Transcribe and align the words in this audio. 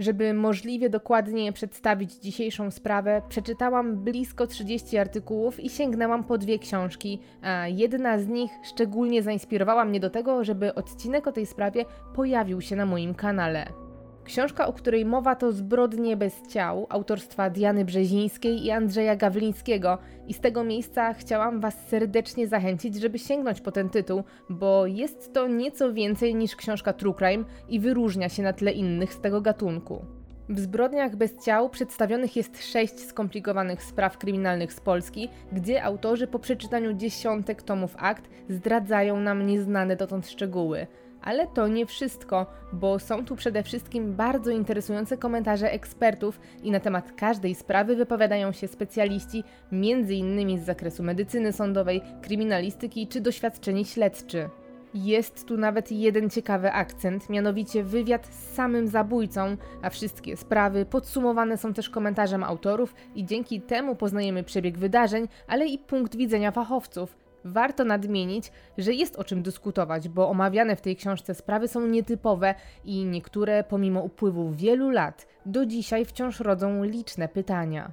Żeby 0.00 0.34
możliwie 0.34 0.90
dokładnie 0.90 1.52
przedstawić 1.52 2.12
dzisiejszą 2.14 2.70
sprawę, 2.70 3.22
przeczytałam 3.28 3.96
blisko 3.96 4.46
30 4.46 4.98
artykułów 4.98 5.60
i 5.60 5.70
sięgnęłam 5.70 6.24
po 6.24 6.38
dwie 6.38 6.58
książki, 6.58 7.20
a 7.42 7.68
jedna 7.68 8.18
z 8.18 8.26
nich 8.26 8.50
szczególnie 8.62 9.22
zainspirowała 9.22 9.84
mnie 9.84 10.00
do 10.00 10.10
tego, 10.10 10.44
żeby 10.44 10.74
odcinek 10.74 11.26
o 11.26 11.32
tej 11.32 11.46
sprawie 11.46 11.84
pojawił 12.14 12.60
się 12.60 12.76
na 12.76 12.86
moim 12.86 13.14
kanale. 13.14 13.89
Książka, 14.24 14.66
o 14.66 14.72
której 14.72 15.04
mowa, 15.04 15.36
to 15.36 15.52
Zbrodnie 15.52 16.16
bez 16.16 16.42
ciał, 16.48 16.86
autorstwa 16.88 17.50
Diany 17.50 17.84
Brzezińskiej 17.84 18.64
i 18.64 18.70
Andrzeja 18.70 19.16
Gawlińskiego. 19.16 19.98
I 20.26 20.34
z 20.34 20.40
tego 20.40 20.64
miejsca 20.64 21.14
chciałam 21.14 21.60
Was 21.60 21.88
serdecznie 21.88 22.48
zachęcić, 22.48 22.94
żeby 23.00 23.18
sięgnąć 23.18 23.60
po 23.60 23.72
ten 23.72 23.88
tytuł, 23.88 24.22
bo 24.50 24.86
jest 24.86 25.32
to 25.32 25.48
nieco 25.48 25.92
więcej 25.92 26.34
niż 26.34 26.56
książka 26.56 26.92
True 26.92 27.14
Crime 27.14 27.44
i 27.68 27.80
wyróżnia 27.80 28.28
się 28.28 28.42
na 28.42 28.52
tle 28.52 28.72
innych 28.72 29.14
z 29.14 29.20
tego 29.20 29.40
gatunku. 29.40 30.04
W 30.48 30.58
Zbrodniach 30.58 31.16
bez 31.16 31.44
ciał 31.44 31.68
przedstawionych 31.68 32.36
jest 32.36 32.64
sześć 32.72 33.00
skomplikowanych 33.00 33.82
spraw 33.82 34.18
kryminalnych 34.18 34.72
z 34.72 34.80
Polski, 34.80 35.28
gdzie 35.52 35.84
autorzy 35.84 36.26
po 36.26 36.38
przeczytaniu 36.38 36.92
dziesiątek 36.92 37.62
tomów 37.62 37.94
akt 37.98 38.30
zdradzają 38.48 39.20
nam 39.20 39.46
nieznane 39.46 39.96
dotąd 39.96 40.28
szczegóły. 40.28 40.86
Ale 41.22 41.46
to 41.46 41.68
nie 41.68 41.86
wszystko, 41.86 42.46
bo 42.72 42.98
są 42.98 43.24
tu 43.24 43.36
przede 43.36 43.62
wszystkim 43.62 44.14
bardzo 44.14 44.50
interesujące 44.50 45.16
komentarze 45.16 45.72
ekspertów 45.72 46.40
i 46.62 46.70
na 46.70 46.80
temat 46.80 47.12
każdej 47.16 47.54
sprawy 47.54 47.96
wypowiadają 47.96 48.52
się 48.52 48.68
specjaliści, 48.68 49.44
m.in. 49.72 50.60
z 50.60 50.64
zakresu 50.64 51.02
medycyny 51.02 51.52
sądowej, 51.52 52.02
kryminalistyki 52.22 53.06
czy 53.06 53.20
doświadczeni 53.20 53.84
śledczy. 53.84 54.48
Jest 54.94 55.46
tu 55.46 55.56
nawet 55.56 55.92
jeden 55.92 56.30
ciekawy 56.30 56.72
akcent, 56.72 57.28
mianowicie 57.28 57.84
wywiad 57.84 58.26
z 58.26 58.54
samym 58.54 58.88
zabójcą, 58.88 59.56
a 59.82 59.90
wszystkie 59.90 60.36
sprawy 60.36 60.86
podsumowane 60.86 61.56
są 61.56 61.74
też 61.74 61.90
komentarzem 61.90 62.44
autorów 62.44 62.94
i 63.14 63.24
dzięki 63.24 63.60
temu 63.60 63.96
poznajemy 63.96 64.44
przebieg 64.44 64.78
wydarzeń, 64.78 65.28
ale 65.48 65.66
i 65.66 65.78
punkt 65.78 66.16
widzenia 66.16 66.50
fachowców. 66.50 67.19
Warto 67.44 67.84
nadmienić, 67.84 68.52
że 68.78 68.92
jest 68.92 69.16
o 69.16 69.24
czym 69.24 69.42
dyskutować, 69.42 70.08
bo 70.08 70.28
omawiane 70.28 70.76
w 70.76 70.80
tej 70.80 70.96
książce 70.96 71.34
sprawy 71.34 71.68
są 71.68 71.86
nietypowe 71.86 72.54
i 72.84 73.04
niektóre, 73.04 73.64
pomimo 73.64 74.00
upływu 74.00 74.50
wielu 74.50 74.90
lat, 74.90 75.26
do 75.46 75.66
dzisiaj 75.66 76.04
wciąż 76.04 76.40
rodzą 76.40 76.84
liczne 76.84 77.28
pytania. 77.28 77.92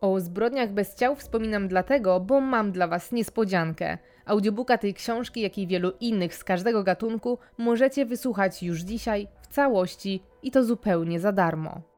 O 0.00 0.20
zbrodniach 0.20 0.72
bez 0.72 0.94
ciał 0.94 1.16
wspominam 1.16 1.68
dlatego, 1.68 2.20
bo 2.20 2.40
mam 2.40 2.72
dla 2.72 2.88
Was 2.88 3.12
niespodziankę. 3.12 3.98
Audiobooka 4.24 4.78
tej 4.78 4.94
książki, 4.94 5.40
jak 5.40 5.58
i 5.58 5.66
wielu 5.66 5.92
innych 6.00 6.34
z 6.34 6.44
każdego 6.44 6.82
gatunku, 6.82 7.38
możecie 7.58 8.06
wysłuchać 8.06 8.62
już 8.62 8.80
dzisiaj 8.80 9.28
w 9.42 9.46
całości 9.46 10.22
i 10.42 10.50
to 10.50 10.64
zupełnie 10.64 11.20
za 11.20 11.32
darmo. 11.32 11.91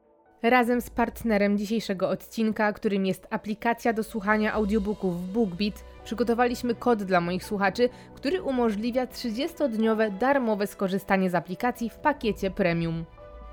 Razem 0.49 0.81
z 0.81 0.89
partnerem 0.89 1.57
dzisiejszego 1.57 2.09
odcinka, 2.09 2.73
którym 2.73 3.05
jest 3.05 3.27
aplikacja 3.29 3.93
do 3.93 4.03
słuchania 4.03 4.53
audiobooków 4.53 5.33
BookBeat, 5.33 5.83
przygotowaliśmy 6.03 6.75
kod 6.75 7.03
dla 7.03 7.21
moich 7.21 7.43
słuchaczy, 7.43 7.89
który 8.15 8.41
umożliwia 8.41 9.05
30-dniowe 9.05 10.17
darmowe 10.17 10.67
skorzystanie 10.67 11.29
z 11.29 11.35
aplikacji 11.35 11.89
w 11.89 11.95
pakiecie 11.95 12.51
premium. 12.51 13.05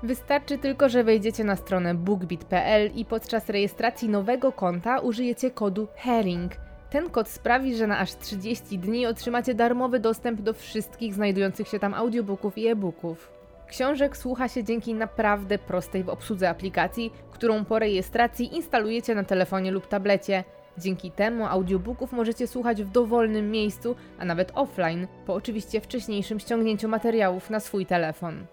Wystarczy 0.03 0.57
tylko, 0.57 0.89
że 0.89 1.03
wejdziecie 1.03 1.43
na 1.43 1.55
stronę 1.55 1.95
bookbit.pl 1.95 2.91
i 2.95 3.05
podczas 3.05 3.49
rejestracji 3.49 4.09
nowego 4.09 4.51
konta 4.51 4.99
użyjecie 4.99 5.51
kodu 5.51 5.87
HERING. 5.95 6.51
Ten 6.89 7.09
kod 7.09 7.29
sprawi, 7.29 7.75
że 7.75 7.87
na 7.87 7.99
aż 7.99 8.15
30 8.15 8.79
dni 8.79 9.05
otrzymacie 9.07 9.53
darmowy 9.53 9.99
dostęp 9.99 10.41
do 10.41 10.53
wszystkich 10.53 11.13
znajdujących 11.13 11.67
się 11.67 11.79
tam 11.79 11.93
audiobooków 11.93 12.57
i 12.57 12.67
e-booków. 12.67 13.32
Książek 13.67 14.17
słucha 14.17 14.47
się 14.47 14.63
dzięki 14.63 14.93
naprawdę 14.93 15.57
prostej 15.57 16.03
w 16.03 16.09
obsłudze 16.09 16.49
aplikacji, 16.49 17.13
którą 17.31 17.65
po 17.65 17.79
rejestracji 17.79 18.55
instalujecie 18.55 19.15
na 19.15 19.23
telefonie 19.23 19.71
lub 19.71 19.87
tablecie. 19.87 20.43
Dzięki 20.77 21.11
temu 21.11 21.45
audiobooków 21.45 22.11
możecie 22.11 22.47
słuchać 22.47 22.83
w 22.83 22.91
dowolnym 22.91 23.51
miejscu, 23.51 23.95
a 24.19 24.25
nawet 24.25 24.51
offline, 24.55 25.07
po 25.25 25.33
oczywiście 25.33 25.81
wcześniejszym 25.81 26.39
ściągnięciu 26.39 26.87
materiałów 26.87 27.49
na 27.49 27.59
swój 27.59 27.85
telefon. 27.85 28.45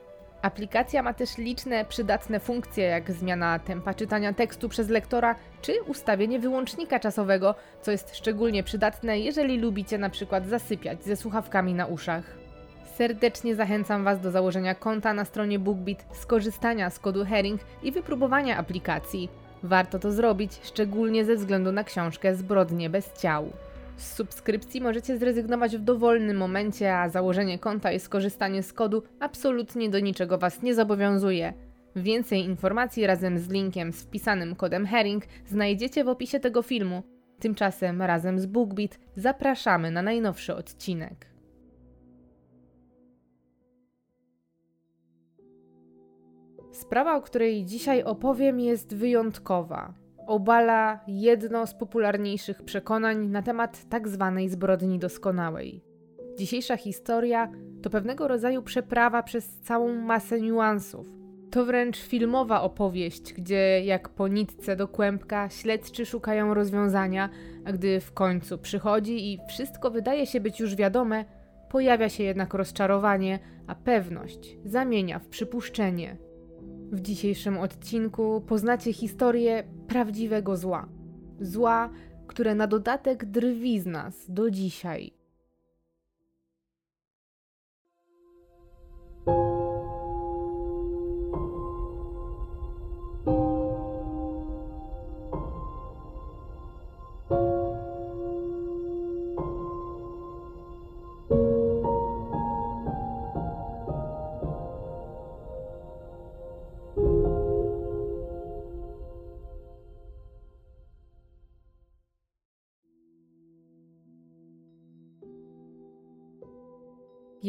Aplikacja 0.43 1.03
ma 1.03 1.15
też 1.15 1.39
liczne 1.39 1.85
przydatne 1.85 2.41
funkcje, 2.41 2.85
jak 2.85 3.13
zmiana 3.13 3.59
tempa 3.59 3.95
czytania 3.95 4.33
tekstu 4.33 4.69
przez 4.69 4.89
lektora, 4.89 5.35
czy 5.63 5.83
ustawienie 5.83 6.39
wyłącznika 6.39 7.01
czasowego, 7.01 7.55
co 7.83 7.91
jest 7.91 8.17
szczególnie 8.17 8.63
przydatne, 8.63 9.19
jeżeli 9.19 9.59
lubicie 9.59 9.99
na 9.99 10.11
przykład 10.11 10.47
zasypiać 10.47 11.05
ze 11.05 11.17
słuchawkami 11.17 11.75
na 11.75 11.87
uszach. 11.87 12.40
Serdecznie 12.95 13.55
zachęcam 13.55 14.05
Was 14.05 14.21
do 14.21 14.31
założenia 14.31 14.75
konta 14.75 15.15
na 15.15 15.25
stronie 15.25 15.59
BookBeat, 15.59 16.07
skorzystania 16.13 16.91
z 16.91 16.99
kodu 16.99 17.25
Herring 17.25 17.61
i 17.83 17.93
wypróbowania 17.93 18.57
aplikacji. 18.57 19.29
Warto 19.63 19.99
to 19.99 20.13
zrobić, 20.13 20.61
szczególnie 20.63 21.25
ze 21.25 21.37
względu 21.37 21.73
na 21.73 21.85
książkę 21.85 22.35
Zbrodnie 22.35 22.91
bez 22.91 23.13
ciał. 23.13 23.53
Z 23.97 24.13
subskrypcji 24.13 24.81
możecie 24.81 25.19
zrezygnować 25.19 25.77
w 25.77 25.81
dowolnym 25.81 26.37
momencie, 26.37 26.97
a 26.97 27.09
założenie 27.09 27.59
konta 27.59 27.93
i 27.93 28.01
skorzystanie 28.01 28.63
z 28.63 28.73
kodu 28.73 29.03
absolutnie 29.21 29.91
do 29.91 30.01
niczego 30.01 30.39
Was 30.39 30.63
nie 30.63 30.75
zobowiązuje. 30.75 31.53
Więcej 31.97 32.45
informacji 32.45 33.07
razem 33.07 33.39
z 33.39 33.49
linkiem 33.49 33.93
z 33.93 34.03
wpisanym 34.03 34.57
kodem 34.57 34.87
Herring 34.87 35.25
znajdziecie 35.47 36.05
w 36.05 36.09
opisie 36.09 36.41
tego 36.41 36.63
filmu. 36.63 37.03
Tymczasem 37.41 38.03
razem 38.03 38.41
z 38.41 38.47
BookBeat 38.47 38.99
zapraszamy 39.17 39.91
na 39.91 40.03
najnowszy 40.03 40.55
odcinek. 40.55 41.30
Sprawa, 46.91 47.17
o 47.17 47.23
której 47.23 47.65
dzisiaj 47.65 48.03
opowiem, 48.03 48.61
jest 48.61 48.95
wyjątkowa. 48.95 49.95
Obala 50.27 51.01
jedno 51.07 51.67
z 51.67 51.75
popularniejszych 51.75 52.63
przekonań 52.63 53.27
na 53.27 53.43
temat 53.43 53.89
tak 53.89 54.09
zwanej 54.09 54.49
zbrodni 54.49 54.99
doskonałej. 54.99 55.85
Dzisiejsza 56.39 56.77
historia 56.77 57.51
to 57.83 57.91
pewnego 57.91 58.29
rodzaju 58.29 58.63
przeprawa 58.63 59.23
przez 59.23 59.61
całą 59.61 59.95
masę 59.95 60.41
niuansów. 60.41 61.07
To 61.51 61.65
wręcz 61.65 61.99
filmowa 61.99 62.63
opowieść, 62.63 63.35
gdzie 63.35 63.85
jak 63.85 64.09
po 64.09 64.29
nitce 64.29 64.77
do 64.77 64.89
kłębka 64.89 65.49
śledczy 65.51 66.07
szukają 66.07 66.55
rozwiązania, 66.55 67.29
a 67.65 67.73
gdy 67.73 68.01
w 68.01 68.13
końcu 68.13 68.59
przychodzi 68.59 69.33
i 69.33 69.39
wszystko 69.49 69.91
wydaje 69.91 70.27
się 70.27 70.41
być 70.41 70.61
już 70.61 70.77
wiadome, 70.77 71.25
pojawia 71.69 72.09
się 72.09 72.25
jednak 72.25 72.55
rozczarowanie, 72.55 73.39
a 73.67 73.75
pewność 73.75 74.57
zamienia 74.65 75.19
w 75.19 75.29
przypuszczenie. 75.29 76.30
W 76.93 77.01
dzisiejszym 77.01 77.59
odcinku 77.59 78.41
poznacie 78.41 78.93
historię 78.93 79.65
prawdziwego 79.89 80.57
zła. 80.57 80.89
Zła, 81.41 81.91
które 82.27 82.55
na 82.55 82.67
dodatek 82.67 83.25
drwi 83.25 83.81
z 83.81 83.87
nas 83.87 84.15
do 84.29 84.51
dzisiaj. 84.51 85.20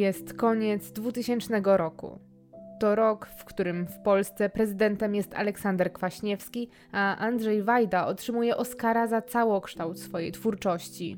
Jest 0.01 0.33
koniec 0.33 0.91
2000 0.91 1.61
roku. 1.65 2.19
To 2.79 2.95
rok, 2.95 3.25
w 3.25 3.45
którym 3.45 3.87
w 3.87 3.99
Polsce 3.99 4.49
prezydentem 4.49 5.15
jest 5.15 5.33
Aleksander 5.33 5.93
Kwaśniewski, 5.93 6.69
a 6.91 7.17
Andrzej 7.17 7.63
Wajda 7.63 8.07
otrzymuje 8.07 8.57
Oscara 8.57 9.07
za 9.07 9.21
całokształt 9.21 9.99
swojej 9.99 10.31
twórczości. 10.31 11.17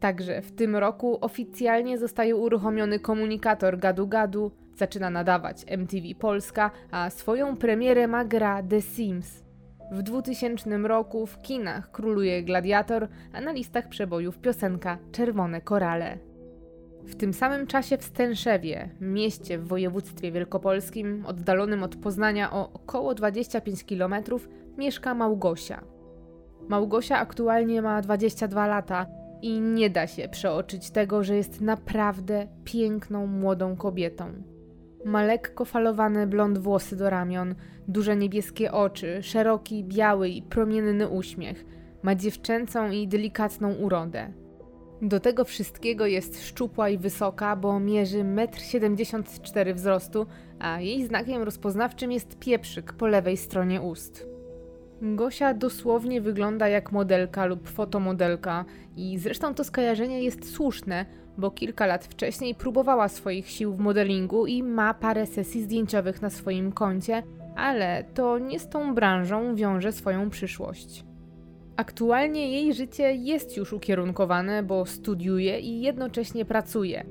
Także 0.00 0.42
w 0.42 0.52
tym 0.52 0.76
roku 0.76 1.18
oficjalnie 1.20 1.98
zostaje 1.98 2.36
uruchomiony 2.36 3.00
komunikator 3.00 3.78
Gadu 3.78 4.06
Gadu, 4.06 4.52
zaczyna 4.76 5.10
nadawać 5.10 5.64
MTV 5.66 6.06
Polska, 6.18 6.70
a 6.90 7.10
swoją 7.10 7.56
premierę 7.56 8.08
ma 8.08 8.24
gra 8.24 8.62
The 8.62 8.82
Sims. 8.82 9.44
W 9.92 10.02
2000 10.02 10.78
roku 10.78 11.26
w 11.26 11.42
kinach 11.42 11.90
króluje 11.90 12.42
Gladiator, 12.42 13.08
a 13.32 13.40
na 13.40 13.52
listach 13.52 13.88
przebojów 13.88 14.38
piosenka 14.38 14.98
Czerwone 15.12 15.60
Korale. 15.60 16.27
W 17.06 17.14
tym 17.16 17.32
samym 17.32 17.66
czasie 17.66 17.98
w 17.98 18.04
Stęszewie, 18.04 18.90
mieście 19.00 19.58
w 19.58 19.68
województwie 19.68 20.32
wielkopolskim, 20.32 21.26
oddalonym 21.26 21.82
od 21.82 21.96
Poznania 21.96 22.52
o 22.52 22.72
około 22.72 23.14
25 23.14 23.84
km, 23.84 24.14
mieszka 24.78 25.14
Małgosia. 25.14 25.84
Małgosia 26.68 27.18
aktualnie 27.18 27.82
ma 27.82 28.02
22 28.02 28.66
lata 28.66 29.06
i 29.42 29.60
nie 29.60 29.90
da 29.90 30.06
się 30.06 30.28
przeoczyć 30.28 30.90
tego, 30.90 31.24
że 31.24 31.36
jest 31.36 31.60
naprawdę 31.60 32.48
piękną 32.64 33.26
młodą 33.26 33.76
kobietą. 33.76 34.32
Ma 35.04 35.22
lekko 35.22 35.64
falowane 35.64 36.26
blond 36.26 36.58
włosy 36.58 36.96
do 36.96 37.10
ramion, 37.10 37.54
duże 37.88 38.16
niebieskie 38.16 38.72
oczy, 38.72 39.22
szeroki, 39.22 39.84
biały 39.84 40.28
i 40.28 40.42
promienny 40.42 41.08
uśmiech. 41.08 41.64
Ma 42.02 42.14
dziewczęcą 42.14 42.90
i 42.90 43.08
delikatną 43.08 43.74
urodę. 43.74 44.32
Do 45.02 45.20
tego 45.20 45.44
wszystkiego 45.44 46.06
jest 46.06 46.46
szczupła 46.46 46.88
i 46.88 46.98
wysoka, 46.98 47.56
bo 47.56 47.80
mierzy 47.80 48.18
1,74 48.18 49.68
m 49.68 49.74
wzrostu, 49.74 50.26
a 50.58 50.80
jej 50.80 51.06
znakiem 51.06 51.42
rozpoznawczym 51.42 52.12
jest 52.12 52.38
pieprzyk 52.38 52.92
po 52.92 53.06
lewej 53.06 53.36
stronie 53.36 53.80
ust. 53.82 54.26
Gosia 55.02 55.54
dosłownie 55.54 56.20
wygląda 56.20 56.68
jak 56.68 56.92
modelka 56.92 57.46
lub 57.46 57.68
fotomodelka 57.68 58.64
i 58.96 59.18
zresztą 59.18 59.54
to 59.54 59.64
skojarzenie 59.64 60.22
jest 60.22 60.52
słuszne, 60.52 61.06
bo 61.36 61.50
kilka 61.50 61.86
lat 61.86 62.04
wcześniej 62.04 62.54
próbowała 62.54 63.08
swoich 63.08 63.48
sił 63.48 63.74
w 63.74 63.78
modelingu 63.78 64.46
i 64.46 64.62
ma 64.62 64.94
parę 64.94 65.26
sesji 65.26 65.62
zdjęciowych 65.62 66.22
na 66.22 66.30
swoim 66.30 66.72
koncie, 66.72 67.22
ale 67.56 68.04
to 68.14 68.38
nie 68.38 68.60
z 68.60 68.68
tą 68.68 68.94
branżą 68.94 69.54
wiąże 69.54 69.92
swoją 69.92 70.30
przyszłość. 70.30 71.07
Aktualnie 71.78 72.52
jej 72.52 72.74
życie 72.74 73.14
jest 73.14 73.56
już 73.56 73.72
ukierunkowane, 73.72 74.62
bo 74.62 74.86
studiuje 74.86 75.60
i 75.60 75.80
jednocześnie 75.80 76.44
pracuje. 76.44 77.06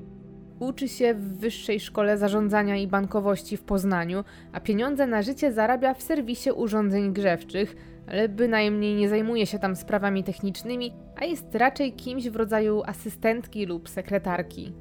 Uczy 0.60 0.88
się 0.88 1.14
w 1.14 1.38
Wyższej 1.38 1.80
Szkole 1.80 2.18
Zarządzania 2.18 2.76
i 2.76 2.86
Bankowości 2.86 3.56
w 3.56 3.62
Poznaniu, 3.62 4.24
a 4.52 4.60
pieniądze 4.60 5.06
na 5.06 5.22
życie 5.22 5.52
zarabia 5.52 5.94
w 5.94 6.02
serwisie 6.02 6.50
urządzeń 6.50 7.12
grzewczych, 7.12 7.76
ale 8.06 8.28
bynajmniej 8.28 8.94
nie 8.94 9.08
zajmuje 9.08 9.46
się 9.46 9.58
tam 9.58 9.76
sprawami 9.76 10.24
technicznymi, 10.24 10.92
a 11.16 11.24
jest 11.24 11.54
raczej 11.54 11.92
kimś 11.92 12.28
w 12.28 12.36
rodzaju 12.36 12.82
asystentki 12.86 13.66
lub 13.66 13.88
sekretarki. 13.88 14.72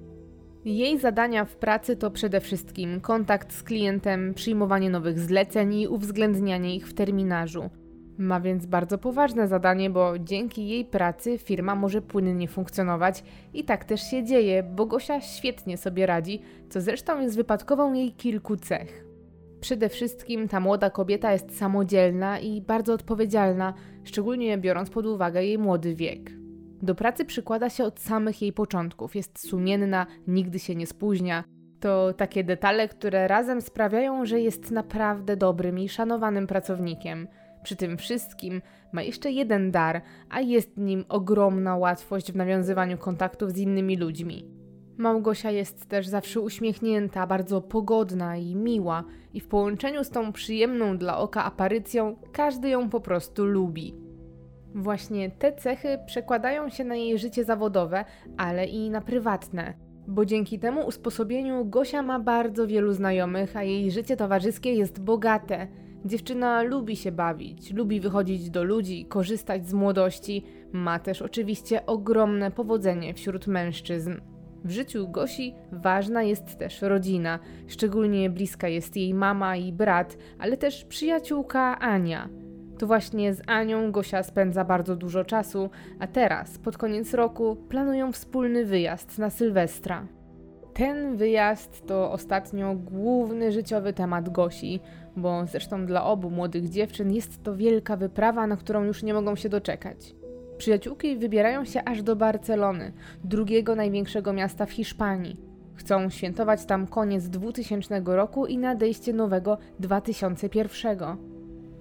Jej 0.66 1.00
zadania 1.00 1.46
w 1.46 1.56
pracy 1.56 1.96
to 1.96 2.12
przede 2.12 2.42
wszystkim 2.42 3.02
kontakt 3.02 3.54
z 3.54 3.64
klientem, 3.64 4.34
przyjmowanie 4.34 4.90
nowych 4.90 5.20
zleceń 5.20 5.74
i 5.74 5.88
uwzględnianie 5.88 6.76
ich 6.76 6.88
w 6.88 6.94
terminarzu. 6.94 7.70
Ma 8.18 8.40
więc 8.40 8.66
bardzo 8.66 8.98
poważne 8.98 9.48
zadanie, 9.48 9.90
bo 9.90 10.20
dzięki 10.20 10.68
jej 10.68 10.86
pracy 10.86 11.38
firma 11.38 11.76
może 11.76 12.02
płynnie 12.02 12.48
funkcjonować 12.48 13.24
i 13.54 13.64
tak 13.64 13.86
też 13.86 14.02
się 14.02 14.24
dzieje, 14.24 14.64
bo 14.64 14.86
Gosia 14.86 15.22
świetnie 15.22 15.78
sobie 15.78 16.06
radzi, 16.06 16.42
co 16.70 16.82
zresztą 16.82 17.22
jest 17.22 17.36
wypadkową 17.36 17.94
jej 17.94 18.12
kilku 18.12 18.56
cech. 18.56 19.06
Przede 19.62 19.90
wszystkim 19.90 20.48
ta 20.48 20.60
młoda 20.60 20.90
kobieta 20.90 21.34
jest 21.34 21.58
samodzielna 21.58 22.40
i 22.40 22.62
bardzo 22.62 22.94
odpowiedzialna, 22.94 23.74
szczególnie 24.04 24.58
biorąc 24.58 24.90
pod 24.90 25.06
uwagę 25.06 25.44
jej 25.46 25.58
młody 25.58 25.96
wiek. 25.96 26.32
Do 26.82 26.96
pracy 26.96 27.26
przykłada 27.26 27.70
się 27.70 27.84
od 27.84 28.00
samych 28.00 28.42
jej 28.42 28.54
początków, 28.54 29.16
jest 29.16 29.48
sumienna, 29.48 30.06
nigdy 30.28 30.60
się 30.60 30.76
nie 30.76 30.88
spóźnia. 30.88 31.44
To 31.80 32.14
takie 32.14 32.44
detale, 32.44 32.88
które 32.88 33.28
razem 33.28 33.62
sprawiają, 33.62 34.26
że 34.26 34.42
jest 34.42 34.72
naprawdę 34.72 35.38
dobrym 35.38 35.80
i 35.80 35.90
szanowanym 35.90 36.48
pracownikiem– 36.48 37.28
przy 37.68 37.76
tym 37.76 37.98
wszystkim 37.98 38.62
ma 38.92 39.02
jeszcze 39.02 39.32
jeden 39.32 39.72
dar, 39.72 40.02
a 40.30 40.42
jest 40.42 40.78
nim 40.78 41.06
ogromna 41.10 41.78
łatwość 41.78 42.32
w 42.32 42.36
nawiązywaniu 42.36 42.98
kontaktów 42.98 43.52
z 43.52 43.58
innymi 43.58 43.98
ludźmi. 43.98 44.46
Małgosia 44.98 45.52
jest 45.52 45.86
też 45.90 46.08
zawsze 46.08 46.42
uśmiechnięta, 46.42 47.28
bardzo 47.28 47.62
pogodna 47.62 48.38
i 48.38 48.56
miła, 48.56 49.04
i 49.34 49.40
w 49.40 49.48
połączeniu 49.48 50.04
z 50.04 50.10
tą 50.10 50.34
przyjemną 50.34 50.98
dla 50.98 51.18
oka 51.18 51.44
aparycją 51.44 52.16
każdy 52.32 52.70
ją 52.70 52.90
po 52.90 53.00
prostu 53.00 53.46
lubi. 53.46 53.96
Właśnie 54.76 55.32
te 55.32 55.54
cechy 55.54 56.00
przekładają 56.06 56.70
się 56.70 56.84
na 56.84 56.96
jej 56.96 57.18
życie 57.18 57.44
zawodowe, 57.44 58.06
ale 58.38 58.66
i 58.66 58.90
na 58.90 59.02
prywatne, 59.02 59.74
bo 60.08 60.26
dzięki 60.26 60.60
temu 60.60 60.88
usposobieniu 60.88 61.66
Gosia 61.66 62.02
ma 62.02 62.20
bardzo 62.20 62.68
wielu 62.68 62.94
znajomych, 62.94 63.58
a 63.58 63.64
jej 63.64 63.92
życie 63.92 64.18
towarzyskie 64.18 64.74
jest 64.74 65.02
bogate. 65.02 65.68
Dziewczyna 66.06 66.62
lubi 66.62 66.96
się 66.96 67.12
bawić, 67.12 67.74
lubi 67.74 68.00
wychodzić 68.00 68.50
do 68.50 68.64
ludzi, 68.64 69.06
korzystać 69.06 69.68
z 69.68 69.74
młodości, 69.74 70.44
ma 70.72 71.00
też 71.00 71.22
oczywiście 71.22 71.86
ogromne 71.86 72.52
powodzenie 72.52 73.14
wśród 73.14 73.48
mężczyzn. 73.48 74.16
W 74.66 74.72
życiu 74.72 75.08
Gosi 75.08 75.54
ważna 75.72 76.24
jest 76.24 76.58
też 76.58 76.82
rodzina, 76.82 77.40
szczególnie 77.68 78.30
bliska 78.30 78.68
jest 78.68 78.98
jej 78.98 79.14
mama 79.14 79.56
i 79.56 79.74
brat, 79.74 80.18
ale 80.40 80.58
też 80.58 80.86
przyjaciółka 80.86 81.80
Ania. 81.80 82.30
To 82.78 82.88
właśnie 82.88 83.34
z 83.34 83.42
Anią 83.48 83.92
Gosia 83.92 84.24
spędza 84.24 84.64
bardzo 84.64 84.96
dużo 84.96 85.26
czasu, 85.26 85.70
a 86.00 86.08
teraz, 86.08 86.58
pod 86.58 86.78
koniec 86.78 87.14
roku, 87.14 87.56
planują 87.70 88.12
wspólny 88.12 88.66
wyjazd 88.66 89.18
na 89.18 89.30
Sylwestra. 89.30 90.08
Ten 90.74 91.18
wyjazd 91.18 91.88
to 91.88 92.12
ostatnio 92.12 92.76
główny 92.76 93.52
życiowy 93.52 93.94
temat 93.94 94.30
Gosi, 94.30 94.80
bo 95.18 95.46
zresztą 95.46 95.86
dla 95.86 96.06
obu 96.06 96.30
młodych 96.30 96.70
dziewczyn 96.70 97.12
jest 97.12 97.44
to 97.44 97.56
wielka 97.56 97.98
wyprawa, 97.98 98.48
na 98.48 98.58
którą 98.58 98.84
już 98.84 99.04
nie 99.04 99.14
mogą 99.14 99.36
się 99.36 99.50
doczekać. 99.50 100.16
Przyjaciółki 100.58 101.18
wybierają 101.18 101.66
się 101.66 101.84
aż 101.84 102.04
do 102.04 102.16
Barcelony, 102.16 102.92
drugiego 103.24 103.76
największego 103.76 104.34
miasta 104.34 104.66
w 104.66 104.72
Hiszpanii. 104.72 105.38
Chcą 105.76 106.10
świętować 106.10 106.66
tam 106.66 106.88
koniec 106.88 107.30
2000 107.30 108.02
roku 108.06 108.46
i 108.46 108.58
nadejście 108.58 109.14
nowego 109.14 109.58
2001. 109.80 110.98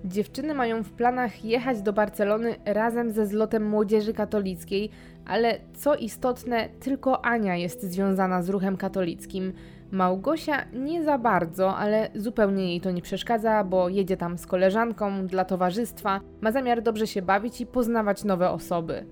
Dziewczyny 0.05 0.55
mają 0.55 0.83
w 0.83 0.93
planach 0.93 1.45
jechać 1.45 1.83
do 1.83 1.93
Barcelony 1.93 2.55
razem 2.65 3.11
ze 3.11 3.27
zlotem 3.27 3.69
młodzieży 3.69 4.13
katolickiej, 4.13 4.91
ale 5.27 5.59
co 5.75 5.95
istotne, 5.95 6.69
tylko 6.81 7.25
Ania 7.25 7.57
jest 7.57 7.83
związana 7.83 8.43
z 8.43 8.49
ruchem 8.49 8.77
katolickim. 8.77 9.53
Małgosia 9.91 10.65
nie 10.73 11.05
za 11.05 11.19
bardzo, 11.19 11.77
ale 11.77 12.09
zupełnie 12.15 12.69
jej 12.69 12.81
to 12.81 12.91
nie 12.91 13.03
przeszkadza, 13.03 13.65
bo 13.65 13.89
jedzie 13.89 14.17
tam 14.17 14.39
z 14.39 14.47
koleżanką 14.47 15.27
dla 15.27 15.45
towarzystwa, 15.45 16.21
ma 16.41 16.53
zamiar 16.53 16.83
dobrze 16.83 17.07
się 17.07 17.23
bawić 17.23 17.61
i 17.61 17.67
poznawać 17.67 18.25
nowe 18.25 18.51
osoby. 18.51 19.07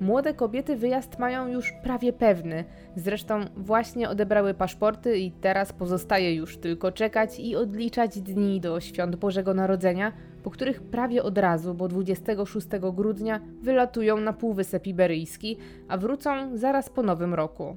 Młode 0.00 0.34
kobiety 0.34 0.76
wyjazd 0.76 1.18
mają 1.18 1.48
już 1.48 1.72
prawie 1.82 2.12
pewny. 2.12 2.64
Zresztą 2.96 3.40
właśnie 3.56 4.08
odebrały 4.08 4.54
paszporty 4.54 5.18
i 5.18 5.30
teraz 5.30 5.72
pozostaje 5.72 6.34
już 6.34 6.56
tylko 6.56 6.92
czekać 6.92 7.40
i 7.40 7.56
odliczać 7.56 8.20
dni 8.20 8.60
do 8.60 8.80
świąt 8.80 9.16
Bożego 9.16 9.54
Narodzenia, 9.54 10.12
po 10.42 10.50
których 10.50 10.82
prawie 10.82 11.22
od 11.22 11.38
razu, 11.38 11.74
bo 11.74 11.88
26 11.88 12.68
grudnia 12.92 13.40
wylatują 13.62 14.16
na 14.16 14.32
Półwysep 14.32 14.86
Iberyjski, 14.86 15.56
a 15.88 15.98
wrócą 15.98 16.56
zaraz 16.56 16.90
po 16.90 17.02
nowym 17.02 17.34
roku. 17.34 17.76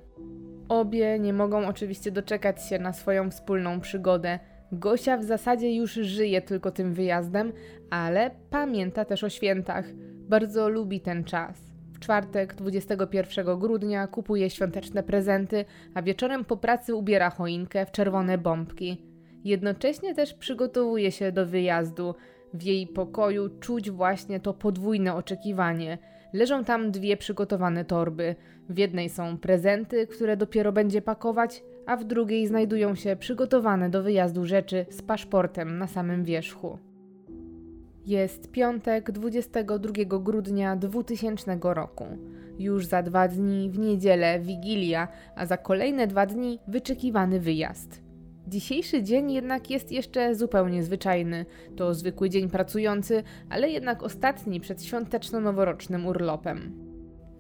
Obie 0.71 1.19
nie 1.19 1.33
mogą 1.33 1.68
oczywiście 1.68 2.12
doczekać 2.12 2.69
się 2.69 2.79
na 2.79 2.94
swoją 2.94 3.31
wspólną 3.31 3.79
przygodę. 3.79 4.39
Gosia 4.71 5.18
w 5.18 5.23
zasadzie 5.23 5.75
już 5.75 5.94
żyje 5.94 6.41
tylko 6.41 6.71
tym 6.71 6.94
wyjazdem, 6.94 7.53
ale 7.89 8.31
pamięta 8.49 9.06
też 9.06 9.23
o 9.23 9.30
świętach. 9.30 9.85
Bardzo 10.30 10.69
lubi 10.69 10.99
ten 11.01 11.23
czas 11.23 11.71
czwartek 11.99 12.56
21 12.56 13.59
grudnia 13.59 14.07
kupuje 14.07 14.49
świąteczne 14.49 15.04
prezenty, 15.04 15.66
a 15.94 16.01
wieczorem 16.01 16.45
po 16.45 16.57
pracy 16.57 16.95
ubiera 16.95 17.30
choinkę 17.30 17.85
w 17.85 17.92
czerwone 17.92 18.37
bombki. 18.37 19.01
Jednocześnie 19.44 20.16
też 20.16 20.33
przygotowuje 20.33 21.11
się 21.11 21.31
do 21.31 21.45
wyjazdu. 21.45 22.16
W 22.54 22.63
jej 22.63 22.87
pokoju 22.87 23.49
czuć 23.59 23.92
właśnie 23.92 24.40
to 24.40 24.54
podwójne 24.54 25.16
oczekiwanie. 25.16 25.97
Leżą 26.33 26.63
tam 26.63 26.92
dwie 26.92 27.18
przygotowane 27.18 27.85
torby. 27.85 28.35
W 28.71 28.78
jednej 28.78 29.09
są 29.09 29.37
prezenty, 29.37 30.07
które 30.07 30.37
dopiero 30.37 30.71
będzie 30.71 31.01
pakować, 31.01 31.63
a 31.85 31.97
w 31.97 32.04
drugiej 32.04 32.47
znajdują 32.47 32.95
się 32.95 33.16
przygotowane 33.16 33.90
do 33.90 34.04
wyjazdu 34.04 34.45
rzeczy 34.45 34.85
z 34.90 35.01
paszportem 35.01 35.78
na 35.78 35.87
samym 35.87 36.23
wierzchu. 36.23 36.78
Jest 38.06 38.51
piątek 38.51 39.11
22 39.11 39.94
grudnia 40.06 40.75
2000 40.75 41.57
roku. 41.63 42.06
Już 42.59 42.85
za 42.85 43.04
dwa 43.04 43.28
dni 43.28 43.69
w 43.69 43.80
niedzielę 43.80 44.40
Wigilia, 44.40 45.07
a 45.35 45.45
za 45.45 45.57
kolejne 45.57 46.07
dwa 46.07 46.25
dni 46.25 46.59
wyczekiwany 46.68 47.40
wyjazd. 47.40 48.01
Dzisiejszy 48.47 49.04
dzień 49.04 49.31
jednak 49.31 49.69
jest 49.69 49.92
jeszcze 49.92 50.35
zupełnie 50.35 50.83
zwyczajny. 50.83 51.45
To 51.75 51.94
zwykły 51.94 52.30
dzień 52.30 52.49
pracujący, 52.49 53.23
ale 53.49 53.69
jednak 53.69 54.04
ostatni 54.04 54.59
przed 54.59 54.83
świąteczno-noworocznym 54.83 56.06
urlopem. 56.07 56.91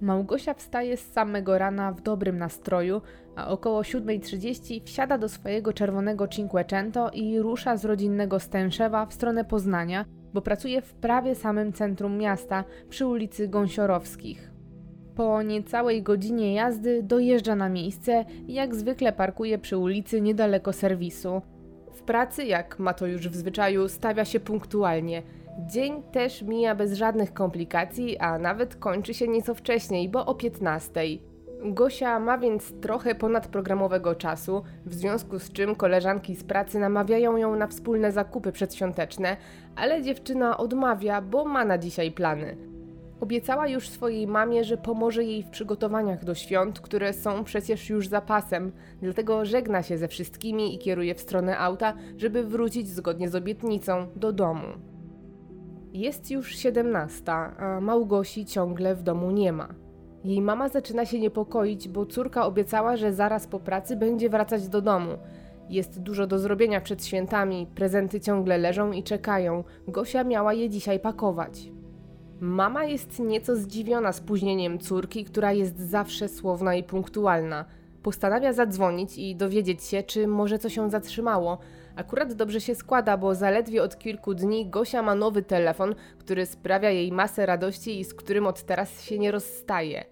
Małgosia 0.01 0.53
wstaje 0.53 0.97
z 0.97 1.11
samego 1.11 1.57
rana 1.57 1.91
w 1.91 2.01
dobrym 2.01 2.37
nastroju, 2.37 3.01
a 3.35 3.47
około 3.47 3.81
7.30 3.81 4.83
wsiada 4.85 5.17
do 5.17 5.29
swojego 5.29 5.73
czerwonego 5.73 6.27
Cinquecento 6.27 7.09
i 7.09 7.39
rusza 7.39 7.77
z 7.77 7.85
rodzinnego 7.85 8.39
Stęszewa 8.39 9.05
w 9.05 9.13
stronę 9.13 9.45
Poznania, 9.45 10.05
bo 10.33 10.41
pracuje 10.41 10.81
w 10.81 10.93
prawie 10.93 11.35
samym 11.35 11.73
centrum 11.73 12.17
miasta, 12.17 12.63
przy 12.89 13.05
ulicy 13.05 13.47
Gąsiorowskich. 13.47 14.51
Po 15.15 15.41
niecałej 15.41 16.03
godzinie 16.03 16.53
jazdy 16.53 17.03
dojeżdża 17.03 17.55
na 17.55 17.69
miejsce 17.69 18.25
i 18.47 18.53
jak 18.53 18.75
zwykle 18.75 19.13
parkuje 19.13 19.57
przy 19.57 19.77
ulicy 19.77 20.21
niedaleko 20.21 20.73
serwisu. 20.73 21.41
W 21.91 22.01
pracy, 22.01 22.45
jak 22.45 22.79
ma 22.79 22.93
to 22.93 23.07
już 23.07 23.29
w 23.29 23.35
zwyczaju, 23.35 23.87
stawia 23.87 24.25
się 24.25 24.39
punktualnie. 24.39 25.23
Dzień 25.67 26.03
też 26.03 26.41
mija 26.41 26.75
bez 26.75 26.93
żadnych 26.93 27.33
komplikacji, 27.33 28.17
a 28.17 28.39
nawet 28.39 28.75
kończy 28.75 29.13
się 29.13 29.27
nieco 29.27 29.55
wcześniej, 29.55 30.09
bo 30.09 30.25
o 30.25 30.35
15. 30.35 31.01
Gosia 31.65 32.19
ma 32.19 32.37
więc 32.37 32.73
trochę 32.81 33.15
ponadprogramowego 33.15 34.15
czasu, 34.15 34.63
w 34.85 34.93
związku 34.93 35.39
z 35.39 35.51
czym 35.51 35.75
koleżanki 35.75 36.35
z 36.35 36.43
pracy 36.43 36.79
namawiają 36.79 37.37
ją 37.37 37.55
na 37.55 37.67
wspólne 37.67 38.11
zakupy 38.11 38.51
przedświąteczne, 38.51 39.37
ale 39.75 40.01
dziewczyna 40.01 40.57
odmawia, 40.57 41.21
bo 41.21 41.45
ma 41.45 41.65
na 41.65 41.77
dzisiaj 41.77 42.11
plany. 42.11 42.57
Obiecała 43.19 43.67
już 43.67 43.89
swojej 43.89 44.27
mamie, 44.27 44.63
że 44.63 44.77
pomoże 44.77 45.23
jej 45.23 45.43
w 45.43 45.49
przygotowaniach 45.49 46.25
do 46.25 46.35
świąt, 46.35 46.79
które 46.79 47.13
są 47.13 47.43
przecież 47.43 47.89
już 47.89 48.07
zapasem, 48.07 48.71
dlatego 49.01 49.45
żegna 49.45 49.83
się 49.83 49.97
ze 49.97 50.07
wszystkimi 50.07 50.75
i 50.75 50.79
kieruje 50.79 51.15
w 51.15 51.21
stronę 51.21 51.57
auta, 51.57 51.93
żeby 52.17 52.43
wrócić 52.43 52.89
zgodnie 52.89 53.29
z 53.29 53.35
obietnicą 53.35 54.07
do 54.15 54.33
domu. 54.33 54.90
Jest 55.93 56.31
już 56.31 56.55
17, 56.55 57.31
a 57.31 57.79
Małgosi 57.81 58.45
ciągle 58.45 58.95
w 58.95 59.03
domu 59.03 59.31
nie 59.31 59.53
ma. 59.53 59.67
Jej 60.23 60.41
mama 60.41 60.69
zaczyna 60.69 61.05
się 61.05 61.19
niepokoić, 61.19 61.89
bo 61.89 62.05
córka 62.05 62.45
obiecała, 62.45 62.97
że 62.97 63.13
zaraz 63.13 63.47
po 63.47 63.59
pracy 63.59 63.95
będzie 63.95 64.29
wracać 64.29 64.67
do 64.67 64.81
domu. 64.81 65.11
Jest 65.69 65.99
dużo 66.01 66.27
do 66.27 66.39
zrobienia 66.39 66.81
przed 66.81 67.05
świętami, 67.05 67.67
prezenty 67.75 68.19
ciągle 68.19 68.57
leżą 68.57 68.91
i 68.91 69.03
czekają. 69.03 69.63
Gosia 69.87 70.23
miała 70.23 70.53
je 70.53 70.69
dzisiaj 70.69 70.99
pakować. 70.99 71.71
Mama 72.39 72.85
jest 72.85 73.19
nieco 73.19 73.55
zdziwiona 73.55 74.11
spóźnieniem 74.11 74.79
córki, 74.79 75.25
która 75.25 75.51
jest 75.51 75.79
zawsze 75.79 76.27
słowna 76.27 76.75
i 76.75 76.83
punktualna. 76.83 77.65
Postanawia 78.03 78.53
zadzwonić 78.53 79.17
i 79.17 79.35
dowiedzieć 79.35 79.83
się, 79.83 80.03
czy 80.03 80.27
może 80.27 80.59
coś 80.59 80.73
się 80.73 80.89
zatrzymało. 80.89 81.57
Akurat 81.95 82.33
dobrze 82.33 82.61
się 82.61 82.75
składa, 82.75 83.17
bo 83.17 83.35
zaledwie 83.35 83.83
od 83.83 83.97
kilku 83.97 84.33
dni 84.33 84.69
Gosia 84.69 85.01
ma 85.01 85.15
nowy 85.15 85.43
telefon, 85.43 85.95
który 86.17 86.45
sprawia 86.45 86.89
jej 86.89 87.11
masę 87.11 87.45
radości 87.45 87.99
i 87.99 88.03
z 88.03 88.13
którym 88.13 88.47
od 88.47 88.63
teraz 88.63 89.03
się 89.03 89.19
nie 89.19 89.31
rozstaje. 89.31 90.05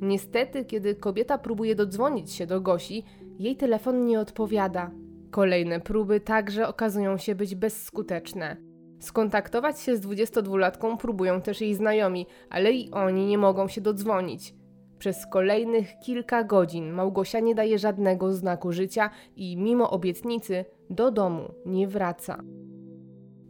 Niestety, 0.00 0.64
kiedy 0.64 0.94
kobieta 0.94 1.38
próbuje 1.38 1.74
dodzwonić 1.74 2.32
się 2.32 2.46
do 2.46 2.60
Gosi, 2.60 3.04
jej 3.38 3.56
telefon 3.56 4.06
nie 4.06 4.20
odpowiada. 4.20 4.90
Kolejne 5.30 5.80
próby 5.80 6.20
także 6.20 6.68
okazują 6.68 7.16
się 7.16 7.34
być 7.34 7.54
bezskuteczne. 7.54 8.56
Skontaktować 9.00 9.80
się 9.80 9.96
z 9.96 10.06
22-latką 10.06 10.96
próbują 10.96 11.40
też 11.40 11.60
jej 11.60 11.74
znajomi, 11.74 12.26
ale 12.50 12.72
i 12.72 12.90
oni 12.90 13.26
nie 13.26 13.38
mogą 13.38 13.68
się 13.68 13.80
dodzwonić. 13.80 14.54
Przez 14.98 15.26
kolejnych 15.26 15.98
kilka 16.04 16.44
godzin 16.44 16.92
Małgosia 16.92 17.40
nie 17.40 17.54
daje 17.54 17.78
żadnego 17.78 18.32
znaku 18.32 18.72
życia 18.72 19.10
i 19.36 19.56
mimo 19.56 19.90
obietnicy 19.90 20.64
do 20.92 21.10
domu 21.10 21.54
nie 21.66 21.88
wraca. 21.88 22.42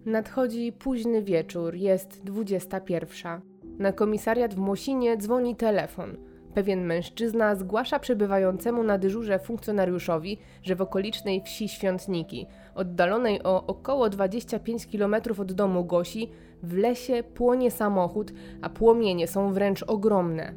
Nadchodzi 0.04 0.72
późny 0.72 1.22
wieczór, 1.22 1.75
jest 1.75 2.25
21. 2.25 3.40
Na 3.78 3.92
komisariat 3.92 4.54
w 4.54 4.58
Mosinie 4.58 5.16
dzwoni 5.16 5.56
telefon. 5.56 6.16
Pewien 6.54 6.84
mężczyzna 6.84 7.54
zgłasza 7.54 7.99
przebywającemu 7.99 8.82
na 8.82 8.99
dyżurze 8.99 9.38
funkcjonariuszowi, 9.38 10.38
że 10.62 10.76
w 10.76 10.82
okolicznej 10.82 11.42
wsi 11.42 11.68
Świątniki, 11.68 12.46
oddalonej 12.75 13.42
o 13.42 13.66
około 13.66 14.08
25 14.11 14.87
km 14.87 15.14
od 15.38 15.52
domu 15.52 15.84
Gosi, 15.84 16.30
w 16.62 16.76
lesie 16.76 17.22
płonie 17.22 17.70
samochód, 17.70 18.32
a 18.62 18.68
płomienie 18.68 19.28
są 19.28 19.52
wręcz 19.52 19.82
ogromne. 19.82 20.54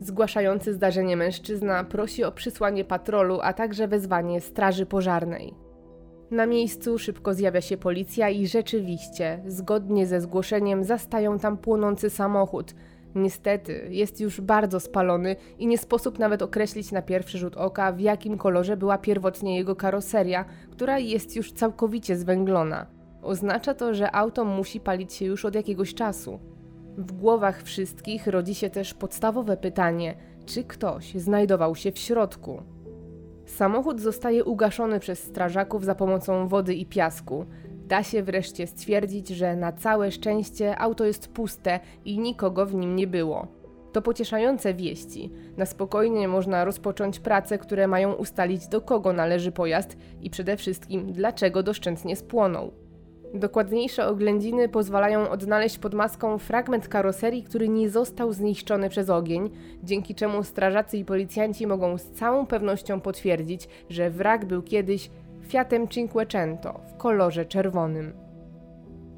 Zgłaszający 0.00 0.74
zdarzenie 0.74 1.16
mężczyzna 1.16 1.84
prosi 1.84 2.24
o 2.24 2.32
przysłanie 2.32 2.84
patrolu, 2.84 3.38
a 3.42 3.52
także 3.52 3.88
wezwanie 3.88 4.40
straży 4.40 4.86
pożarnej. 4.86 5.63
Na 6.34 6.46
miejscu 6.46 6.98
szybko 6.98 7.34
zjawia 7.34 7.60
się 7.60 7.76
policja 7.76 8.28
i 8.28 8.46
rzeczywiście, 8.46 9.42
zgodnie 9.46 10.06
ze 10.06 10.20
zgłoszeniem, 10.20 10.84
zastają 10.84 11.38
tam 11.38 11.56
płonący 11.58 12.10
samochód. 12.10 12.74
Niestety, 13.14 13.86
jest 13.90 14.20
już 14.20 14.40
bardzo 14.40 14.80
spalony 14.80 15.36
i 15.58 15.66
nie 15.66 15.78
sposób 15.78 16.18
nawet 16.18 16.42
określić 16.42 16.92
na 16.92 17.02
pierwszy 17.02 17.38
rzut 17.38 17.56
oka, 17.56 17.92
w 17.92 18.00
jakim 18.00 18.38
kolorze 18.38 18.76
była 18.76 18.98
pierwotnie 18.98 19.56
jego 19.56 19.76
karoseria, 19.76 20.44
która 20.70 20.98
jest 20.98 21.36
już 21.36 21.52
całkowicie 21.52 22.16
zwęglona. 22.16 22.86
Oznacza 23.22 23.74
to, 23.74 23.94
że 23.94 24.12
auto 24.12 24.44
musi 24.44 24.80
palić 24.80 25.12
się 25.12 25.24
już 25.24 25.44
od 25.44 25.54
jakiegoś 25.54 25.94
czasu. 25.94 26.40
W 26.98 27.12
głowach 27.12 27.62
wszystkich 27.62 28.26
rodzi 28.26 28.54
się 28.54 28.70
też 28.70 28.94
podstawowe 28.94 29.56
pytanie: 29.56 30.14
czy 30.46 30.64
ktoś 30.64 31.14
znajdował 31.14 31.74
się 31.74 31.92
w 31.92 31.98
środku? 31.98 32.73
Samochód 33.46 34.00
zostaje 34.00 34.44
ugaszony 34.44 35.00
przez 35.00 35.22
strażaków 35.22 35.84
za 35.84 35.94
pomocą 35.94 36.48
wody 36.48 36.74
i 36.74 36.86
piasku. 36.86 37.46
Da 37.86 38.02
się 38.02 38.22
wreszcie 38.22 38.66
stwierdzić, 38.66 39.28
że 39.28 39.56
na 39.56 39.72
całe 39.72 40.12
szczęście 40.12 40.78
auto 40.78 41.04
jest 41.04 41.28
puste 41.28 41.80
i 42.04 42.18
nikogo 42.18 42.66
w 42.66 42.74
nim 42.74 42.96
nie 42.96 43.06
było. 43.06 43.48
To 43.92 44.02
pocieszające 44.02 44.74
wieści. 44.74 45.30
Na 45.56 45.66
spokojnie 45.66 46.28
można 46.28 46.64
rozpocząć 46.64 47.20
prace, 47.20 47.58
które 47.58 47.86
mają 47.86 48.12
ustalić 48.12 48.68
do 48.68 48.80
kogo 48.80 49.12
należy 49.12 49.52
pojazd 49.52 49.96
i 50.20 50.30
przede 50.30 50.56
wszystkim 50.56 51.12
dlaczego 51.12 51.62
doszczętnie 51.62 52.16
spłonął. 52.16 52.83
Dokładniejsze 53.34 54.06
oględziny 54.06 54.68
pozwalają 54.68 55.30
odnaleźć 55.30 55.78
pod 55.78 55.94
maską 55.94 56.38
fragment 56.38 56.88
karoserii, 56.88 57.42
który 57.42 57.68
nie 57.68 57.90
został 57.90 58.32
zniszczony 58.32 58.88
przez 58.88 59.10
ogień, 59.10 59.50
dzięki 59.82 60.14
czemu 60.14 60.44
strażacy 60.44 60.96
i 60.96 61.04
policjanci 61.04 61.66
mogą 61.66 61.98
z 61.98 62.04
całą 62.10 62.46
pewnością 62.46 63.00
potwierdzić, 63.00 63.68
że 63.88 64.10
wrak 64.10 64.44
był 64.44 64.62
kiedyś 64.62 65.10
Fiatem 65.42 65.88
Cinquecento 65.88 66.80
w 66.88 66.96
kolorze 66.96 67.44
czerwonym. 67.44 68.12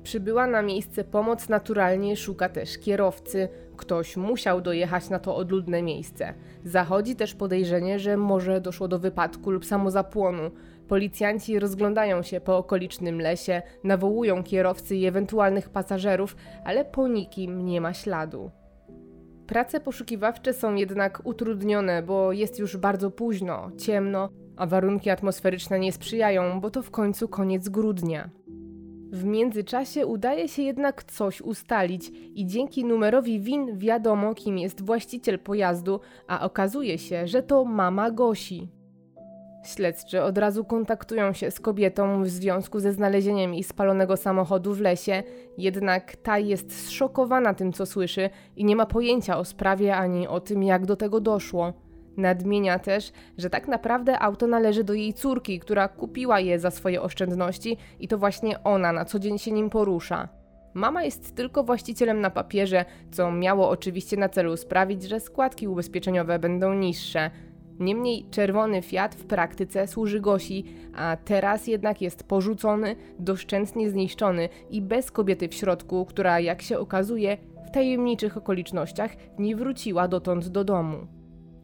Przybyła 0.02 0.46
na 0.46 0.62
miejsce 0.62 1.04
pomoc 1.04 1.49
naturalnie 1.49 2.16
szuka 2.16 2.49
też 2.49 2.78
kierowcy. 2.78 3.49
Ktoś 3.76 4.16
musiał 4.16 4.61
dojechać 4.61 5.11
na 5.11 5.18
to 5.18 5.37
odludne 5.37 5.82
miejsce. 5.82 6.35
Zachodzi 6.64 7.16
też 7.16 7.35
podejrzenie, 7.35 7.99
że 7.99 8.16
może 8.16 8.61
doszło 8.61 8.88
do 8.88 8.99
wypadku 8.99 9.50
lub 9.50 9.64
samozapłonu. 9.64 10.50
Policjanci 10.88 11.59
rozglądają 11.59 12.23
się 12.23 12.40
po 12.40 12.59
okolicznym 12.59 13.21
lesie, 13.21 13.62
nawołują 13.85 14.43
kierowcy 14.43 14.97
i 14.97 15.07
ewentualnych 15.07 15.69
pasażerów, 15.69 16.37
ale 16.64 16.85
po 16.85 17.09
nikim 17.09 17.64
nie 17.64 17.81
ma 17.81 17.95
śladu. 17.95 18.50
Prace 19.47 19.81
poszukiwawcze 19.81 20.52
są 20.52 20.75
jednak 20.75 21.21
utrudnione, 21.25 22.02
bo 22.02 22.33
jest 22.33 22.59
już 22.59 22.76
bardzo 22.76 23.11
późno, 23.11 23.71
ciemno, 23.78 24.28
a 24.57 24.66
warunki 24.66 25.11
atmosferyczne 25.11 25.78
nie 25.78 25.93
sprzyjają, 25.93 26.61
bo 26.61 26.71
to 26.71 26.83
w 26.83 26.90
końcu 26.90 27.28
koniec 27.28 27.69
grudnia. 27.69 28.31
W 29.12 29.25
międzyczasie 29.25 30.07
udaje 30.07 30.49
się 30.49 30.62
jednak 30.62 31.05
coś 31.05 31.40
ustalić 31.40 32.11
i 32.35 32.47
dzięki 32.47 32.85
numerowi 32.85 33.40
WIN 33.40 33.78
wiadomo, 33.78 34.35
kim 34.35 34.59
jest 34.59 34.85
właściciel 34.85 35.38
pojazdu, 35.38 36.00
a 36.26 36.45
okazuje 36.45 36.99
się, 36.99 37.26
że 37.26 37.43
to 37.43 37.64
mama 37.64 38.11
Gosi. 38.11 38.69
Śledczy 39.66 40.23
od 40.23 40.38
razu 40.38 40.64
kontaktują 40.64 41.32
się 41.32 41.50
z 41.50 41.61
kobietą 41.61 42.23
w 42.23 42.28
związku 42.28 42.80
ze 42.80 42.92
znalezieniem 42.92 43.54
jej 43.54 43.64
spalonego 43.64 44.16
samochodu 44.16 44.75
w 44.75 44.80
lesie, 44.80 45.23
jednak 45.58 46.16
ta 46.16 46.38
jest 46.38 46.87
zszokowana 46.87 47.54
tym, 47.54 47.73
co 47.73 47.87
słyszy 47.87 48.30
i 48.56 48.64
nie 48.64 48.76
ma 48.76 48.87
pojęcia 48.87 49.38
o 49.38 49.44
sprawie 49.44 49.96
ani 49.96 50.28
o 50.28 50.40
tym, 50.40 50.62
jak 50.62 50.87
do 50.87 50.96
tego 50.96 51.20
doszło. 51.20 51.73
Nadmienia 52.16 52.78
też, 52.78 53.12
że 53.38 53.50
tak 53.50 53.68
naprawdę 53.68 54.18
auto 54.18 54.46
należy 54.46 54.85
do 54.85 54.94
jej 54.94 55.14
córki, 55.14 55.61
która 55.61 55.88
kupiła 55.88 56.40
je 56.40 56.58
za 56.58 56.70
swoje 56.70 57.02
oszczędności 57.02 57.76
i 58.00 58.08
to 58.08 58.18
właśnie 58.18 58.62
ona 58.62 58.92
na 58.92 59.04
co 59.04 59.18
dzień 59.18 59.38
się 59.38 59.52
nim 59.52 59.70
porusza. 59.70 60.28
Mama 60.75 61.04
jest 61.04 61.37
tylko 61.37 61.64
właścicielem 61.64 62.20
na 62.20 62.30
papierze, 62.30 62.85
co 63.11 63.32
miało 63.32 63.68
oczywiście 63.68 64.16
na 64.16 64.28
celu 64.28 64.56
sprawić, 64.56 65.02
że 65.02 65.20
składki 65.20 65.68
ubezpieczeniowe 65.68 66.38
będą 66.38 66.75
niższe. 66.75 67.30
Niemniej 67.80 68.26
czerwony 68.30 68.83
Fiat 68.83 69.14
w 69.14 69.25
praktyce 69.25 69.87
służy 69.87 70.21
Gosi, 70.21 70.64
a 70.95 71.16
teraz 71.25 71.66
jednak 71.66 72.02
jest 72.02 72.25
porzucony, 72.25 72.97
doszczętnie 73.18 73.90
zniszczony 73.90 74.49
i 74.71 74.83
bez 74.83 75.11
kobiety 75.11 75.49
w 75.49 75.54
środku, 75.54 76.04
która 76.04 76.40
jak 76.40 76.62
się 76.62 76.78
okazuje 76.78 77.37
w 77.66 77.71
tajemniczych 77.71 78.37
okolicznościach 78.37 79.16
nie 79.38 79.56
wróciła 79.56 80.09
dotąd 80.09 80.49
do 80.49 80.64
domu. 80.64 80.97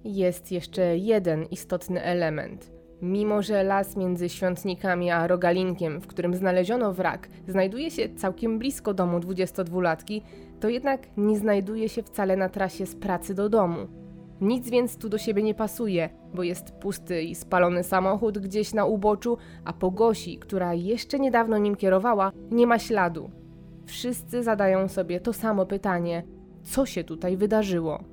Jest 0.04 0.52
jeszcze 0.52 0.98
jeden 0.98 1.44
istotny 1.44 2.02
element. 2.02 2.72
Mimo, 3.02 3.42
że 3.42 3.62
las 3.64 3.96
między 3.96 4.28
świątnikami 4.28 5.10
a 5.10 5.26
rogalinkiem, 5.26 6.00
w 6.00 6.06
którym 6.06 6.34
znaleziono 6.34 6.92
wrak, 6.92 7.28
znajduje 7.48 7.90
się 7.90 8.14
całkiem 8.14 8.58
blisko 8.58 8.94
domu 8.94 9.18
22-latki, 9.18 10.22
to 10.60 10.68
jednak 10.68 11.06
nie 11.16 11.38
znajduje 11.38 11.88
się 11.88 12.02
wcale 12.02 12.36
na 12.36 12.48
trasie 12.48 12.86
z 12.86 12.96
pracy 12.96 13.34
do 13.34 13.48
domu. 13.48 14.01
Nic 14.42 14.70
więc 14.70 14.96
tu 14.96 15.08
do 15.08 15.18
siebie 15.18 15.42
nie 15.42 15.54
pasuje, 15.54 16.10
bo 16.34 16.42
jest 16.42 16.72
pusty 16.72 17.22
i 17.22 17.34
spalony 17.34 17.82
samochód 17.82 18.38
gdzieś 18.38 18.74
na 18.74 18.84
uboczu, 18.84 19.38
a 19.64 19.72
po 19.72 19.90
Gosi, 19.90 20.38
która 20.38 20.74
jeszcze 20.74 21.18
niedawno 21.18 21.58
nim 21.58 21.76
kierowała, 21.76 22.32
nie 22.50 22.66
ma 22.66 22.78
śladu. 22.78 23.30
Wszyscy 23.86 24.42
zadają 24.42 24.88
sobie 24.88 25.20
to 25.20 25.32
samo 25.32 25.66
pytanie: 25.66 26.22
co 26.62 26.86
się 26.86 27.04
tutaj 27.04 27.36
wydarzyło? 27.36 28.04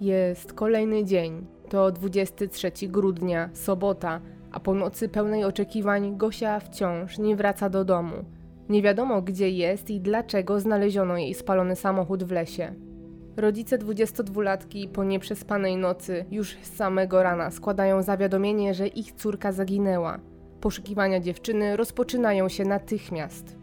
Jest 0.00 0.52
kolejny 0.52 1.04
dzień. 1.04 1.46
To 1.68 1.92
23 1.92 2.70
grudnia, 2.88 3.50
sobota, 3.52 4.20
a 4.52 4.60
po 4.60 4.74
nocy 4.74 5.08
pełnej 5.08 5.44
oczekiwań 5.44 6.16
Gosia 6.16 6.60
wciąż 6.60 7.18
nie 7.18 7.36
wraca 7.36 7.70
do 7.70 7.84
domu. 7.84 8.16
Nie 8.68 8.82
wiadomo 8.82 9.22
gdzie 9.22 9.50
jest 9.50 9.90
i 9.90 10.00
dlaczego 10.00 10.60
znaleziono 10.60 11.16
jej 11.16 11.34
spalony 11.34 11.76
samochód 11.76 12.24
w 12.24 12.32
lesie. 12.32 12.74
Rodzice 13.36 13.78
22-latki 13.78 14.88
po 14.88 15.04
nieprzespanej 15.04 15.76
nocy 15.76 16.24
już 16.30 16.56
z 16.62 16.76
samego 16.76 17.22
rana 17.22 17.50
składają 17.50 18.02
zawiadomienie, 18.02 18.74
że 18.74 18.86
ich 18.86 19.12
córka 19.12 19.52
zaginęła. 19.52 20.18
Poszukiwania 20.60 21.20
dziewczyny 21.20 21.76
rozpoczynają 21.76 22.48
się 22.48 22.64
natychmiast. 22.64 23.56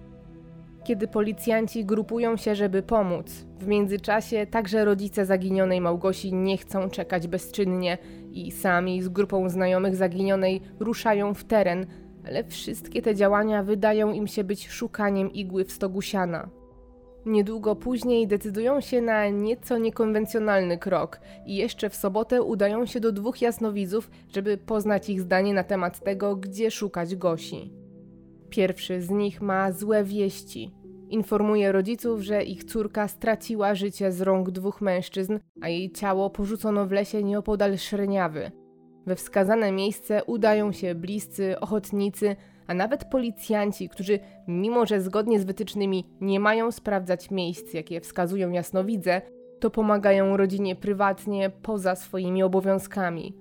Kiedy 0.84 1.08
policjanci 1.08 1.86
grupują 1.86 2.38
się, 2.38 2.56
żeby 2.56 2.84
pomóc, 2.84 3.46
w 3.60 3.68
międzyczasie 3.68 4.48
także 4.48 4.86
rodzice 4.86 5.26
zaginionej 5.26 5.82
Małgosi 5.82 6.34
nie 6.34 6.58
chcą 6.58 6.90
czekać 6.90 7.28
bezczynnie 7.28 7.98
i 8.32 8.52
sami 8.52 9.02
z 9.02 9.10
grupą 9.10 9.50
znajomych 9.50 9.96
zaginionej 9.96 10.62
ruszają 10.80 11.34
w 11.34 11.44
teren, 11.44 11.86
ale 12.28 12.44
wszystkie 12.44 13.02
te 13.02 13.16
działania 13.16 13.64
wydają 13.64 14.12
im 14.12 14.28
się 14.28 14.44
być 14.44 14.70
szukaniem 14.70 15.32
igły 15.32 15.66
w 15.66 15.72
stogu 15.72 16.02
siana. 16.02 16.61
Niedługo 17.26 17.76
później 17.76 18.28
decydują 18.28 18.82
się 18.82 19.02
na 19.02 19.30
nieco 19.30 19.78
niekonwencjonalny 19.78 20.78
krok 20.78 21.20
i 21.46 21.56
jeszcze 21.56 21.90
w 21.90 21.96
sobotę 21.96 22.42
udają 22.42 22.86
się 22.86 23.00
do 23.00 23.12
dwóch 23.12 23.42
jasnowidzów, 23.42 24.12
żeby 24.34 24.58
poznać 24.58 25.10
ich 25.10 25.22
zdanie 25.22 25.54
na 25.54 25.64
temat 25.64 26.00
tego, 26.00 26.36
gdzie 26.36 26.72
szukać 26.72 27.16
Gosi. 27.16 27.74
Pierwszy 28.50 29.02
z 29.02 29.10
nich 29.10 29.42
ma 29.42 29.72
złe 29.72 30.04
wieści. 30.04 30.72
Informuje 31.10 31.72
rodziców, 31.72 32.22
że 32.22 32.44
ich 32.44 32.64
córka 32.64 33.08
straciła 33.08 33.76
życie 33.76 34.12
z 34.12 34.22
rąk 34.22 34.52
dwóch 34.52 34.82
mężczyzn, 34.82 35.40
a 35.62 35.70
jej 35.70 35.92
ciało 35.92 36.30
porzucono 36.30 36.86
w 36.86 36.92
lesie 36.92 37.24
nieopodal 37.24 37.78
Szreniawy. 37.78 38.52
We 39.06 39.16
wskazane 39.16 39.72
miejsce 39.72 40.24
udają 40.24 40.72
się 40.72 40.96
bliscy, 40.96 41.60
ochotnicy, 41.60 42.36
a 42.72 42.74
nawet 42.74 43.06
policjanci, 43.06 43.90
którzy, 43.90 44.20
mimo 44.48 44.86
że 44.86 45.02
zgodnie 45.02 45.40
z 45.40 45.44
wytycznymi 45.44 46.06
nie 46.22 46.40
mają 46.40 46.72
sprawdzać 46.72 47.32
miejsc, 47.32 47.74
jakie 47.74 48.02
wskazują 48.02 48.52
jasnowidze, 48.52 49.22
to 49.60 49.70
pomagają 49.70 50.38
rodzinie 50.38 50.76
prywatnie 50.76 51.50
poza 51.50 51.96
swoimi 51.96 52.44
obowiązkami. 52.44 53.36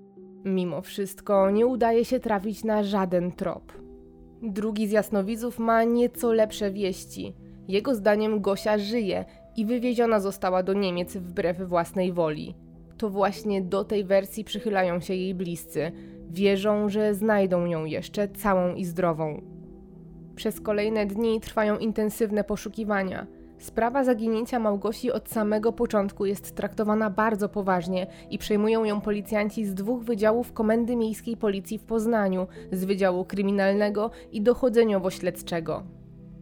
Mimo 0.44 0.82
wszystko 0.82 1.50
nie 1.50 1.66
udaje 1.66 2.04
się 2.04 2.20
trafić 2.20 2.64
na 2.64 2.82
żaden 2.82 3.32
trop. 3.32 3.72
Drugi 4.42 4.88
z 4.88 4.90
jasnowidzów 4.90 5.58
ma 5.58 5.84
nieco 5.84 6.32
lepsze 6.32 6.70
wieści. 6.70 7.34
Jego 7.68 7.94
zdaniem 7.94 8.40
Gosia 8.40 8.78
żyje 8.78 9.24
i 9.56 9.66
wywieziona 9.66 10.20
została 10.20 10.62
do 10.62 10.72
Niemiec 10.72 11.16
wbrew 11.16 11.60
własnej 11.68 12.12
woli. 12.12 12.54
To 12.96 13.10
właśnie 13.10 13.62
do 13.62 13.84
tej 13.84 14.04
wersji 14.04 14.44
przychylają 14.44 15.00
się 15.00 15.14
jej 15.14 15.34
bliscy. 15.34 15.92
Wierzą, 16.30 16.88
że 16.88 17.14
znajdą 17.14 17.64
ją 17.64 17.84
jeszcze 17.84 18.28
całą 18.28 18.74
i 18.74 18.84
zdrową. 18.84 19.42
Przez 20.36 20.60
kolejne 20.60 21.06
dni 21.06 21.40
trwają 21.40 21.78
intensywne 21.78 22.44
poszukiwania. 22.44 23.26
Sprawa 23.58 24.04
zaginięcia 24.04 24.58
Małgosi 24.58 25.12
od 25.12 25.28
samego 25.28 25.72
początku 25.72 26.26
jest 26.26 26.56
traktowana 26.56 27.10
bardzo 27.10 27.48
poważnie 27.48 28.06
i 28.30 28.38
przejmują 28.38 28.84
ją 28.84 29.00
policjanci 29.00 29.64
z 29.64 29.74
dwóch 29.74 30.02
wydziałów 30.02 30.52
Komendy 30.52 30.96
Miejskiej 30.96 31.36
Policji 31.36 31.78
w 31.78 31.84
Poznaniu, 31.84 32.46
z 32.72 32.84
Wydziału 32.84 33.24
Kryminalnego 33.24 34.10
i 34.32 34.42
Dochodzeniowo-Śledczego. 34.42 35.82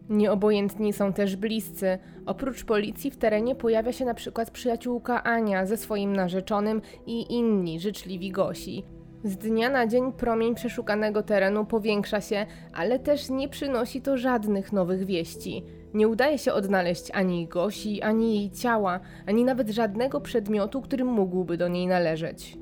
Nieobojętni 0.09 0.93
są 0.93 1.13
też 1.13 1.35
bliscy. 1.35 1.97
Oprócz 2.25 2.65
policji 2.65 3.11
w 3.11 3.17
terenie 3.17 3.55
pojawia 3.55 3.91
się 3.91 4.05
na 4.05 4.13
przykład 4.13 4.51
przyjaciółka 4.51 5.23
Ania 5.23 5.65
ze 5.65 5.77
swoim 5.77 6.15
narzeczonym 6.15 6.81
i 7.05 7.33
inni 7.33 7.79
życzliwi 7.79 8.31
gosi. 8.31 8.83
Z 9.23 9.37
dnia 9.37 9.69
na 9.69 9.87
dzień 9.87 10.11
promień 10.11 10.55
przeszukanego 10.55 11.23
terenu 11.23 11.65
powiększa 11.65 12.21
się, 12.21 12.45
ale 12.73 12.99
też 12.99 13.29
nie 13.29 13.49
przynosi 13.49 14.01
to 14.01 14.17
żadnych 14.17 14.73
nowych 14.73 15.05
wieści. 15.05 15.63
Nie 15.93 16.07
udaje 16.07 16.37
się 16.37 16.53
odnaleźć 16.53 17.11
ani 17.13 17.47
Gosi, 17.47 18.01
ani 18.01 18.35
jej 18.35 18.51
ciała, 18.51 18.99
ani 19.25 19.43
nawet 19.43 19.69
żadnego 19.69 20.21
przedmiotu, 20.21 20.81
który 20.81 21.03
mógłby 21.03 21.57
do 21.57 21.67
niej 21.67 21.87
należeć. 21.87 22.57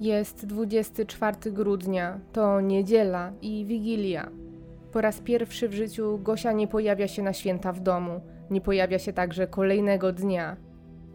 Jest 0.00 0.46
24 0.46 1.52
grudnia, 1.52 2.20
to 2.32 2.60
niedziela 2.60 3.32
i 3.42 3.64
wigilia. 3.66 4.30
Po 4.92 5.00
raz 5.00 5.20
pierwszy 5.20 5.68
w 5.68 5.74
życiu 5.74 6.18
Gosia 6.22 6.52
nie 6.52 6.68
pojawia 6.68 7.08
się 7.08 7.22
na 7.22 7.32
święta 7.32 7.72
w 7.72 7.80
domu, 7.80 8.20
nie 8.50 8.60
pojawia 8.60 8.98
się 8.98 9.12
także 9.12 9.46
kolejnego 9.46 10.12
dnia. 10.12 10.56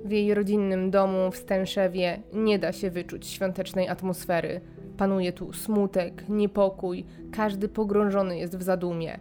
W 0.04 0.12
jej 0.12 0.34
rodzinnym 0.34 0.92
domu 0.92 1.32
w 1.32 1.38
Stęszewie 1.38 2.20
nie 2.34 2.60
da 2.60 2.72
się 2.72 2.90
wyczuć 2.90 3.28
świątecznej 3.28 3.90
atmosfery. 3.90 4.62
Panuje 4.98 5.34
tu 5.34 5.54
smutek, 5.54 6.24
niepokój, 6.30 7.06
każdy 7.32 7.68
pogrążony 7.68 8.38
jest 8.38 8.58
w 8.58 8.62
zadumie. 8.64 9.20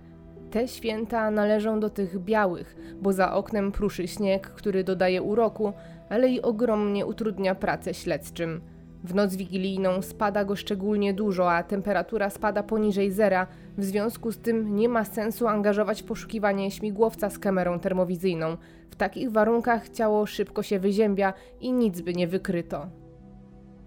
Te 0.50 0.68
święta 0.68 1.30
należą 1.30 1.80
do 1.80 1.90
tych 1.90 2.18
białych, 2.18 2.76
bo 3.02 3.12
za 3.12 3.34
oknem 3.34 3.72
pruszy 3.72 4.08
śnieg, 4.08 4.48
który 4.48 4.84
dodaje 4.84 5.22
uroku, 5.22 5.72
ale 6.08 6.28
i 6.28 6.42
ogromnie 6.42 7.06
utrudnia 7.06 7.54
pracę 7.54 7.94
śledczym. 7.94 8.60
W 9.04 9.14
noc 9.14 9.36
wigilijną 9.36 10.02
spada 10.02 10.44
go 10.44 10.56
szczególnie 10.56 11.14
dużo, 11.14 11.52
a 11.52 11.62
temperatura 11.62 12.30
spada 12.30 12.62
poniżej 12.62 13.10
zera, 13.10 13.46
w 13.78 13.84
związku 13.84 14.32
z 14.32 14.38
tym 14.38 14.76
nie 14.76 14.88
ma 14.88 15.04
sensu 15.04 15.48
angażować 15.48 16.02
w 16.02 16.04
poszukiwanie 16.04 16.70
śmigłowca 16.70 17.30
z 17.30 17.38
kamerą 17.38 17.78
termowizyjną. 17.78 18.56
W 18.90 18.96
takich 18.96 19.30
warunkach 19.30 19.88
ciało 19.88 20.26
szybko 20.26 20.62
się 20.62 20.78
wyziębia 20.78 21.32
i 21.60 21.72
nic 21.72 22.00
by 22.00 22.14
nie 22.14 22.28
wykryto. 22.28 22.86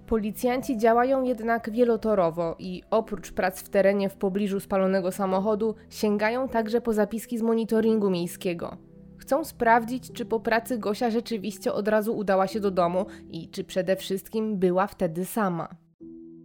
Policjanci 0.08 0.78
działają 0.78 1.24
jednak 1.24 1.70
wielotorowo 1.70 2.56
i 2.60 2.84
oprócz 2.92 3.32
prac 3.32 3.62
w 3.62 3.70
terenie 3.70 4.10
w 4.10 4.16
pobliżu 4.16 4.60
spalonego 4.60 5.12
samochodu 5.12 5.76
sięgają 5.90 6.48
także 6.48 6.82
po 6.82 6.94
zapiski 6.94 7.38
z 7.38 7.42
monitoringu 7.42 8.10
miejskiego. 8.10 8.78
Chcą 9.26 9.46
sprawdzić, 9.46 10.12
czy 10.12 10.26
po 10.26 10.40
pracy 10.40 10.78
Gosia 10.78 11.10
rzeczywiście 11.10 11.74
od 11.74 11.88
razu 11.88 12.18
udała 12.18 12.48
się 12.48 12.60
do 12.60 12.72
domu 12.72 13.06
i 13.32 13.50
czy 13.50 13.64
przede 13.64 13.96
wszystkim 13.96 14.58
była 14.58 14.88
wtedy 14.88 15.26
sama. 15.26 15.70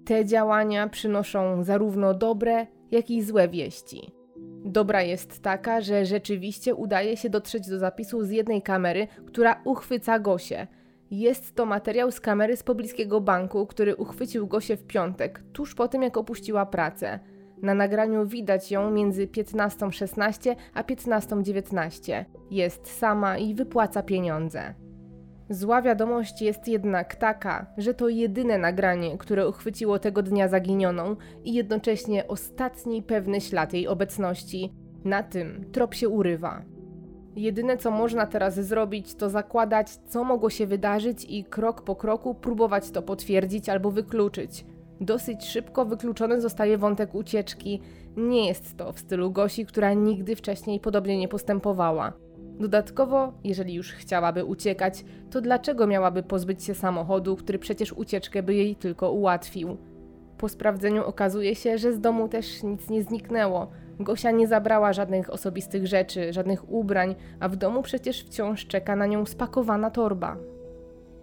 Te 0.06 0.24
działania 0.24 0.88
przynoszą 0.88 1.62
zarówno 1.62 2.14
dobre, 2.14 2.66
jak 2.90 3.10
i 3.10 3.22
złe 3.22 3.48
wieści. 3.48 4.12
Dobra 4.64 5.02
jest 5.02 5.42
taka, 5.42 5.80
że 5.80 6.06
rzeczywiście 6.06 6.74
udaje 6.74 7.16
się 7.16 7.30
dotrzeć 7.30 7.68
do 7.68 7.78
zapisu 7.78 8.24
z 8.24 8.30
jednej 8.30 8.62
kamery, 8.62 9.08
która 9.26 9.60
uchwyca 9.64 10.18
Gosię. 10.18 10.66
Jest 11.10 11.54
to 11.54 11.66
materiał 11.66 12.10
z 12.10 12.20
kamery 12.20 12.56
z 12.56 12.62
pobliskiego 12.62 13.20
banku, 13.20 13.66
który 13.66 13.96
uchwycił 13.96 14.46
Gosię 14.46 14.76
w 14.76 14.86
piątek, 14.86 15.42
tuż 15.52 15.74
po 15.74 15.88
tym 15.88 16.02
jak 16.02 16.16
opuściła 16.16 16.66
pracę. 16.66 17.20
Na 17.62 17.74
nagraniu 17.74 18.26
widać 18.26 18.70
ją 18.70 18.90
między 18.90 19.26
15.16 19.26 20.56
a 20.74 20.82
15.19. 20.82 22.24
Jest 22.50 22.98
sama 22.98 23.38
i 23.38 23.54
wypłaca 23.54 24.02
pieniądze. 24.02 24.74
Zła 25.50 25.82
wiadomość 25.82 26.42
jest 26.42 26.68
jednak 26.68 27.14
taka, 27.14 27.66
że 27.78 27.94
to 27.94 28.08
jedyne 28.08 28.58
nagranie, 28.58 29.18
które 29.18 29.48
uchwyciło 29.48 29.98
tego 29.98 30.22
dnia 30.22 30.48
zaginioną 30.48 31.16
i 31.44 31.54
jednocześnie 31.54 32.28
ostatni 32.28 33.02
pewny 33.02 33.40
ślad 33.40 33.72
jej 33.72 33.88
obecności. 33.88 34.72
Na 35.04 35.22
tym 35.22 35.64
trop 35.72 35.94
się 35.94 36.08
urywa. 36.08 36.62
Jedyne 37.36 37.76
co 37.76 37.90
można 37.90 38.26
teraz 38.26 38.54
zrobić, 38.54 39.14
to 39.14 39.30
zakładać, 39.30 39.90
co 39.90 40.24
mogło 40.24 40.50
się 40.50 40.66
wydarzyć 40.66 41.26
i 41.28 41.44
krok 41.44 41.82
po 41.82 41.96
kroku 41.96 42.34
próbować 42.34 42.90
to 42.90 43.02
potwierdzić 43.02 43.68
albo 43.68 43.90
wykluczyć. 43.90 44.64
Dosyć 45.00 45.44
szybko 45.44 45.84
wykluczony 45.84 46.40
zostaje 46.40 46.78
wątek 46.78 47.14
ucieczki. 47.14 47.80
Nie 48.16 48.48
jest 48.48 48.76
to 48.76 48.92
w 48.92 48.98
stylu 48.98 49.30
Gosi, 49.30 49.66
która 49.66 49.92
nigdy 49.92 50.36
wcześniej 50.36 50.80
podobnie 50.80 51.18
nie 51.18 51.28
postępowała. 51.28 52.12
Dodatkowo, 52.60 53.32
jeżeli 53.44 53.74
już 53.74 53.92
chciałaby 53.92 54.44
uciekać, 54.44 55.04
to 55.30 55.40
dlaczego 55.40 55.86
miałaby 55.86 56.22
pozbyć 56.22 56.64
się 56.64 56.74
samochodu, 56.74 57.36
który 57.36 57.58
przecież 57.58 57.92
ucieczkę 57.92 58.42
by 58.42 58.54
jej 58.54 58.76
tylko 58.76 59.12
ułatwił? 59.12 59.76
Po 60.38 60.48
sprawdzeniu 60.48 61.04
okazuje 61.04 61.54
się, 61.54 61.78
że 61.78 61.92
z 61.92 62.00
domu 62.00 62.28
też 62.28 62.62
nic 62.62 62.90
nie 62.90 63.02
zniknęło. 63.02 63.70
Gosia 64.00 64.30
nie 64.30 64.48
zabrała 64.48 64.92
żadnych 64.92 65.30
osobistych 65.30 65.86
rzeczy, 65.86 66.32
żadnych 66.32 66.72
ubrań, 66.72 67.14
a 67.40 67.48
w 67.48 67.56
domu 67.56 67.82
przecież 67.82 68.24
wciąż 68.24 68.66
czeka 68.66 68.96
na 68.96 69.06
nią 69.06 69.26
spakowana 69.26 69.90
torba. 69.90 70.36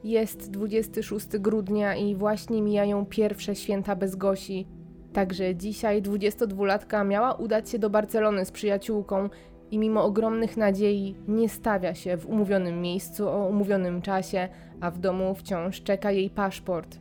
Jest 0.04 0.52
26 0.52 1.28
grudnia 1.28 1.96
i 1.96 2.16
właśnie 2.16 2.62
mijają 2.62 3.06
pierwsze 3.06 3.56
święta 3.56 3.96
bez 3.96 4.16
Gosi. 4.16 4.68
Także 5.14 5.56
dzisiaj 5.56 6.02
22-latka 6.02 7.08
miała 7.08 7.34
udać 7.34 7.70
się 7.70 7.80
do 7.80 7.90
Barcelony 7.90 8.46
z 8.46 8.52
przyjaciółką 8.52 9.30
i 9.72 9.80
mimo 9.80 10.04
ogromnych 10.04 10.58
nadziei 10.58 11.16
nie 11.28 11.50
stawia 11.50 11.96
się 11.96 12.18
w 12.18 12.26
umówionym 12.26 12.82
miejscu 12.82 13.30
o 13.30 13.48
umówionym 13.48 14.02
czasie, 14.02 14.50
a 14.82 14.92
w 14.92 15.00
domu 15.00 15.36
wciąż 15.36 15.84
czeka 15.84 16.12
jej 16.12 16.30
paszport. 16.30 17.00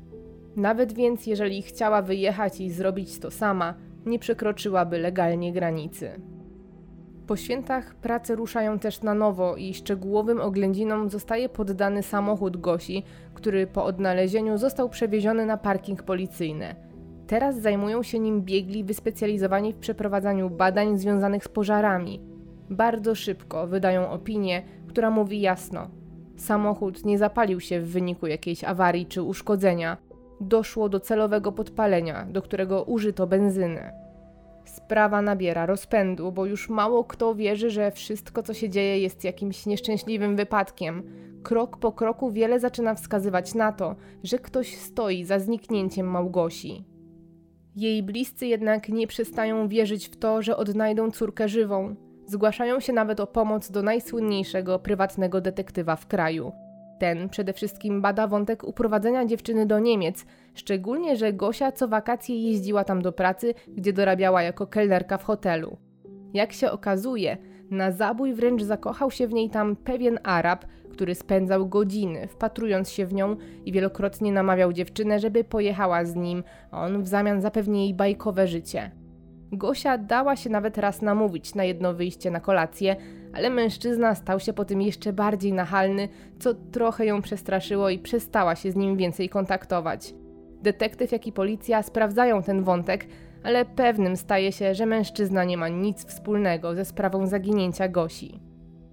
Nawet 0.57 0.93
więc, 0.93 1.27
jeżeli 1.27 1.63
chciała 1.63 2.03
wyjechać 2.03 2.61
i 2.61 2.71
zrobić 2.71 3.19
to 3.19 3.31
sama, 3.31 3.75
nie 4.07 4.19
przekroczyłaby 4.19 4.99
legalnie 4.99 5.53
granicy. 5.53 6.21
Po 7.27 7.37
świętach 7.37 7.95
prace 7.95 8.35
ruszają 8.35 8.79
też 8.79 9.03
na 9.03 9.15
nowo 9.15 9.57
i 9.57 9.75
szczegółowym 9.75 10.41
oględzinom 10.41 11.11
zostaje 11.11 11.49
poddany 11.49 12.03
samochód 12.03 12.57
Gosi, 12.57 13.03
który 13.35 13.67
po 13.67 13.85
odnalezieniu 13.85 14.59
został 14.59 14.89
przewieziony 14.89 15.47
na 15.47 15.57
parking 15.57 16.03
policyjny. 16.03 16.75
Teraz 17.27 17.61
zajmują 17.61 18.03
się 18.03 18.19
nim 18.19 18.43
biegli 18.43 18.85
wyspecjalizowani 18.85 19.73
w 19.73 19.77
przeprowadzaniu 19.77 20.51
badań 20.51 20.99
związanych 20.99 21.45
z 21.45 21.49
pożarami. 21.49 22.21
Bardzo 22.71 23.15
szybko 23.15 23.67
wydają 23.67 24.11
opinię, 24.11 24.63
która 24.89 25.11
mówi 25.11 25.41
jasno: 25.41 25.91
Samochód 26.37 27.05
nie 27.05 27.19
zapalił 27.19 27.61
się 27.61 27.81
w 27.81 27.93
wyniku 27.93 28.27
jakiejś 28.27 28.65
awarii 28.65 29.07
czy 29.07 29.23
uszkodzenia. 29.23 29.97
Doszło 30.41 30.89
do 30.89 31.01
celowego 31.01 31.53
podpalenia, 31.53 32.27
do 32.31 32.43
którego 32.43 32.83
użyto 32.83 33.27
benzyny. 33.27 34.06
Sprawa 34.87 35.23
nabiera 35.23 35.67
rozpędu, 35.67 36.33
bo 36.33 36.47
już 36.47 36.69
mało 36.69 37.05
kto 37.05 37.35
wierzy, 37.35 37.71
że 37.71 37.91
wszystko, 37.91 38.43
co 38.43 38.55
się 38.55 38.69
dzieje, 38.69 38.99
jest 38.99 39.25
jakimś 39.25 39.67
nieszczęśliwym 39.67 40.37
wypadkiem. 40.37 41.03
Krok 41.43 41.77
po 41.77 41.93
kroku 41.93 42.31
wiele 42.31 42.61
zaczyna 42.61 42.95
wskazywać 42.95 43.55
na 43.55 43.73
to, 43.73 43.97
że 44.23 44.39
ktoś 44.39 44.77
stoi 44.77 45.25
za 45.25 45.39
zniknięciem 45.39 46.07
Małgosi. 46.07 46.85
Jej 47.77 48.03
bliscy 48.03 48.47
jednak 48.47 48.89
nie 48.89 49.07
przestają 49.07 49.69
wierzyć 49.69 50.09
w 50.09 50.17
to, 50.17 50.43
że 50.43 50.57
odnajdą 50.57 51.11
córkę 51.11 51.49
żywą. 51.49 51.97
Zgłaszają 52.27 52.81
się 52.81 52.93
nawet 52.93 53.21
o 53.21 53.27
pomoc 53.27 53.71
do 53.71 53.83
najsłynniejszego 53.83 54.79
prywatnego 54.79 55.41
detektywa 55.41 55.97
w 55.97 56.07
kraju. 56.07 56.53
Ten 56.99 57.29
przede 57.29 57.53
wszystkim 57.53 58.03
bada 58.03 58.27
wątek 58.27 58.65
uprowadzenia 58.65 59.27
dziewczyny 59.27 59.67
do 59.67 59.79
Niemiec, 59.79 60.27
szczególnie, 60.55 61.17
że 61.17 61.33
Gosia 61.33 61.73
co 61.73 61.89
wakacje 61.89 62.43
jeździła 62.43 62.85
tam 62.85 63.03
do 63.03 63.13
pracy, 63.13 63.55
gdzie 63.69 63.93
dorabiała 63.93 64.43
jako 64.43 64.67
kelnerka 64.67 65.19
w 65.19 65.25
hotelu. 65.25 65.77
Jak 66.35 66.53
się 66.53 66.71
okazuje, 66.71 67.37
na 67.71 67.93
zabój 67.93 68.35
wręcz 68.35 68.63
zakochał 68.63 69.11
się 69.11 69.27
w 69.27 69.33
niej 69.33 69.51
tam 69.51 69.77
pewien 69.77 70.19
Arab, 70.23 70.65
który 70.91 71.15
spędzał 71.15 71.69
godziny 71.69 72.29
wpatrując 72.29 72.91
się 72.91 73.07
w 73.07 73.15
nią 73.15 73.37
i 73.65 73.73
wielokrotnie 73.73 74.33
namawiał 74.33 74.73
dziewczynę, 74.73 75.19
żeby 75.19 75.45
pojechała 75.45 76.05
z 76.05 76.15
nim, 76.15 76.43
a 76.71 76.85
on 76.85 77.03
w 77.03 77.09
zamian 77.09 77.41
zapewni 77.41 77.83
jej 77.83 77.95
bajkowe 77.95 78.47
życie. 78.47 78.91
Gosia 79.53 79.99
dała 79.99 80.37
się 80.37 80.51
nawet 80.51 80.79
raz 80.79 81.03
namówić 81.03 81.55
na 81.55 81.65
jedno 81.65 81.95
wyjście 81.95 82.31
na 82.31 82.41
kolację, 82.41 82.97
ale 83.37 83.51
mężczyzna 83.51 84.15
stał 84.15 84.41
się 84.41 84.53
po 84.53 84.65
tym 84.65 84.83
jeszcze 84.83 85.13
bardziej 85.13 85.53
nachalny, 85.53 86.09
co 86.39 86.55
trochę 86.55 87.07
ją 87.07 87.23
przestraszyło 87.23 87.91
i 87.91 87.99
przestała 87.99 88.57
się 88.57 88.73
z 88.73 88.77
nim 88.77 88.97
więcej 88.97 89.29
kontaktować. 89.29 90.15
Detektyw, 90.63 91.13
jak 91.13 91.27
i 91.27 91.33
policja 91.33 91.83
sprawdzają 91.83 92.43
ten 92.43 92.63
wątek, 92.63 93.07
ale 93.45 93.65
pewnym 93.65 94.17
staje 94.17 94.53
się, 94.53 94.75
że 94.75 94.87
mężczyzna 94.87 95.45
nie 95.45 95.57
ma 95.57 95.69
nic 95.69 96.07
wspólnego 96.07 96.75
ze 96.75 96.85
sprawą 96.85 97.27
zaginięcia 97.27 97.89
Gosi. 97.89 98.41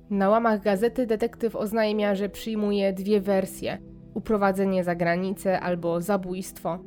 Na 0.10 0.30
łamach 0.30 0.62
gazety 0.62 1.06
detektyw 1.06 1.56
oznajmia, 1.56 2.16
że 2.16 2.30
przyjmuje 2.30 2.94
dwie 2.94 3.22
wersje: 3.22 3.78
uprowadzenie 4.14 4.84
za 4.84 4.96
granicę 4.96 5.60
albo 5.60 6.02
zabójstwo. 6.02 6.80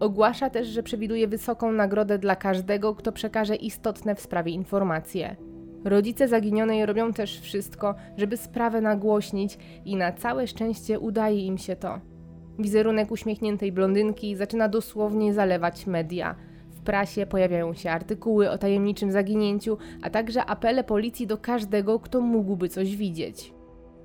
Ogłasza 0.00 0.50
też, 0.50 0.68
że 0.68 0.82
przewiduje 0.82 1.28
wysoką 1.28 1.72
nagrodę 1.72 2.18
dla 2.18 2.36
każdego, 2.36 2.94
kto 2.94 3.12
przekaże 3.12 3.56
istotne 3.56 4.14
w 4.14 4.20
sprawie 4.20 4.52
informacje. 4.52 5.49
Rodzice 5.84 6.28
zaginionej 6.28 6.86
robią 6.86 7.12
też 7.12 7.40
wszystko, 7.40 7.94
żeby 8.16 8.36
sprawę 8.36 8.80
nagłośnić 8.80 9.58
i 9.84 9.96
na 9.96 10.12
całe 10.12 10.46
szczęście 10.46 11.00
udaje 11.00 11.46
im 11.46 11.58
się 11.58 11.76
to. 11.76 12.00
Wizerunek 12.58 13.10
uśmiechniętej 13.10 13.72
blondynki 13.72 14.36
zaczyna 14.36 14.68
dosłownie 14.68 15.34
zalewać 15.34 15.86
media. 15.86 16.34
W 16.70 16.80
prasie 16.80 17.26
pojawiają 17.26 17.74
się 17.74 17.90
artykuły 17.90 18.50
o 18.50 18.58
tajemniczym 18.58 19.12
zaginięciu, 19.12 19.78
a 20.02 20.10
także 20.10 20.44
apele 20.44 20.84
policji 20.84 21.26
do 21.26 21.38
każdego, 21.38 22.00
kto 22.00 22.20
mógłby 22.20 22.68
coś 22.68 22.96
widzieć. 22.96 23.54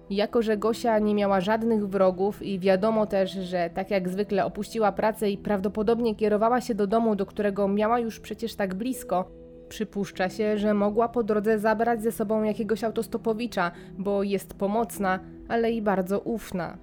Jako, 0.09 0.41
że 0.41 0.57
Gosia 0.57 0.99
nie 0.99 1.15
miała 1.15 1.41
żadnych 1.41 1.87
wrogów 1.87 2.43
i 2.43 2.59
wiadomo 2.59 3.05
też, 3.05 3.31
że 3.31 3.69
tak 3.73 3.91
jak 3.91 4.09
zwykle 4.09 4.45
opuściła 4.45 4.91
pracę 4.91 5.29
i 5.29 5.37
prawdopodobnie 5.37 6.15
kierowała 6.15 6.61
się 6.61 6.75
do 6.75 6.87
domu, 6.87 7.15
do 7.15 7.25
którego 7.25 7.67
miała 7.67 7.99
już 7.99 8.19
przecież 8.19 8.55
tak 8.55 8.75
blisko, 8.75 9.31
przypuszcza 9.69 10.29
się, 10.29 10.57
że 10.57 10.73
mogła 10.73 11.09
po 11.09 11.23
drodze 11.23 11.59
zabrać 11.59 12.03
ze 12.03 12.11
sobą 12.11 12.43
jakiegoś 12.43 12.83
autostopowicza, 12.83 13.71
bo 13.97 14.23
jest 14.23 14.53
pomocna, 14.53 15.19
ale 15.47 15.71
i 15.71 15.81
bardzo 15.81 16.19
ufna. 16.19 16.77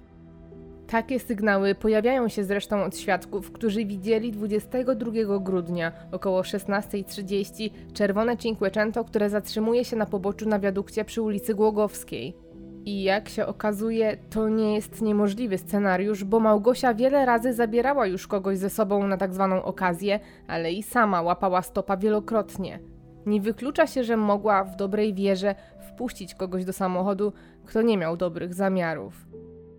Takie 0.87 1.19
sygnały 1.19 1.75
pojawiają 1.75 2.29
się 2.29 2.43
zresztą 2.43 2.83
od 2.83 2.97
świadków, 2.97 3.51
którzy 3.51 3.85
widzieli 3.85 4.31
22 4.31 5.39
grudnia 5.39 5.91
około 6.11 6.41
16.30 6.41 7.69
czerwone 7.93 8.37
Cinquecento, 8.37 9.03
które 9.03 9.29
zatrzymuje 9.29 9.85
się 9.85 9.95
na 9.95 10.05
poboczu 10.05 10.49
na 10.49 10.59
wiadukcie 10.59 11.05
przy 11.05 11.21
ulicy 11.21 11.55
Głogowskiej. 11.55 12.42
I 12.85 13.03
jak 13.03 13.29
się 13.29 13.45
okazuje, 13.45 14.17
to 14.29 14.49
nie 14.49 14.75
jest 14.75 15.01
niemożliwy 15.01 15.57
scenariusz, 15.57 16.23
bo 16.23 16.39
Małgosia 16.39 16.93
wiele 16.93 17.25
razy 17.25 17.53
zabierała 17.53 18.07
już 18.07 18.27
kogoś 18.27 18.57
ze 18.57 18.69
sobą 18.69 19.07
na 19.07 19.17
tak 19.17 19.33
zwaną 19.33 19.63
okazję, 19.63 20.19
ale 20.47 20.71
i 20.71 20.83
sama 20.83 21.21
łapała 21.21 21.61
stopa 21.61 21.97
wielokrotnie. 21.97 22.79
Nie 23.25 23.41
wyklucza 23.41 23.87
się, 23.87 24.03
że 24.03 24.17
mogła 24.17 24.63
w 24.63 24.75
dobrej 24.75 25.13
wierze 25.13 25.55
wpuścić 25.89 26.35
kogoś 26.35 26.65
do 26.65 26.73
samochodu, 26.73 27.33
kto 27.65 27.81
nie 27.81 27.97
miał 27.97 28.17
dobrych 28.17 28.53
zamiarów. 28.53 29.27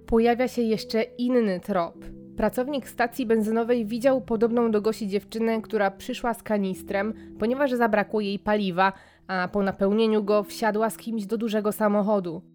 Pojawia 0.06 0.48
się 0.48 0.62
jeszcze 0.62 1.02
inny 1.02 1.60
trop. 1.60 1.94
Pracownik 2.36 2.88
stacji 2.88 3.26
benzynowej 3.26 3.86
widział 3.86 4.20
podobną 4.20 4.70
do 4.70 4.80
Gosi 4.80 5.08
dziewczynę, 5.08 5.62
która 5.62 5.90
przyszła 5.90 6.34
z 6.34 6.42
kanistrem, 6.42 7.14
ponieważ 7.38 7.72
zabrakło 7.72 8.20
jej 8.20 8.38
paliwa, 8.38 8.92
a 9.26 9.48
po 9.48 9.62
napełnieniu 9.62 10.24
go 10.24 10.42
wsiadła 10.42 10.90
z 10.90 10.96
kimś 10.96 11.26
do 11.26 11.38
dużego 11.38 11.72
samochodu. 11.72 12.53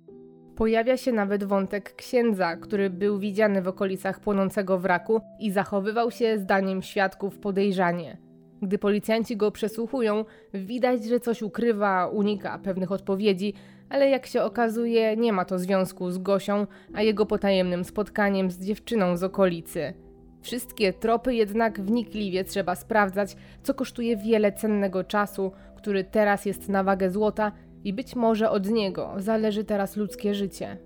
Pojawia 0.59 0.97
się 0.97 1.11
nawet 1.11 1.43
wątek 1.43 1.95
księdza, 1.95 2.55
który 2.55 2.89
był 2.89 3.19
widziany 3.19 3.61
w 3.61 3.67
okolicach 3.67 4.19
płonącego 4.19 4.79
wraku 4.79 5.21
i 5.39 5.51
zachowywał 5.51 6.11
się 6.11 6.37
zdaniem 6.39 6.81
świadków 6.81 7.37
podejrzanie. 7.37 8.17
Gdy 8.61 8.77
policjanci 8.77 9.37
go 9.37 9.51
przesłuchują, 9.51 10.25
widać, 10.53 11.05
że 11.05 11.19
coś 11.19 11.41
ukrywa, 11.41 12.07
unika 12.07 12.59
pewnych 12.63 12.91
odpowiedzi, 12.91 13.53
ale 13.89 14.09
jak 14.09 14.25
się 14.25 14.41
okazuje, 14.41 15.17
nie 15.17 15.33
ma 15.33 15.45
to 15.45 15.59
związku 15.59 16.11
z 16.11 16.17
Gosią, 16.17 16.67
a 16.93 17.01
jego 17.01 17.25
potajemnym 17.25 17.83
spotkaniem 17.83 18.51
z 18.51 18.59
dziewczyną 18.59 19.17
z 19.17 19.23
okolicy. 19.23 19.93
Wszystkie 20.41 20.93
tropy 20.93 21.35
jednak 21.35 21.81
wnikliwie 21.81 22.43
trzeba 22.43 22.75
sprawdzać, 22.75 23.35
co 23.63 23.73
kosztuje 23.73 24.17
wiele 24.17 24.51
cennego 24.51 25.03
czasu, 25.03 25.51
który 25.77 26.03
teraz 26.03 26.45
jest 26.45 26.69
na 26.69 26.83
wagę 26.83 27.11
złota 27.11 27.51
i 27.83 27.93
być 27.93 28.15
może 28.15 28.49
od 28.49 28.69
niego 28.69 29.13
zależy 29.17 29.63
teraz 29.63 29.97
ludzkie 29.97 30.35
życie. 30.35 30.77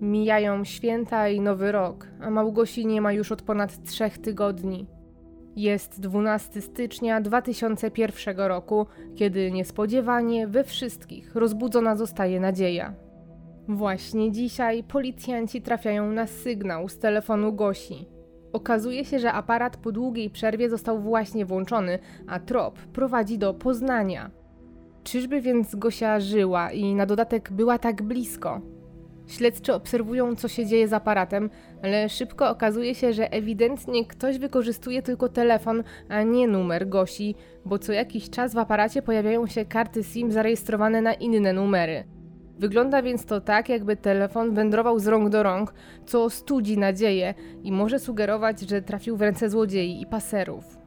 Mijają 0.00 0.64
święta 0.64 1.28
i 1.28 1.40
nowy 1.40 1.72
rok, 1.72 2.06
a 2.20 2.30
Małgosi 2.30 2.86
nie 2.86 3.00
ma 3.00 3.12
już 3.12 3.32
od 3.32 3.42
ponad 3.42 3.84
trzech 3.84 4.18
tygodni. 4.18 4.86
Jest 5.56 6.00
12 6.00 6.60
stycznia 6.60 7.20
2001 7.20 8.38
roku, 8.38 8.86
kiedy 9.14 9.52
niespodziewanie 9.52 10.46
we 10.46 10.64
wszystkich 10.64 11.34
rozbudzona 11.34 11.96
zostaje 11.96 12.40
nadzieja. 12.40 12.94
Właśnie 13.68 14.32
dzisiaj 14.32 14.84
policjanci 14.84 15.62
trafiają 15.62 16.12
na 16.12 16.26
sygnał 16.26 16.88
z 16.88 16.98
telefonu 16.98 17.52
Gosi. 17.52 18.08
Okazuje 18.52 19.04
się, 19.04 19.18
że 19.18 19.32
aparat 19.32 19.76
po 19.76 19.92
długiej 19.92 20.30
przerwie 20.30 20.70
został 20.70 21.00
właśnie 21.00 21.46
włączony, 21.46 21.98
a 22.26 22.40
trop 22.40 22.78
prowadzi 22.78 23.38
do 23.38 23.54
Poznania. 23.54 24.30
Czyżby 25.04 25.40
więc 25.40 25.74
Gosia 25.74 26.20
żyła 26.20 26.72
i 26.72 26.94
na 26.94 27.06
dodatek 27.06 27.52
była 27.52 27.78
tak 27.78 28.02
blisko? 28.02 28.60
Śledczy 29.28 29.74
obserwują, 29.74 30.36
co 30.36 30.48
się 30.48 30.66
dzieje 30.66 30.88
z 30.88 30.92
aparatem, 30.92 31.50
ale 31.82 32.08
szybko 32.08 32.50
okazuje 32.50 32.94
się, 32.94 33.12
że 33.12 33.32
ewidentnie 33.32 34.06
ktoś 34.06 34.38
wykorzystuje 34.38 35.02
tylko 35.02 35.28
telefon, 35.28 35.82
a 36.08 36.22
nie 36.22 36.48
numer 36.48 36.88
Gosi, 36.88 37.34
bo 37.64 37.78
co 37.78 37.92
jakiś 37.92 38.30
czas 38.30 38.54
w 38.54 38.58
aparacie 38.58 39.02
pojawiają 39.02 39.46
się 39.46 39.64
karty 39.64 40.04
SIM 40.04 40.32
zarejestrowane 40.32 41.02
na 41.02 41.14
inne 41.14 41.52
numery. 41.52 42.04
Wygląda 42.58 43.02
więc 43.02 43.24
to 43.24 43.40
tak, 43.40 43.68
jakby 43.68 43.96
telefon 43.96 44.54
wędrował 44.54 44.98
z 44.98 45.06
rąk 45.06 45.28
do 45.28 45.42
rąk, 45.42 45.74
co 46.06 46.30
studzi 46.30 46.78
nadzieję 46.78 47.34
i 47.62 47.72
może 47.72 47.98
sugerować, 47.98 48.60
że 48.60 48.82
trafił 48.82 49.16
w 49.16 49.22
ręce 49.22 49.50
złodziei 49.50 50.00
i 50.02 50.06
paserów. 50.06 50.77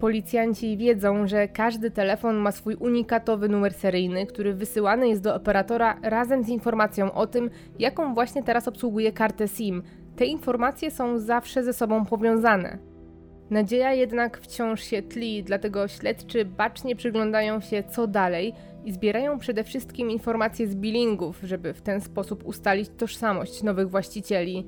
Policjanci 0.00 0.76
wiedzą, 0.76 1.26
że 1.26 1.48
każdy 1.48 1.90
telefon 1.90 2.36
ma 2.36 2.52
swój 2.52 2.74
unikatowy 2.74 3.48
numer 3.48 3.74
seryjny, 3.74 4.26
który 4.26 4.54
wysyłany 4.54 5.08
jest 5.08 5.22
do 5.22 5.34
operatora 5.34 5.98
razem 6.02 6.42
z 6.42 6.48
informacją 6.48 7.12
o 7.12 7.26
tym, 7.26 7.50
jaką 7.78 8.14
właśnie 8.14 8.42
teraz 8.42 8.68
obsługuje 8.68 9.12
kartę 9.12 9.48
SIM. 9.48 9.82
Te 10.16 10.24
informacje 10.24 10.90
są 10.90 11.18
zawsze 11.18 11.64
ze 11.64 11.72
sobą 11.72 12.04
powiązane. 12.04 12.78
Nadzieja 13.50 13.92
jednak 13.92 14.38
wciąż 14.38 14.82
się 14.82 15.02
tli, 15.02 15.44
dlatego 15.44 15.88
śledczy 15.88 16.44
bacznie 16.44 16.96
przyglądają 16.96 17.60
się 17.60 17.82
co 17.82 18.06
dalej 18.06 18.52
i 18.84 18.92
zbierają 18.92 19.38
przede 19.38 19.64
wszystkim 19.64 20.10
informacje 20.10 20.66
z 20.66 20.74
billingów, 20.76 21.40
żeby 21.42 21.74
w 21.74 21.82
ten 21.82 22.00
sposób 22.00 22.46
ustalić 22.46 22.88
tożsamość 22.88 23.62
nowych 23.62 23.90
właścicieli. 23.90 24.66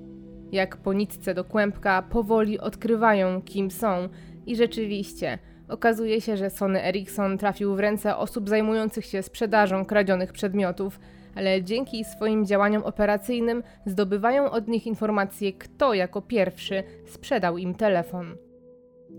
Jak 0.52 0.76
po 0.76 0.92
nitce 0.92 1.34
do 1.34 1.44
kłębka 1.44 2.02
powoli 2.02 2.58
odkrywają, 2.58 3.42
kim 3.42 3.70
są 3.70 4.08
i 4.50 4.56
rzeczywiście, 4.56 5.38
okazuje 5.68 6.20
się, 6.20 6.36
że 6.36 6.50
Sony 6.50 6.84
Ericsson 6.84 7.38
trafił 7.38 7.74
w 7.74 7.80
ręce 7.80 8.16
osób 8.16 8.48
zajmujących 8.48 9.04
się 9.04 9.22
sprzedażą 9.22 9.84
kradzionych 9.84 10.32
przedmiotów, 10.32 11.00
ale 11.34 11.62
dzięki 11.62 12.04
swoim 12.04 12.46
działaniom 12.46 12.82
operacyjnym 12.82 13.62
zdobywają 13.86 14.50
od 14.50 14.68
nich 14.68 14.86
informacje, 14.86 15.52
kto 15.52 15.94
jako 15.94 16.22
pierwszy 16.22 16.82
sprzedał 17.06 17.58
im 17.58 17.74
telefon. 17.74 18.36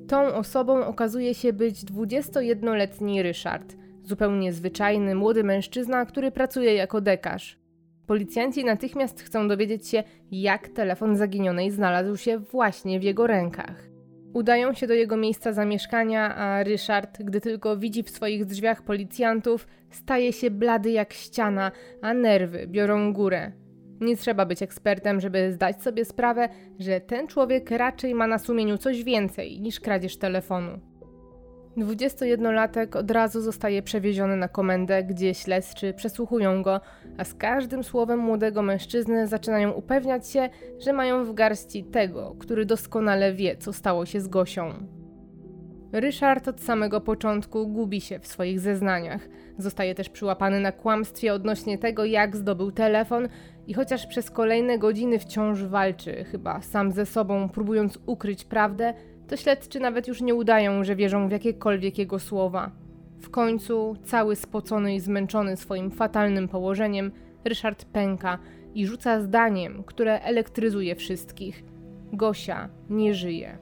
Tą 0.08 0.34
osobą 0.34 0.86
okazuje 0.86 1.34
się 1.34 1.54
być 1.54 1.86
21-letni 1.86 3.24
Ryszard, 3.24 3.76
zupełnie 4.04 4.54
zwyczajny 4.54 5.16
młody 5.16 5.44
mężczyzna, 5.44 6.06
który 6.06 6.32
pracuje 6.32 6.74
jako 6.74 7.02
dekarz. 7.02 7.60
Policjanci 8.08 8.66
natychmiast 8.66 9.22
chcą 9.22 9.48
dowiedzieć 9.48 9.88
się, 9.88 10.04
jak 10.32 10.68
telefon 10.68 11.16
zaginionej 11.16 11.72
znalazł 11.72 12.18
się 12.18 12.38
właśnie 12.38 13.00
w 13.00 13.04
jego 13.04 13.28
rękach. 13.28 13.90
Udają 14.34 14.74
się 14.74 14.88
do 14.88 14.94
jego 14.94 15.18
miejsca 15.18 15.54
zamieszkania, 15.54 16.36
a 16.36 16.64
Ryszard, 16.64 17.24
gdy 17.24 17.42
tylko 17.42 17.78
widzi 17.78 18.04
w 18.04 18.10
swoich 18.10 18.46
drzwiach 18.46 18.82
policjantów, 18.82 19.68
staje 19.90 20.34
się 20.34 20.52
blady 20.52 20.92
jak 20.92 21.14
ściana, 21.14 21.72
a 22.02 22.14
nerwy 22.14 22.68
biorą 22.68 23.14
górę. 23.14 23.52
Nie 24.02 24.18
trzeba 24.18 24.46
być 24.46 24.64
ekspertem, 24.64 25.20
żeby 25.20 25.52
zdać 25.52 25.84
sobie 25.84 26.06
sprawę, 26.06 26.50
że 26.80 27.02
ten 27.02 27.28
człowiek 27.28 27.72
raczej 27.72 28.16
ma 28.16 28.28
na 28.28 28.38
sumieniu 28.38 28.78
coś 28.78 29.04
więcej 29.04 29.62
niż 29.62 29.80
kradzież 29.80 30.18
telefonu. 30.18 30.89
21-latek 31.78 32.96
od 32.96 33.12
razu 33.12 33.42
zostaje 33.42 33.82
przewieziony 33.82 34.36
na 34.36 34.48
komendę, 34.48 35.04
gdzie 35.04 35.34
śledczy 35.34 35.94
przesłuchują 35.94 36.64
go, 36.64 36.82
a 37.18 37.24
z 37.24 37.34
każdym 37.34 37.84
słowem 37.84 38.20
młodego 38.20 38.62
mężczyzny 38.62 39.28
zaczynają 39.28 39.72
upewniać 39.72 40.30
się, 40.30 40.50
że 40.80 40.94
mają 40.94 41.26
w 41.26 41.34
garści 41.34 41.84
tego, 41.84 42.36
który 42.40 42.66
doskonale 42.66 43.34
wie, 43.34 43.58
co 43.58 43.74
stało 43.74 44.06
się 44.06 44.22
z 44.22 44.28
Gosią. 44.28 44.74
Ryszard 45.92 46.48
od 46.48 46.62
samego 46.62 47.02
początku 47.02 47.68
gubi 47.68 48.02
się 48.02 48.20
w 48.20 48.28
swoich 48.28 48.60
zeznaniach. 48.60 49.30
Zostaje 49.58 49.96
też 49.96 50.10
przyłapany 50.10 50.60
na 50.60 50.72
kłamstwie 50.72 51.34
odnośnie 51.34 51.78
tego, 51.78 52.06
jak 52.06 52.36
zdobył 52.36 52.72
telefon 52.72 53.28
i 53.68 53.74
chociaż 53.74 54.08
przez 54.08 54.32
kolejne 54.32 54.80
godziny 54.80 55.20
wciąż 55.20 55.64
walczy, 55.64 56.24
chyba 56.24 56.62
sam 56.62 56.92
ze 56.92 57.06
sobą, 57.06 57.50
próbując 57.50 58.00
ukryć 58.06 58.46
prawdę, 58.46 58.94
to 59.30 59.38
śledczy 59.38 59.80
nawet 59.80 60.08
już 60.08 60.22
nie 60.22 60.36
udają, 60.36 60.84
że 60.84 60.96
wierzą 60.96 61.28
w 61.28 61.32
jakiekolwiek 61.32 61.98
jego 61.98 62.20
słowa. 62.20 62.72
W 63.20 63.30
końcu, 63.30 63.96
cały 64.04 64.36
spocony 64.36 64.96
i 64.96 65.00
zmęczony 65.00 65.58
swoim 65.58 65.92
fatalnym 65.92 66.48
położeniem, 66.48 67.12
Ryszard 67.46 67.86
pęka 67.86 68.40
i 68.76 68.88
rzuca 68.88 69.22
zdaniem, 69.22 69.84
które 69.84 70.22
elektryzuje 70.22 70.96
wszystkich. 70.96 71.64
Gosia 72.14 72.70
nie 72.90 73.14
żyje. 73.14 73.58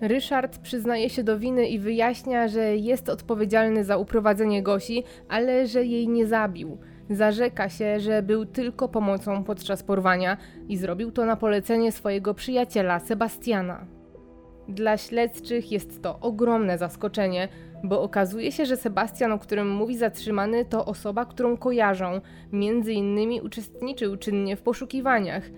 Ryszard 0.00 0.58
przyznaje 0.58 1.10
się 1.10 1.24
do 1.24 1.38
winy 1.38 1.68
i 1.68 1.78
wyjaśnia, 1.78 2.48
że 2.48 2.76
jest 2.76 3.08
odpowiedzialny 3.08 3.84
za 3.84 3.96
uprowadzenie 3.96 4.62
Gosi, 4.62 5.04
ale 5.28 5.66
że 5.66 5.84
jej 5.84 6.08
nie 6.08 6.26
zabił. 6.26 6.78
Zarzeka 7.10 7.68
się, 7.68 8.00
że 8.00 8.22
był 8.22 8.46
tylko 8.46 8.88
pomocą 8.88 9.44
podczas 9.44 9.82
porwania 9.82 10.36
i 10.68 10.76
zrobił 10.76 11.12
to 11.12 11.26
na 11.26 11.36
polecenie 11.36 11.92
swojego 11.92 12.34
przyjaciela 12.34 13.00
Sebastiana. 13.00 14.01
Dla 14.68 14.96
śledczych 14.96 15.72
jest 15.72 16.02
to 16.02 16.20
ogromne 16.20 16.78
zaskoczenie, 16.78 17.48
bo 17.84 18.02
okazuje 18.02 18.52
się, 18.52 18.66
że 18.66 18.76
Sebastian, 18.76 19.32
o 19.32 19.38
którym 19.38 19.70
mówi 19.70 19.96
zatrzymany, 19.96 20.64
to 20.64 20.84
osoba, 20.84 21.24
którą 21.24 21.56
kojarzą, 21.56 22.20
między 22.52 22.92
innymi 22.92 23.40
uczestniczył 23.40 24.16
czynnie 24.16 24.56
w 24.56 24.62
poszukiwaniach. 24.62 25.50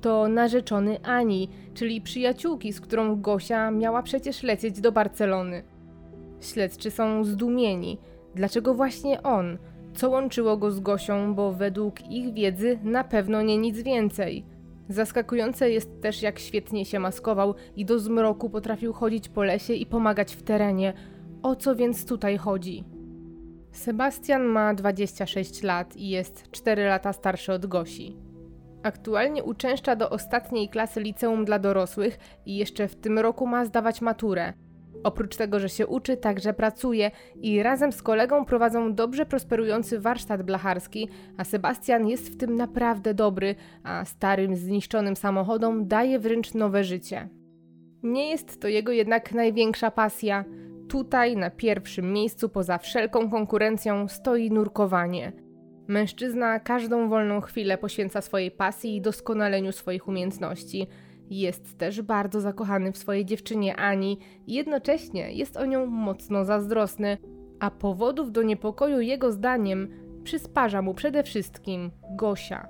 To 0.00 0.28
narzeczony 0.28 1.00
Ani, 1.02 1.48
czyli 1.74 2.00
przyjaciółki, 2.00 2.72
z 2.72 2.80
którą 2.80 3.20
Gosia 3.20 3.70
miała 3.70 4.02
przecież 4.02 4.42
lecieć 4.42 4.80
do 4.80 4.92
Barcelony. 4.92 5.62
Śledczy 6.40 6.90
są 6.90 7.24
zdumieni. 7.24 7.98
Dlaczego 8.34 8.74
właśnie 8.74 9.22
on? 9.22 9.58
Co 9.94 10.10
łączyło 10.10 10.56
go 10.56 10.70
z 10.70 10.80
Gosią, 10.80 11.34
bo 11.34 11.52
według 11.52 12.10
ich 12.10 12.34
wiedzy 12.34 12.78
na 12.82 13.04
pewno 13.04 13.42
nie 13.42 13.58
nic 13.58 13.82
więcej. 13.82 14.44
Zaskakujące 14.90 15.70
jest 15.70 16.00
też, 16.00 16.22
jak 16.22 16.38
świetnie 16.38 16.84
się 16.84 16.98
maskował 16.98 17.54
i 17.76 17.84
do 17.84 17.98
zmroku 17.98 18.50
potrafił 18.50 18.92
chodzić 18.92 19.28
po 19.28 19.44
lesie 19.44 19.74
i 19.74 19.86
pomagać 19.86 20.34
w 20.34 20.42
terenie. 20.42 20.92
O 21.42 21.56
co 21.56 21.76
więc 21.76 22.06
tutaj 22.06 22.36
chodzi? 22.36 22.84
Sebastian 23.72 24.42
ma 24.42 24.74
26 24.74 25.62
lat 25.62 25.96
i 25.96 26.08
jest 26.08 26.50
4 26.50 26.84
lata 26.84 27.12
starszy 27.12 27.52
od 27.52 27.66
Gosi. 27.66 28.16
Aktualnie 28.82 29.44
uczęszcza 29.44 29.96
do 29.96 30.10
ostatniej 30.10 30.68
klasy 30.68 31.00
liceum 31.00 31.44
dla 31.44 31.58
dorosłych 31.58 32.18
i 32.46 32.56
jeszcze 32.56 32.88
w 32.88 32.96
tym 32.96 33.18
roku 33.18 33.46
ma 33.46 33.64
zdawać 33.64 34.00
maturę. 34.00 34.52
Oprócz 35.04 35.36
tego, 35.36 35.60
że 35.60 35.68
się 35.68 35.86
uczy, 35.86 36.16
także 36.16 36.52
pracuje 36.52 37.10
i 37.42 37.62
razem 37.62 37.92
z 37.92 38.02
kolegą 38.02 38.44
prowadzą 38.44 38.94
dobrze 38.94 39.26
prosperujący 39.26 40.00
warsztat 40.00 40.42
blacharski, 40.42 41.08
a 41.36 41.44
Sebastian 41.44 42.08
jest 42.08 42.32
w 42.32 42.36
tym 42.36 42.56
naprawdę 42.56 43.14
dobry, 43.14 43.54
a 43.84 44.04
starym, 44.04 44.56
zniszczonym 44.56 45.16
samochodom 45.16 45.88
daje 45.88 46.18
wręcz 46.18 46.54
nowe 46.54 46.84
życie. 46.84 47.28
Nie 48.02 48.30
jest 48.30 48.60
to 48.60 48.68
jego 48.68 48.92
jednak 48.92 49.32
największa 49.32 49.90
pasja. 49.90 50.44
Tutaj, 50.88 51.36
na 51.36 51.50
pierwszym 51.50 52.12
miejscu, 52.12 52.48
poza 52.48 52.78
wszelką 52.78 53.30
konkurencją, 53.30 54.08
stoi 54.08 54.50
nurkowanie. 54.50 55.32
Mężczyzna 55.88 56.60
każdą 56.60 57.08
wolną 57.08 57.40
chwilę 57.40 57.78
poświęca 57.78 58.20
swojej 58.20 58.50
pasji 58.50 58.96
i 58.96 59.00
doskonaleniu 59.00 59.72
swoich 59.72 60.08
umiejętności. 60.08 60.86
Jest 61.30 61.78
też 61.78 62.02
bardzo 62.02 62.40
zakochany 62.40 62.92
w 62.92 62.98
swojej 62.98 63.24
dziewczynie 63.24 63.76
Ani 63.76 64.18
i 64.46 64.54
jednocześnie 64.54 65.32
jest 65.32 65.56
o 65.56 65.66
nią 65.66 65.86
mocno 65.86 66.44
zazdrosny, 66.44 67.18
a 67.60 67.70
powodów 67.70 68.32
do 68.32 68.42
niepokoju 68.42 69.00
jego 69.00 69.32
zdaniem 69.32 69.88
przysparza 70.24 70.82
mu 70.82 70.94
przede 70.94 71.22
wszystkim 71.22 71.90
Gosia. 72.10 72.68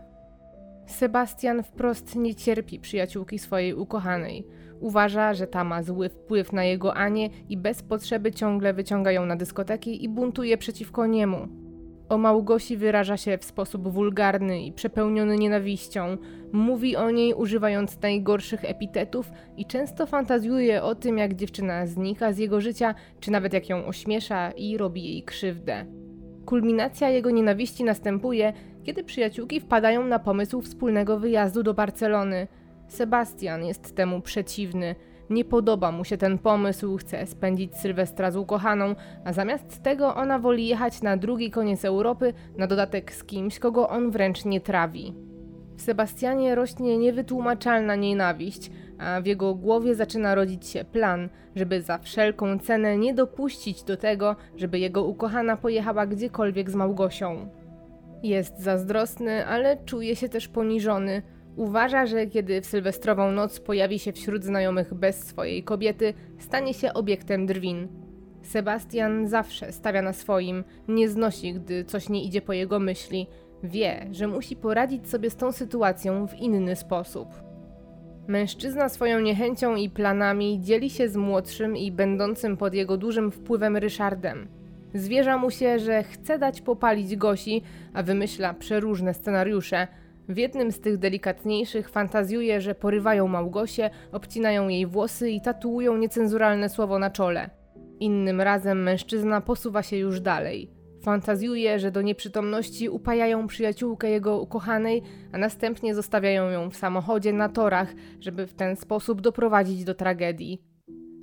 Sebastian 0.87 1.63
wprost 1.63 2.17
nie 2.17 2.35
cierpi 2.35 2.81
przyjaciółki 2.81 3.39
swojej 3.39 3.75
ukochanej. 3.75 4.47
Uważa, 4.81 5.35
że 5.35 5.47
ta 5.47 5.65
ma 5.65 5.83
zły 5.83 6.09
wpływ 6.09 6.53
na 6.53 6.65
jego 6.65 6.95
Anię 6.95 7.31
i 7.49 7.57
bez 7.57 7.83
potrzeby 7.83 8.33
ciągle 8.33 8.75
wyciąga 8.75 9.13
ją 9.13 9.27
na 9.27 9.37
dyskoteki 9.37 10.05
i 10.05 10.09
buntuje 10.09 10.59
przeciwko 10.59 11.07
niemu. 11.07 11.49
O 12.11 12.19
Małgosi 12.19 12.77
wyraża 12.77 13.17
się 13.17 13.39
w 13.39 13.45
sposób 13.45 13.89
wulgarny 13.89 14.63
i 14.63 14.73
przepełniony 14.73 15.37
nienawiścią. 15.37 16.17
Mówi 16.53 16.97
o 16.97 17.11
niej 17.11 17.35
używając 17.35 18.03
najgorszych 18.03 18.65
epitetów 18.65 19.31
i 19.57 19.67
często 19.67 20.07
fantazjuje 20.07 20.83
o 20.83 20.95
tym, 20.95 21.19
jak 21.19 21.35
dziewczyna 21.35 21.87
znika 21.87 22.33
z 22.33 22.39
jego 22.39 22.61
życia, 22.61 22.95
czy 23.21 23.31
nawet 23.31 23.53
jak 23.53 23.69
ją 23.69 23.87
ośmiesza 23.87 24.51
i 24.51 24.77
robi 24.77 25.05
jej 25.05 25.23
krzywdę. 25.23 25.87
Kulminacja 26.47 27.09
jego 27.09 27.31
nienawiści 27.31 27.85
następuje, 27.85 28.53
kiedy 28.83 29.05
przyjaciółki 29.05 29.61
wpadają 29.61 30.07
na 30.07 30.19
pomysł 30.19 30.61
wspólnego 30.61 31.19
wyjazdu 31.19 31.63
do 31.63 31.75
Barcelony. 31.75 32.49
Sebastian 32.89 33.65
jest 33.65 33.97
temu 33.97 34.21
przeciwny. 34.21 34.95
Nie 35.31 35.45
podoba 35.45 35.93
mu 35.93 36.05
się 36.05 36.17
ten 36.17 36.39
pomysł, 36.39 36.97
chce 36.97 37.27
spędzić 37.27 37.77
Sylwestra 37.77 38.31
z 38.31 38.37
ukochaną, 38.37 38.95
a 39.25 39.33
zamiast 39.33 39.83
tego 39.83 40.15
ona 40.15 40.39
woli 40.39 40.67
jechać 40.67 41.03
na 41.03 41.17
drugi 41.17 41.51
koniec 41.51 41.85
Europy, 41.85 42.33
na 42.57 42.67
dodatek 42.67 43.13
z 43.13 43.25
kimś, 43.25 43.59
kogo 43.59 43.89
on 43.89 44.11
wręcz 44.11 44.45
nie 44.45 44.61
trawi. 44.61 45.15
W 45.77 45.83
Sebastianie 45.83 46.55
rośnie 46.55 46.99
niewytłumaczalna 46.99 47.97
nienawiść, 47.97 48.71
a 48.99 49.21
w 49.21 49.27
jego 49.27 49.55
głowie 49.55 49.95
zaczyna 49.95 50.35
rodzić 50.35 50.67
się 50.67 50.85
plan, 50.85 51.29
żeby 51.57 51.83
za 51.83 51.99
wszelką 51.99 52.59
cenę 52.59 52.99
nie 52.99 53.15
dopuścić 53.15 53.83
do 53.83 53.97
tego, 53.97 54.37
żeby 54.57 54.79
jego 54.79 55.05
ukochana 55.05 55.57
pojechała 55.57 56.07
gdziekolwiek 56.07 56.71
z 56.71 56.75
Małgosią. 56.75 57.49
Jest 58.23 58.59
zazdrosny, 58.59 59.47
ale 59.47 59.77
czuje 59.85 60.17
się 60.17 60.29
też 60.29 60.49
poniżony. 60.49 61.23
Uważa, 61.61 62.07
że 62.07 62.27
kiedy 62.27 62.61
w 62.61 62.67
sylwestrową 62.67 63.33
noc 63.33 63.61
pojawi 63.61 63.99
się 63.99 64.13
wśród 64.13 64.45
znajomych 64.45 64.95
bez 64.95 65.25
swojej 65.25 65.63
kobiety, 65.63 66.15
stanie 66.39 66.75
się 66.75 66.93
obiektem 66.93 67.47
drwin. 67.47 67.89
Sebastian 68.43 69.29
zawsze 69.29 69.73
stawia 69.73 70.03
na 70.03 70.13
swoim, 70.13 70.65
nie 70.89 71.09
znosi, 71.09 71.55
gdy 71.55 71.85
coś 71.85 72.09
nie 72.09 72.25
idzie 72.25 72.43
po 72.43 72.53
jego 72.53 72.79
myśli. 72.79 73.27
Wie, 73.63 74.07
że 74.11 74.27
musi 74.27 74.57
poradzić 74.57 75.09
sobie 75.09 75.31
z 75.31 75.37
tą 75.37 75.53
sytuacją 75.53 76.27
w 76.27 76.35
inny 76.35 76.77
sposób. 76.77 77.29
Mężczyzna 78.29 78.89
swoją 78.89 79.21
niechęcią 79.21 79.77
i 79.77 79.91
planami 79.91 80.61
dzieli 80.63 80.91
się 80.91 81.09
z 81.09 81.17
młodszym 81.17 81.77
i 81.77 81.93
będącym 81.93 82.57
pod 82.57 82.75
jego 82.75 82.97
dużym 82.97 83.31
wpływem 83.31 83.77
Ryszardem. 83.77 84.49
Zwierza 84.95 85.39
mu 85.39 85.51
się, 85.51 85.79
że 85.79 86.03
chce 86.03 86.39
dać 86.39 86.61
popalić 86.61 87.17
Gosi, 87.17 87.63
a 87.95 88.03
wymyśla 88.03 88.55
przeróżne 88.55 89.15
scenariusze– 89.15 89.89
w 90.31 90.37
jednym 90.37 90.73
z 90.73 90.81
tych 90.81 90.99
delikatniejszych 90.99 91.89
fantazjuje, 91.89 92.61
że 92.61 92.75
porywają 92.75 93.29
Małgosię, 93.29 93.91
obcinają 94.13 94.69
jej 94.69 94.87
włosy 94.87 95.31
i 95.31 95.41
tatuują 95.41 95.97
niecenzuralne 95.97 96.69
słowo 96.69 96.99
na 96.99 97.11
czole. 97.11 97.51
Innym 98.01 98.41
razem 98.41 98.83
mężczyzna 98.83 99.41
posuwa 99.41 99.83
się 99.83 99.97
już 99.97 100.21
dalej. 100.21 100.71
Fantazjuje, 101.03 101.79
że 101.79 101.91
do 101.91 102.03
nieprzytomności 102.03 102.89
upajają 102.89 103.47
przyjaciółkę 103.47 104.11
jego 104.11 104.41
ukochanej, 104.41 105.03
a 105.33 105.39
następnie 105.39 105.95
zostawiają 105.95 106.51
ją 106.51 106.71
w 106.71 106.77
samochodzie 106.77 107.33
na 107.33 107.49
torach, 107.49 107.95
żeby 108.21 108.47
w 108.47 108.55
ten 108.55 108.77
sposób 108.77 109.21
doprowadzić 109.21 109.85
do 109.85 109.95
tragedii. 109.95 110.63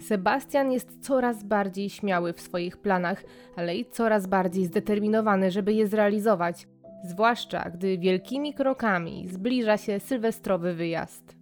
Sebastian 0.01 0.71
jest 0.71 1.05
coraz 1.05 1.43
bardziej 1.43 1.89
śmiały 1.89 2.33
w 2.33 2.41
swoich 2.41 2.77
planach, 2.77 3.23
ale 3.55 3.75
i 3.75 3.85
coraz 3.85 4.27
bardziej 4.27 4.65
zdeterminowany, 4.65 5.51
żeby 5.51 5.73
je 5.73 5.87
zrealizować 5.87 6.67
zwłaszcza 7.03 7.69
gdy 7.69 7.97
wielkimi 7.97 8.53
krokami 8.53 9.27
zbliża 9.27 9.77
się 9.77 9.99
sylwestrowy 9.99 10.73
wyjazd. 10.73 11.37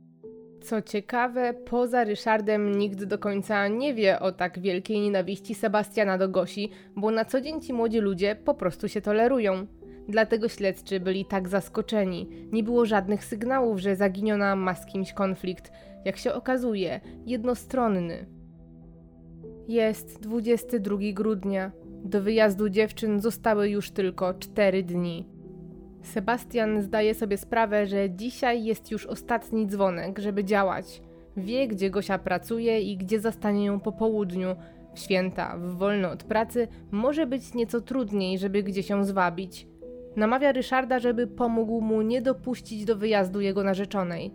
Co 0.61 0.81
ciekawe, 0.81 1.53
poza 1.53 2.03
Ryszardem 2.03 2.77
nikt 2.79 3.03
do 3.03 3.17
końca 3.17 3.67
nie 3.67 3.93
wie 3.93 4.19
o 4.19 4.31
tak 4.31 4.59
wielkiej 4.59 4.99
nienawiści 4.99 5.55
Sebastiana 5.55 6.17
do 6.17 6.29
Gosi, 6.29 6.69
bo 6.95 7.11
na 7.11 7.25
co 7.25 7.41
dzień 7.41 7.61
ci 7.61 7.73
młodzi 7.73 7.99
ludzie 7.99 8.35
po 8.35 8.53
prostu 8.53 8.87
się 8.87 9.01
tolerują. 9.01 9.67
Dlatego 10.07 10.49
śledczy 10.49 10.99
byli 10.99 11.25
tak 11.25 11.49
zaskoczeni. 11.49 12.29
Nie 12.51 12.63
było 12.63 12.85
żadnych 12.85 13.25
sygnałów, 13.25 13.79
że 13.79 13.95
zaginiona 13.95 14.55
ma 14.55 14.75
z 14.75 14.85
kimś 14.85 15.13
konflikt. 15.13 15.71
Jak 16.05 16.17
się 16.17 16.33
okazuje, 16.33 16.99
jednostronny. 17.25 18.25
Jest 19.67 20.21
22 20.21 20.97
grudnia. 21.13 21.71
Do 22.03 22.21
wyjazdu 22.21 22.69
dziewczyn 22.69 23.19
zostały 23.19 23.69
już 23.69 23.91
tylko 23.91 24.33
4 24.33 24.83
dni. 24.83 25.34
Sebastian 26.05 26.81
zdaje 26.81 27.13
sobie 27.13 27.37
sprawę, 27.37 27.87
że 27.87 28.09
dzisiaj 28.09 28.63
jest 28.63 28.91
już 28.91 29.05
ostatni 29.05 29.67
dzwonek, 29.67 30.19
żeby 30.19 30.43
działać. 30.43 31.01
Wie, 31.37 31.67
gdzie 31.67 31.89
Gosia 31.89 32.17
pracuje 32.19 32.81
i 32.81 32.97
gdzie 32.97 33.19
zastanie 33.19 33.65
ją 33.65 33.79
po 33.79 33.91
południu. 33.91 34.55
W 34.93 34.99
święta, 34.99 35.57
w 35.57 35.77
wolno 35.77 36.11
od 36.11 36.23
pracy, 36.23 36.67
może 36.91 37.27
być 37.27 37.53
nieco 37.53 37.81
trudniej, 37.81 38.39
żeby 38.39 38.63
gdzieś 38.63 38.89
ją 38.89 39.03
zwabić. 39.03 39.67
Namawia 40.15 40.51
Ryszarda, 40.51 40.99
żeby 40.99 41.27
pomógł 41.27 41.81
mu 41.81 42.01
nie 42.01 42.21
dopuścić 42.21 42.85
do 42.85 42.95
wyjazdu 42.95 43.41
jego 43.41 43.63
narzeczonej. 43.63 44.31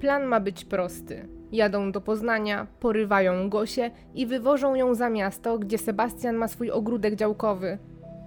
Plan 0.00 0.24
ma 0.24 0.40
być 0.40 0.64
prosty. 0.64 1.28
Jadą 1.52 1.92
do 1.92 2.00
Poznania, 2.00 2.66
porywają 2.80 3.50
Gosię 3.50 3.90
i 4.14 4.26
wywożą 4.26 4.74
ją 4.74 4.94
za 4.94 5.10
miasto, 5.10 5.58
gdzie 5.58 5.78
Sebastian 5.78 6.36
ma 6.36 6.48
swój 6.48 6.70
ogródek 6.70 7.14
działkowy. 7.14 7.78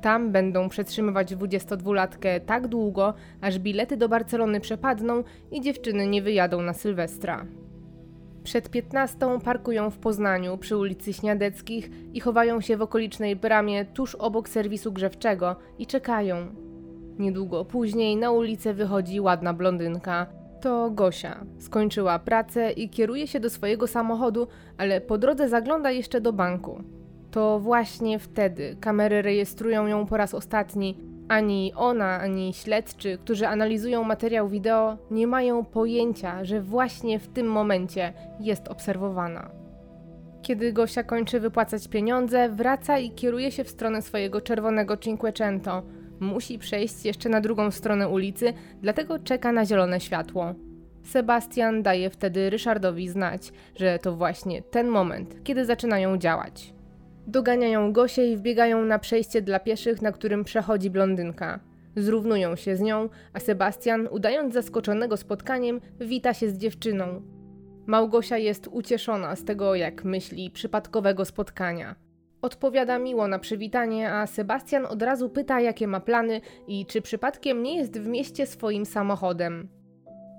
Tam 0.01 0.31
będą 0.31 0.69
przetrzymywać 0.69 1.35
22-latkę 1.35 2.39
tak 2.39 2.67
długo, 2.67 3.13
aż 3.41 3.59
bilety 3.59 3.97
do 3.97 4.09
Barcelony 4.09 4.59
przepadną 4.59 5.23
i 5.51 5.61
dziewczyny 5.61 6.07
nie 6.07 6.21
wyjadą 6.21 6.61
na 6.61 6.73
Sylwestra. 6.73 7.45
Przed 8.43 8.69
15 8.69 9.17
parkują 9.43 9.89
w 9.89 9.97
Poznaniu 9.97 10.57
przy 10.57 10.77
ulicy 10.77 11.13
Śniadeckich 11.13 11.89
i 12.13 12.19
chowają 12.19 12.61
się 12.61 12.77
w 12.77 12.81
okolicznej 12.81 13.35
bramie 13.35 13.85
tuż 13.85 14.15
obok 14.15 14.49
serwisu 14.49 14.91
grzewczego 14.91 15.55
i 15.79 15.87
czekają. 15.87 16.35
Niedługo 17.19 17.65
później 17.65 18.17
na 18.17 18.31
ulicę 18.31 18.73
wychodzi 18.73 19.19
ładna 19.19 19.53
blondynka. 19.53 20.25
To 20.61 20.91
Gosia. 20.91 21.45
Skończyła 21.57 22.19
pracę 22.19 22.71
i 22.71 22.89
kieruje 22.89 23.27
się 23.27 23.39
do 23.39 23.49
swojego 23.49 23.87
samochodu, 23.87 24.47
ale 24.77 25.01
po 25.01 25.17
drodze 25.17 25.49
zagląda 25.49 25.91
jeszcze 25.91 26.21
do 26.21 26.33
banku. 26.33 26.83
To 27.31 27.59
właśnie 27.59 28.19
wtedy 28.19 28.77
kamery 28.79 29.21
rejestrują 29.21 29.87
ją 29.87 30.05
po 30.05 30.17
raz 30.17 30.33
ostatni. 30.33 30.97
Ani 31.27 31.73
ona, 31.75 32.19
ani 32.19 32.53
śledczy, 32.53 33.17
którzy 33.17 33.47
analizują 33.47 34.03
materiał 34.03 34.49
wideo, 34.49 34.97
nie 35.11 35.27
mają 35.27 35.65
pojęcia, 35.65 36.45
że 36.45 36.61
właśnie 36.61 37.19
w 37.19 37.27
tym 37.27 37.47
momencie 37.47 38.13
jest 38.39 38.67
obserwowana. 38.67 39.49
Kiedy 40.41 40.73
Gosia 40.73 41.03
kończy 41.03 41.39
wypłacać 41.39 41.87
pieniądze, 41.87 42.49
wraca 42.49 42.99
i 42.99 43.11
kieruje 43.11 43.51
się 43.51 43.63
w 43.63 43.69
stronę 43.69 44.01
swojego 44.01 44.41
czerwonego 44.41 44.97
Cinquecento. 44.97 45.83
Musi 46.19 46.59
przejść 46.59 47.05
jeszcze 47.05 47.29
na 47.29 47.41
drugą 47.41 47.71
stronę 47.71 48.09
ulicy, 48.09 48.53
dlatego 48.81 49.19
czeka 49.19 49.51
na 49.51 49.65
zielone 49.65 49.99
światło. 49.99 50.53
Sebastian 51.03 51.83
daje 51.83 52.09
wtedy 52.09 52.49
Ryszardowi 52.49 53.09
znać, 53.09 53.51
że 53.75 53.99
to 53.99 54.15
właśnie 54.15 54.61
ten 54.61 54.87
moment, 54.87 55.43
kiedy 55.43 55.65
zaczynają 55.65 56.17
działać. 56.17 56.78
Doganiają 57.29 57.93
Gosię 57.93 58.31
i 58.31 58.37
wbiegają 58.37 58.85
na 58.85 58.99
przejście 58.99 59.41
dla 59.41 59.59
pieszych, 59.59 60.01
na 60.01 60.11
którym 60.11 60.43
przechodzi 60.43 60.89
blondynka. 60.89 61.59
Zrównują 61.95 62.55
się 62.55 62.75
z 62.75 62.81
nią, 62.81 63.09
a 63.33 63.39
Sebastian, 63.39 64.07
udając 64.11 64.53
zaskoczonego 64.53 65.17
spotkaniem, 65.17 65.81
wita 65.99 66.33
się 66.33 66.49
z 66.49 66.57
dziewczyną. 66.57 67.21
Małgosia 67.85 68.37
jest 68.37 68.67
ucieszona 68.71 69.35
z 69.35 69.45
tego, 69.45 69.75
jak 69.75 70.03
myśli, 70.03 70.51
przypadkowego 70.51 71.25
spotkania. 71.25 71.95
Odpowiada 72.41 72.99
miło 72.99 73.27
na 73.27 73.39
przywitanie, 73.39 74.13
a 74.13 74.27
Sebastian 74.27 74.85
od 74.85 75.01
razu 75.01 75.29
pyta, 75.29 75.61
jakie 75.61 75.87
ma 75.87 75.99
plany 75.99 76.41
i 76.67 76.85
czy 76.85 77.01
przypadkiem 77.01 77.63
nie 77.63 77.77
jest 77.77 77.99
w 77.99 78.07
mieście 78.07 78.45
swoim 78.45 78.85
samochodem. 78.85 79.67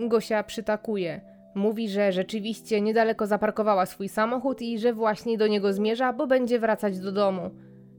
Gosia 0.00 0.42
przytakuje. 0.42 1.20
Mówi, 1.54 1.88
że 1.88 2.12
rzeczywiście 2.12 2.80
niedaleko 2.80 3.26
zaparkowała 3.26 3.86
swój 3.86 4.08
samochód 4.08 4.62
i 4.62 4.78
że 4.78 4.92
właśnie 4.92 5.38
do 5.38 5.46
niego 5.46 5.72
zmierza, 5.72 6.12
bo 6.12 6.26
będzie 6.26 6.58
wracać 6.58 6.98
do 6.98 7.12
domu. 7.12 7.50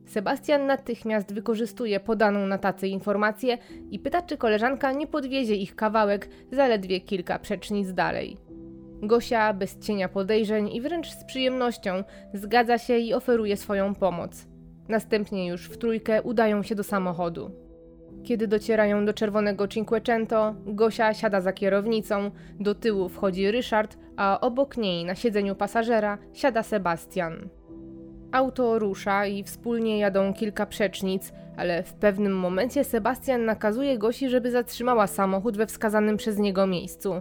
Sebastian 0.05 0.65
natychmiast 0.65 1.33
wykorzystuje 1.33 1.99
podaną 1.99 2.47
na 2.47 2.57
tacy 2.57 2.87
informację 2.87 3.57
i 3.91 3.99
pyta, 3.99 4.21
czy 4.21 4.37
koleżanka 4.37 4.91
nie 4.91 5.07
podwiezie 5.07 5.55
ich 5.55 5.75
kawałek 5.75 6.29
zaledwie 6.51 7.01
kilka 7.01 7.39
przecznic 7.39 7.93
dalej. 7.93 8.37
Gosia 9.01 9.53
bez 9.53 9.79
cienia 9.79 10.09
podejrzeń 10.09 10.69
i 10.73 10.81
wręcz 10.81 11.09
z 11.09 11.23
przyjemnością 11.23 12.03
zgadza 12.33 12.77
się 12.77 12.97
i 12.97 13.13
oferuje 13.13 13.57
swoją 13.57 13.95
pomoc. 13.95 14.47
Następnie 14.89 15.47
już 15.47 15.69
w 15.69 15.77
trójkę 15.77 16.21
udają 16.21 16.63
się 16.63 16.75
do 16.75 16.83
samochodu. 16.83 17.51
Kiedy 18.23 18.47
docierają 18.47 19.05
do 19.05 19.13
czerwonego 19.13 19.67
Cinquecento, 19.67 20.55
Gosia 20.65 21.13
siada 21.13 21.41
za 21.41 21.53
kierownicą, 21.53 22.31
do 22.59 22.75
tyłu 22.75 23.09
wchodzi 23.09 23.51
Ryszard, 23.51 23.97
a 24.17 24.39
obok 24.41 24.77
niej 24.77 25.05
na 25.05 25.15
siedzeniu 25.15 25.55
pasażera 25.55 26.17
siada 26.33 26.63
Sebastian. 26.63 27.49
Auto 28.31 28.79
rusza 28.79 29.25
i 29.25 29.43
wspólnie 29.43 29.99
jadą 29.99 30.33
kilka 30.33 30.65
przecznic, 30.65 31.33
ale 31.57 31.83
w 31.83 31.93
pewnym 31.93 32.39
momencie 32.39 32.83
Sebastian 32.83 33.45
nakazuje 33.45 33.97
Gosi, 33.97 34.29
żeby 34.29 34.51
zatrzymała 34.51 35.07
samochód 35.07 35.57
we 35.57 35.65
wskazanym 35.65 36.17
przez 36.17 36.37
niego 36.37 36.67
miejscu. 36.67 37.13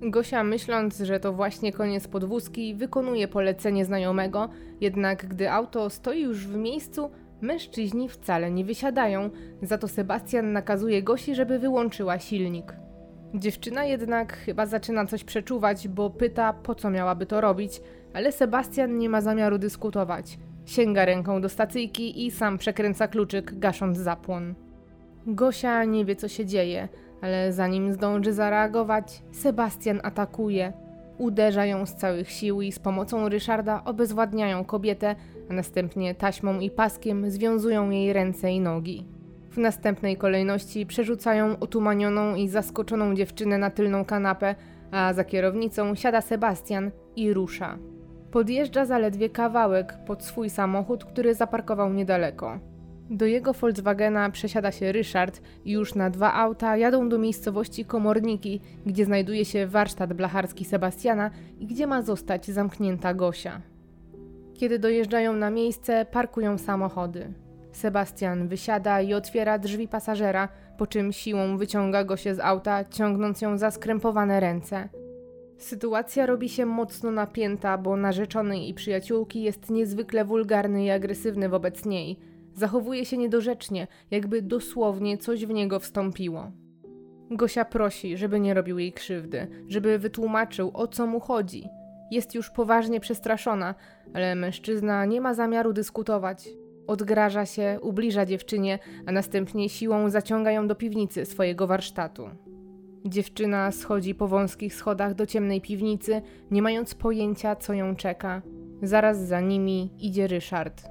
Gosia, 0.00 0.44
myśląc, 0.44 0.98
że 0.98 1.20
to 1.20 1.32
właśnie 1.32 1.72
koniec 1.72 2.08
podwózki, 2.08 2.74
wykonuje 2.74 3.28
polecenie 3.28 3.84
znajomego, 3.84 4.48
jednak 4.80 5.26
gdy 5.26 5.50
auto 5.50 5.90
stoi 5.90 6.22
już 6.22 6.46
w 6.46 6.56
miejscu, 6.56 7.10
Mężczyźni 7.40 8.08
wcale 8.08 8.50
nie 8.50 8.64
wysiadają, 8.64 9.30
za 9.62 9.78
to 9.78 9.88
Sebastian 9.88 10.52
nakazuje 10.52 11.02
Gosi, 11.02 11.34
żeby 11.34 11.58
wyłączyła 11.58 12.18
silnik. 12.18 12.72
Dziewczyna 13.34 13.84
jednak 13.84 14.36
chyba 14.36 14.66
zaczyna 14.66 15.06
coś 15.06 15.24
przeczuwać, 15.24 15.88
bo 15.88 16.10
pyta, 16.10 16.52
po 16.52 16.74
co 16.74 16.90
miałaby 16.90 17.26
to 17.26 17.40
robić, 17.40 17.80
ale 18.14 18.32
Sebastian 18.32 18.98
nie 18.98 19.08
ma 19.08 19.20
zamiaru 19.20 19.58
dyskutować. 19.58 20.38
Sięga 20.66 21.04
ręką 21.04 21.40
do 21.40 21.48
stacyjki 21.48 22.26
i 22.26 22.30
sam 22.30 22.58
przekręca 22.58 23.08
kluczyk, 23.08 23.58
gasząc 23.58 23.98
zapłon. 23.98 24.54
Gosia 25.26 25.84
nie 25.84 26.04
wie, 26.04 26.16
co 26.16 26.28
się 26.28 26.46
dzieje, 26.46 26.88
ale 27.20 27.52
zanim 27.52 27.92
zdąży 27.92 28.32
zareagować, 28.32 29.22
Sebastian 29.32 30.00
atakuje. 30.02 30.72
Uderza 31.18 31.66
ją 31.66 31.86
z 31.86 31.94
całych 31.94 32.30
sił 32.30 32.62
i 32.62 32.72
z 32.72 32.78
pomocą 32.78 33.28
Ryszarda 33.28 33.84
obezwładniają 33.84 34.64
kobietę, 34.64 35.16
a 35.50 35.52
następnie 35.54 36.14
taśmą 36.14 36.60
i 36.60 36.70
paskiem 36.70 37.30
związują 37.30 37.90
jej 37.90 38.12
ręce 38.12 38.52
i 38.52 38.60
nogi. 38.60 39.06
W 39.50 39.58
następnej 39.58 40.16
kolejności 40.16 40.86
przerzucają 40.86 41.58
otumanioną 41.58 42.34
i 42.34 42.48
zaskoczoną 42.48 43.14
dziewczynę 43.14 43.58
na 43.58 43.70
tylną 43.70 44.04
kanapę, 44.04 44.54
a 44.90 45.12
za 45.12 45.24
kierownicą 45.24 45.94
siada 45.94 46.20
Sebastian 46.20 46.90
i 47.16 47.32
rusza. 47.32 47.78
Podjeżdża 48.30 48.84
zaledwie 48.84 49.30
kawałek 49.30 49.94
pod 50.06 50.24
swój 50.24 50.50
samochód, 50.50 51.04
który 51.04 51.34
zaparkował 51.34 51.92
niedaleko. 51.92 52.58
Do 53.10 53.26
jego 53.26 53.52
Volkswagena 53.52 54.30
przesiada 54.30 54.72
się 54.72 54.92
Ryszard 54.92 55.40
i 55.64 55.72
już 55.72 55.94
na 55.94 56.10
dwa 56.10 56.34
auta 56.34 56.76
jadą 56.76 57.08
do 57.08 57.18
miejscowości 57.18 57.84
Komorniki, 57.84 58.60
gdzie 58.86 59.04
znajduje 59.04 59.44
się 59.44 59.66
warsztat 59.66 60.12
blacharski 60.12 60.64
Sebastiana 60.64 61.30
i 61.58 61.66
gdzie 61.66 61.86
ma 61.86 62.02
zostać 62.02 62.46
zamknięta 62.46 63.14
Gosia. 63.14 63.60
Kiedy 64.58 64.78
dojeżdżają 64.78 65.32
na 65.32 65.50
miejsce, 65.50 66.06
parkują 66.12 66.58
samochody. 66.58 67.32
Sebastian 67.72 68.48
wysiada 68.48 69.00
i 69.00 69.14
otwiera 69.14 69.58
drzwi 69.58 69.88
pasażera, 69.88 70.48
po 70.78 70.86
czym 70.86 71.12
siłą 71.12 71.56
wyciąga 71.56 72.04
go 72.04 72.16
się 72.16 72.34
z 72.34 72.40
auta, 72.40 72.84
ciągnąc 72.84 73.40
ją 73.40 73.58
za 73.58 73.70
skrępowane 73.70 74.40
ręce. 74.40 74.88
Sytuacja 75.58 76.26
robi 76.26 76.48
się 76.48 76.66
mocno 76.66 77.10
napięta, 77.10 77.78
bo 77.78 77.96
narzeczony 77.96 78.66
i 78.66 78.74
przyjaciółki 78.74 79.42
jest 79.42 79.70
niezwykle 79.70 80.24
wulgarny 80.24 80.84
i 80.84 80.90
agresywny 80.90 81.48
wobec 81.48 81.84
niej. 81.84 82.18
Zachowuje 82.54 83.04
się 83.04 83.16
niedorzecznie, 83.16 83.86
jakby 84.10 84.42
dosłownie 84.42 85.18
coś 85.18 85.46
w 85.46 85.50
niego 85.50 85.80
wstąpiło. 85.80 86.50
Gosia 87.30 87.64
prosi, 87.64 88.16
żeby 88.16 88.40
nie 88.40 88.54
robił 88.54 88.78
jej 88.78 88.92
krzywdy, 88.92 89.46
żeby 89.68 89.98
wytłumaczył, 89.98 90.70
o 90.74 90.86
co 90.86 91.06
mu 91.06 91.20
chodzi. 91.20 91.68
Jest 92.10 92.34
już 92.34 92.50
poważnie 92.50 93.00
przestraszona, 93.00 93.74
ale 94.14 94.34
mężczyzna 94.34 95.04
nie 95.04 95.20
ma 95.20 95.34
zamiaru 95.34 95.72
dyskutować. 95.72 96.48
Odgraża 96.86 97.46
się, 97.46 97.78
ubliża 97.82 98.26
dziewczynie, 98.26 98.78
a 99.06 99.12
następnie 99.12 99.68
siłą 99.68 100.10
zaciąga 100.10 100.50
ją 100.50 100.66
do 100.66 100.74
piwnicy 100.74 101.24
swojego 101.24 101.66
warsztatu. 101.66 102.30
Dziewczyna 103.04 103.72
schodzi 103.72 104.14
po 104.14 104.28
wąskich 104.28 104.74
schodach 104.74 105.14
do 105.14 105.26
ciemnej 105.26 105.60
piwnicy, 105.60 106.22
nie 106.50 106.62
mając 106.62 106.94
pojęcia, 106.94 107.56
co 107.56 107.72
ją 107.72 107.96
czeka. 107.96 108.42
Zaraz 108.82 109.18
za 109.18 109.40
nimi 109.40 109.90
idzie 109.98 110.26
Ryszard. 110.26 110.82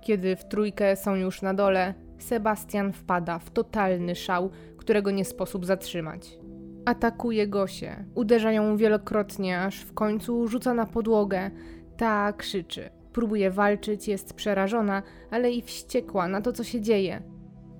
Kiedy 0.00 0.36
w 0.36 0.44
trójkę 0.44 0.96
są 0.96 1.14
już 1.14 1.42
na 1.42 1.54
dole, 1.54 1.94
Sebastian 2.18 2.92
wpada 2.92 3.38
w 3.38 3.50
totalny 3.50 4.14
szał, 4.14 4.50
którego 4.76 5.10
nie 5.10 5.24
sposób 5.24 5.66
zatrzymać. 5.66 6.38
Atakuje 6.84 7.46
Gosię, 7.48 8.04
uderza 8.14 8.52
ją 8.52 8.76
wielokrotnie, 8.76 9.60
aż 9.60 9.80
w 9.80 9.92
końcu 9.92 10.48
rzuca 10.48 10.74
na 10.74 10.86
podłogę. 10.86 11.50
Ta 11.96 12.32
krzyczy. 12.32 12.90
Próbuje 13.12 13.50
walczyć, 13.50 14.08
jest 14.08 14.34
przerażona, 14.34 15.02
ale 15.30 15.52
i 15.52 15.62
wściekła 15.62 16.28
na 16.28 16.40
to, 16.40 16.52
co 16.52 16.64
się 16.64 16.80
dzieje. 16.80 17.22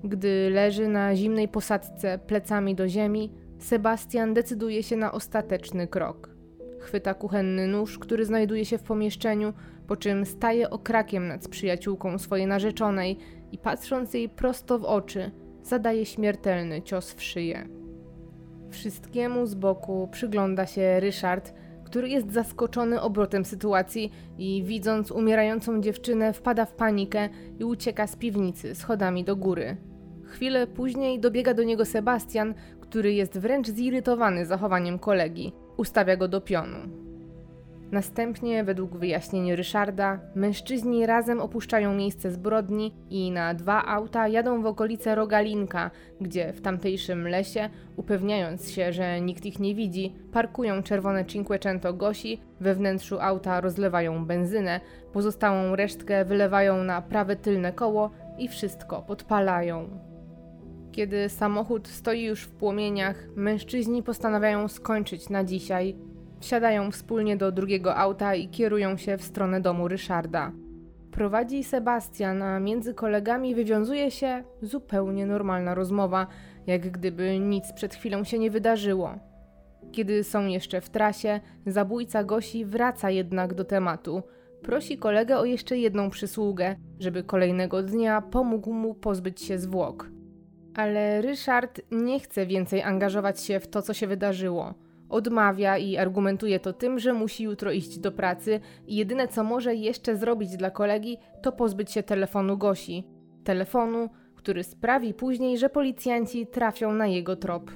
Gdy 0.04 0.50
leży 0.52 0.88
na 0.88 1.16
zimnej 1.16 1.48
posadzce 1.48 2.18
plecami 2.18 2.74
do 2.74 2.88
ziemi, 2.88 3.32
Sebastian 3.58 4.34
decyduje 4.34 4.82
się 4.82 4.96
na 4.96 5.12
ostateczny 5.12 5.86
krok. 5.86 6.30
Chwyta 6.80 7.14
kuchenny 7.14 7.66
nóż, 7.66 7.98
który 7.98 8.24
znajduje 8.24 8.64
się 8.64 8.78
w 8.78 8.82
pomieszczeniu, 8.82 9.52
po 9.86 9.96
czym 9.96 10.26
staje 10.26 10.70
okrakiem 10.70 11.28
nad 11.28 11.48
przyjaciółką 11.48 12.18
swojej 12.18 12.46
narzeczonej 12.46 13.18
i 13.52 13.58
patrząc 13.58 14.14
jej 14.14 14.28
prosto 14.28 14.78
w 14.78 14.84
oczy, 14.84 15.30
zadaje 15.62 16.06
śmiertelny 16.06 16.82
cios 16.82 17.12
w 17.12 17.22
szyję. 17.22 17.81
Wszystkiemu 18.72 19.46
z 19.46 19.54
boku 19.54 20.08
przygląda 20.12 20.66
się 20.66 21.00
Ryszard, 21.00 21.54
który 21.84 22.08
jest 22.08 22.32
zaskoczony 22.32 23.00
obrotem 23.00 23.44
sytuacji 23.44 24.12
i 24.38 24.62
widząc 24.64 25.10
umierającą 25.10 25.80
dziewczynę 25.80 26.32
wpada 26.32 26.64
w 26.64 26.74
panikę 26.74 27.28
i 27.58 27.64
ucieka 27.64 28.06
z 28.06 28.16
piwnicy 28.16 28.74
schodami 28.74 29.24
do 29.24 29.36
góry. 29.36 29.76
Chwilę 30.24 30.66
później 30.66 31.20
dobiega 31.20 31.54
do 31.54 31.62
niego 31.62 31.84
Sebastian, 31.84 32.54
który 32.80 33.12
jest 33.12 33.38
wręcz 33.38 33.68
zirytowany 33.68 34.46
zachowaniem 34.46 34.98
kolegi. 34.98 35.52
Ustawia 35.76 36.16
go 36.16 36.28
do 36.28 36.40
pionu. 36.40 36.78
Następnie, 37.92 38.64
według 38.64 38.96
wyjaśnień 38.96 39.56
Ryszarda, 39.56 40.18
mężczyźni 40.34 41.06
razem 41.06 41.40
opuszczają 41.40 41.94
miejsce 41.94 42.30
zbrodni 42.30 42.94
i 43.10 43.30
na 43.30 43.54
dwa 43.54 43.86
auta 43.86 44.28
jadą 44.28 44.62
w 44.62 44.66
okolice 44.66 45.14
Rogalinka, 45.14 45.90
gdzie 46.20 46.52
w 46.52 46.60
tamtejszym 46.60 47.28
lesie, 47.28 47.70
upewniając 47.96 48.70
się, 48.70 48.92
że 48.92 49.20
nikt 49.20 49.46
ich 49.46 49.58
nie 49.58 49.74
widzi, 49.74 50.14
parkują 50.32 50.82
czerwone 50.82 51.24
Cinquecento 51.24 51.94
Gosi, 51.94 52.40
we 52.60 52.74
wnętrzu 52.74 53.20
auta 53.20 53.60
rozlewają 53.60 54.26
benzynę, 54.26 54.80
pozostałą 55.12 55.76
resztkę 55.76 56.24
wylewają 56.24 56.84
na 56.84 57.02
prawe 57.02 57.36
tylne 57.36 57.72
koło 57.72 58.10
i 58.38 58.48
wszystko 58.48 59.02
podpalają. 59.02 59.88
Kiedy 60.92 61.28
samochód 61.28 61.88
stoi 61.88 62.22
już 62.22 62.42
w 62.42 62.50
płomieniach, 62.50 63.28
mężczyźni 63.36 64.02
postanawiają 64.02 64.68
skończyć 64.68 65.28
na 65.28 65.44
dzisiaj. 65.44 66.11
Wsiadają 66.42 66.90
wspólnie 66.90 67.36
do 67.36 67.52
drugiego 67.52 67.96
auta 67.96 68.34
i 68.34 68.48
kierują 68.48 68.96
się 68.96 69.18
w 69.18 69.22
stronę 69.22 69.60
domu 69.60 69.88
Ryszarda. 69.88 70.52
Prowadzi 71.10 71.64
Sebastian, 71.64 72.42
a 72.42 72.60
między 72.60 72.94
kolegami 72.94 73.54
wywiązuje 73.54 74.10
się 74.10 74.44
zupełnie 74.62 75.26
normalna 75.26 75.74
rozmowa, 75.74 76.26
jak 76.66 76.90
gdyby 76.90 77.38
nic 77.38 77.72
przed 77.72 77.94
chwilą 77.94 78.24
się 78.24 78.38
nie 78.38 78.50
wydarzyło. 78.50 79.14
Kiedy 79.92 80.24
są 80.24 80.46
jeszcze 80.46 80.80
w 80.80 80.90
trasie, 80.90 81.40
zabójca 81.66 82.24
Gosi 82.24 82.64
wraca 82.64 83.10
jednak 83.10 83.54
do 83.54 83.64
tematu. 83.64 84.22
Prosi 84.62 84.98
kolegę 84.98 85.38
o 85.38 85.44
jeszcze 85.44 85.78
jedną 85.78 86.10
przysługę, 86.10 86.76
żeby 87.00 87.22
kolejnego 87.22 87.82
dnia 87.82 88.22
pomógł 88.22 88.72
mu 88.72 88.94
pozbyć 88.94 89.42
się 89.42 89.58
zwłok. 89.58 90.10
Ale 90.74 91.22
Ryszard 91.22 91.80
nie 91.90 92.20
chce 92.20 92.46
więcej 92.46 92.82
angażować 92.82 93.40
się 93.40 93.60
w 93.60 93.68
to, 93.68 93.82
co 93.82 93.94
się 93.94 94.06
wydarzyło. 94.06 94.74
Odmawia 95.12 95.78
i 95.78 95.96
argumentuje 95.96 96.60
to 96.60 96.72
tym, 96.72 96.98
że 96.98 97.12
musi 97.12 97.44
jutro 97.44 97.72
iść 97.72 97.98
do 97.98 98.12
pracy 98.12 98.60
i 98.86 98.96
jedyne 98.96 99.28
co 99.28 99.44
może 99.44 99.74
jeszcze 99.74 100.16
zrobić 100.16 100.56
dla 100.56 100.70
kolegi, 100.70 101.18
to 101.42 101.52
pozbyć 101.52 101.92
się 101.92 102.02
telefonu 102.02 102.58
Gosi. 102.58 103.04
Telefonu, 103.44 104.08
który 104.36 104.64
sprawi 104.64 105.14
później, 105.14 105.58
że 105.58 105.68
policjanci 105.68 106.46
trafią 106.46 106.92
na 106.92 107.06
jego 107.06 107.36
trop. 107.36 107.70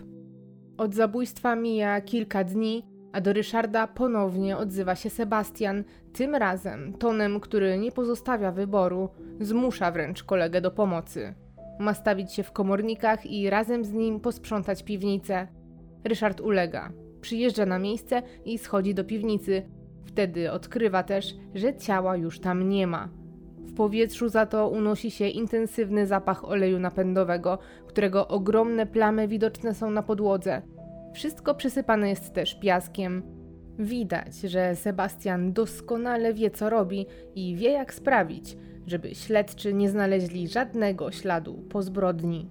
Od 0.78 0.94
zabójstwa 0.94 1.56
mija 1.56 2.00
kilka 2.00 2.44
dni, 2.44 2.86
a 3.12 3.20
do 3.20 3.32
Ryszarda 3.32 3.86
ponownie 3.86 4.56
odzywa 4.56 4.94
się 4.94 5.10
Sebastian, 5.10 5.84
tym 6.12 6.34
razem 6.34 6.92
tonem, 6.92 7.40
który 7.40 7.78
nie 7.78 7.92
pozostawia 7.92 8.52
wyboru, 8.52 9.08
zmusza 9.40 9.90
wręcz 9.90 10.24
kolegę 10.24 10.60
do 10.60 10.70
pomocy. 10.70 11.34
Ma 11.78 11.94
stawić 11.94 12.32
się 12.32 12.42
w 12.42 12.52
komornikach 12.52 13.26
i 13.26 13.50
razem 13.50 13.84
z 13.84 13.92
nim 13.92 14.20
posprzątać 14.20 14.82
piwnicę. 14.82 15.48
Ryszard 16.04 16.40
ulega. 16.40 17.05
Przyjeżdża 17.26 17.66
na 17.66 17.78
miejsce 17.78 18.22
i 18.44 18.58
schodzi 18.58 18.94
do 18.94 19.04
piwnicy. 19.04 19.62
Wtedy 20.04 20.52
odkrywa 20.52 21.02
też, 21.02 21.34
że 21.54 21.76
ciała 21.76 22.16
już 22.16 22.40
tam 22.40 22.68
nie 22.68 22.86
ma. 22.86 23.08
W 23.58 23.74
powietrzu 23.74 24.28
za 24.28 24.46
to 24.46 24.68
unosi 24.68 25.10
się 25.10 25.28
intensywny 25.28 26.06
zapach 26.06 26.44
oleju 26.44 26.78
napędowego, 26.78 27.58
którego 27.86 28.28
ogromne 28.28 28.86
plamy 28.86 29.28
widoczne 29.28 29.74
są 29.74 29.90
na 29.90 30.02
podłodze. 30.02 30.62
Wszystko 31.14 31.54
przysypane 31.54 32.08
jest 32.08 32.32
też 32.32 32.60
piaskiem. 32.60 33.22
Widać, 33.78 34.36
że 34.36 34.76
Sebastian 34.76 35.52
doskonale 35.52 36.34
wie, 36.34 36.50
co 36.50 36.70
robi 36.70 37.06
i 37.34 37.56
wie, 37.56 37.70
jak 37.70 37.94
sprawić, 37.94 38.56
żeby 38.86 39.14
śledczy 39.14 39.74
nie 39.74 39.90
znaleźli 39.90 40.48
żadnego 40.48 41.10
śladu 41.10 41.64
po 41.68 41.82
zbrodni. 41.82 42.50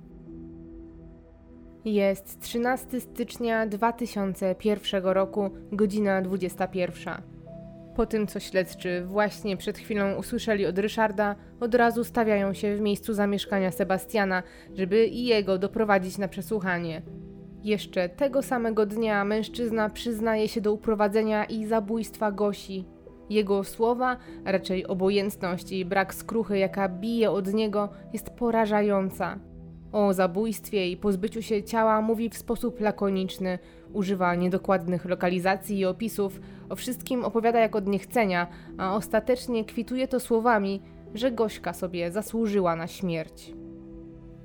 Jest 1.85 2.41
13 2.41 3.01
stycznia 3.01 3.67
2001 3.67 5.03
roku, 5.03 5.49
godzina 5.71 6.21
21. 6.21 7.13
Po 7.95 8.05
tym, 8.05 8.27
co 8.27 8.39
śledczy 8.39 9.05
właśnie 9.05 9.57
przed 9.57 9.77
chwilą 9.77 10.15
usłyszeli 10.15 10.65
od 10.65 10.79
Ryszarda, 10.79 11.35
od 11.59 11.75
razu 11.75 12.03
stawiają 12.03 12.53
się 12.53 12.75
w 12.75 12.81
miejscu 12.81 13.13
zamieszkania 13.13 13.71
Sebastiana, 13.71 14.43
żeby 14.73 15.05
i 15.05 15.25
jego 15.25 15.57
doprowadzić 15.57 16.17
na 16.17 16.27
przesłuchanie. 16.27 17.01
Jeszcze 17.63 18.09
tego 18.09 18.41
samego 18.41 18.85
dnia 18.85 19.25
mężczyzna 19.25 19.89
przyznaje 19.89 20.47
się 20.47 20.61
do 20.61 20.73
uprowadzenia 20.73 21.45
i 21.45 21.65
zabójstwa 21.65 22.31
Gosi. 22.31 22.85
Jego 23.29 23.63
słowa, 23.63 24.17
raczej 24.45 24.87
obojętność 24.87 25.71
i 25.71 25.85
brak 25.85 26.13
skruchy, 26.13 26.57
jaka 26.57 26.89
bije 26.89 27.31
od 27.31 27.53
niego, 27.53 27.89
jest 28.13 28.29
porażająca. 28.29 29.39
O 29.95 30.13
zabójstwie 30.13 30.89
i 30.89 30.97
pozbyciu 30.97 31.41
się 31.41 31.63
ciała 31.63 32.01
mówi 32.01 32.29
w 32.29 32.37
sposób 32.37 32.79
lakoniczny, 32.79 33.59
używa 33.93 34.35
niedokładnych 34.35 35.05
lokalizacji 35.05 35.79
i 35.79 35.85
opisów, 35.85 36.39
o 36.69 36.75
wszystkim 36.75 37.23
opowiada 37.23 37.59
jak 37.59 37.75
od 37.75 37.87
niechcenia, 37.87 38.47
a 38.77 38.95
ostatecznie 38.95 39.65
kwituje 39.65 40.07
to 40.07 40.19
słowami, 40.19 40.81
że 41.13 41.31
Gośka 41.31 41.73
sobie 41.73 42.11
zasłużyła 42.11 42.75
na 42.75 42.87
śmierć. 42.87 43.53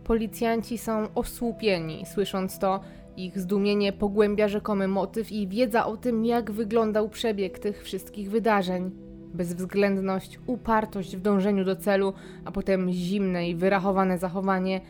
Policjanci 0.04 0.78
są 0.78 1.08
osłupieni, 1.14 2.06
słysząc 2.06 2.58
to, 2.58 2.80
ich 3.16 3.38
zdumienie 3.38 3.92
pogłębia 3.92 4.48
rzekomy 4.48 4.88
motyw 4.88 5.32
i 5.32 5.48
wiedza 5.48 5.86
o 5.86 5.96
tym, 5.96 6.24
jak 6.24 6.50
wyglądał 6.50 7.08
przebieg 7.08 7.58
tych 7.58 7.82
wszystkich 7.82 8.30
wydarzeń. 8.30 8.90
Bezwzględność, 9.34 10.38
upartość 10.46 11.16
w 11.16 11.20
dążeniu 11.20 11.64
do 11.64 11.76
celu, 11.76 12.12
a 12.44 12.52
potem 12.52 12.92
zimne 12.92 13.48
i 13.48 13.54
wyrachowane 13.54 14.18
zachowanie. 14.18 14.80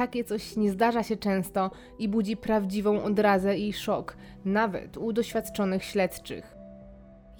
Takie 0.00 0.24
coś 0.24 0.56
nie 0.56 0.70
zdarza 0.70 1.02
się 1.02 1.16
często 1.16 1.70
i 1.98 2.08
budzi 2.08 2.36
prawdziwą 2.36 3.02
odrazę 3.02 3.58
i 3.58 3.72
szok, 3.72 4.16
nawet 4.44 4.96
u 4.96 5.12
doświadczonych 5.12 5.84
śledczych. 5.84 6.56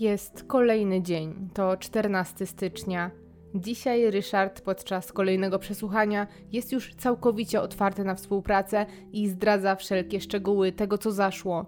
Jest 0.01 0.45
kolejny 0.45 1.03
dzień, 1.03 1.49
to 1.55 1.77
14 1.77 2.47
stycznia. 2.47 3.11
Dzisiaj 3.55 4.11
Ryszard 4.11 4.61
podczas 4.61 5.13
kolejnego 5.13 5.59
przesłuchania 5.59 6.27
jest 6.53 6.73
już 6.73 6.95
całkowicie 6.95 7.61
otwarty 7.61 8.05
na 8.05 8.15
współpracę 8.15 8.87
i 9.13 9.29
zdradza 9.29 9.77
wszelkie 9.77 10.21
szczegóły 10.21 10.73
tego, 10.73 10.99
co 10.99 11.13
zaszło. 11.13 11.67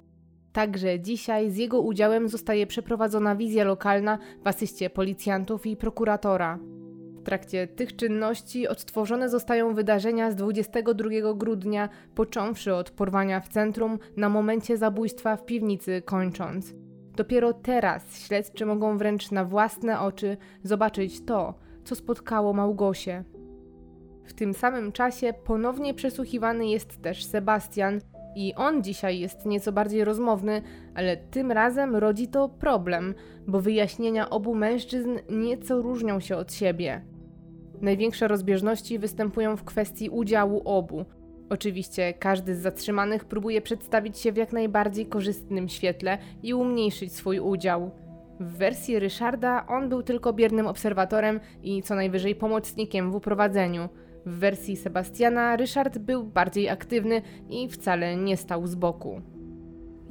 Także 0.53 1.01
dzisiaj 1.01 1.51
z 1.51 1.57
jego 1.57 1.81
udziałem 1.81 2.29
zostaje 2.29 2.67
przeprowadzona 2.67 3.37
wizja 3.37 3.65
lokalna 3.65 4.19
w 4.45 4.47
asyście 4.47 4.91
policjantów 4.91 5.67
i 5.67 5.77
prokuratora. 5.77 6.59
W 7.23 7.25
trakcie 7.25 7.67
tych 7.67 7.97
czynności 7.97 8.69
odtworzone 8.69 9.29
zostają 9.29 9.75
wydarzenia 9.75 10.31
z 10.31 10.37
22 10.37 11.35
grudnia, 11.35 11.89
począwszy 12.15 12.75
od 12.75 12.91
porwania 12.91 13.41
w 13.41 13.49
centrum 13.49 13.99
na 14.17 14.29
momencie 14.29 14.77
zabójstwa 14.77 15.37
w 15.37 15.45
piwnicy 15.45 16.03
kończąc. 16.05 16.75
Dopiero 17.17 17.53
teraz 17.53 18.19
śledczy 18.19 18.67
mogą 18.67 18.99
wręcz 18.99 19.31
na 19.31 19.45
własne 19.45 20.01
oczy 20.01 20.37
zobaczyć 20.63 21.25
to, 21.25 21.55
co 21.85 21.95
spotkało 21.95 22.53
Małgosię. 22.53 23.25
W 24.25 24.33
tym 24.33 24.55
samym 24.55 24.93
czasie 24.93 25.33
ponownie 25.45 25.95
przesłuchiwany 25.95 26.67
jest 26.67 27.03
też 27.03 27.25
Sebastian 27.25 28.01
i 28.37 28.55
on 28.55 28.83
dzisiaj 28.83 29.21
jest 29.21 29.47
nieco 29.47 29.73
bardziej 29.73 30.05
rozmowny, 30.05 30.63
ale 30.95 31.17
tym 31.17 31.53
razem 31.53 31.97
rodzi 31.97 32.29
to 32.29 32.49
problem, 32.49 33.15
bo 33.47 33.61
wyjaśnienia 33.61 34.31
obu 34.31 34.55
mężczyzn 34.55 35.19
nieco 35.31 35.83
różnią 35.83 36.21
się 36.21 36.37
od 36.37 36.53
siebie. 36.53 37.12
Największe 37.83 38.29
rozbieżności 38.29 38.99
występują 38.99 39.57
w 39.57 39.65
kwestii 39.65 40.11
udziału 40.11 40.63
obu. 40.65 41.05
Oczywiście 41.49 42.13
każdy 42.13 42.55
z 42.55 42.59
zatrzymanych 42.59 43.25
próbuje 43.25 43.63
przedstawić 43.63 44.19
się 44.19 44.33
w 44.33 44.37
jak 44.37 44.53
najbardziej 44.53 45.07
korzystnym 45.07 45.69
świetle 45.69 46.19
i 46.43 46.55
umniejszyć 46.55 47.13
swój 47.13 47.39
udział. 47.39 47.91
W 48.41 48.57
wersji 48.57 48.99
Ryszarda 48.99 49.67
on 49.67 49.89
był 49.89 50.03
tylko 50.03 50.33
biernym 50.33 50.67
obserwatorem 50.67 51.41
i 51.63 51.83
co 51.83 51.95
najwyżej 51.95 52.35
pomocnikiem 52.35 53.11
w 53.11 53.15
uprowadzeniu. 53.15 53.89
W 54.27 54.39
wersji 54.39 54.77
Sebastiana 54.77 55.57
Ryszard 55.57 55.99
był 55.99 56.25
bardziej 56.25 56.69
aktywny 56.69 57.23
i 57.51 57.69
wcale 57.69 58.17
nie 58.17 58.37
stał 58.37 58.67
z 58.67 58.75
boku. 58.75 59.21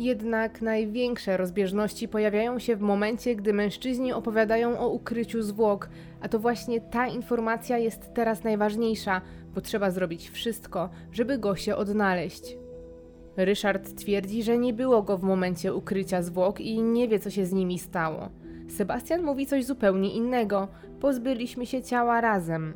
Jednak 0.01 0.61
największe 0.61 1.37
rozbieżności 1.37 2.07
pojawiają 2.07 2.59
się 2.59 2.75
w 2.75 2.81
momencie, 2.81 3.35
gdy 3.35 3.53
mężczyźni 3.53 4.13
opowiadają 4.13 4.79
o 4.79 4.89
ukryciu 4.89 5.41
zwłok, 5.41 5.89
a 6.21 6.29
to 6.29 6.39
właśnie 6.39 6.81
ta 6.81 7.07
informacja 7.07 7.77
jest 7.77 8.13
teraz 8.13 8.43
najważniejsza, 8.43 9.21
bo 9.55 9.61
trzeba 9.61 9.91
zrobić 9.91 10.29
wszystko, 10.29 10.89
żeby 11.11 11.37
go 11.37 11.55
się 11.55 11.75
odnaleźć. 11.75 12.57
Ryszard 13.37 13.95
twierdzi, 13.95 14.43
że 14.43 14.57
nie 14.57 14.73
było 14.73 15.03
go 15.03 15.17
w 15.17 15.23
momencie 15.23 15.73
ukrycia 15.73 16.21
zwłok 16.21 16.61
i 16.61 16.81
nie 16.81 17.07
wie, 17.07 17.19
co 17.19 17.29
się 17.29 17.45
z 17.45 17.53
nimi 17.53 17.79
stało. 17.79 18.29
Sebastian 18.69 19.23
mówi 19.23 19.45
coś 19.45 19.65
zupełnie 19.65 20.13
innego. 20.13 20.67
Pozbyliśmy 20.99 21.65
się 21.65 21.83
ciała 21.83 22.21
razem. 22.21 22.73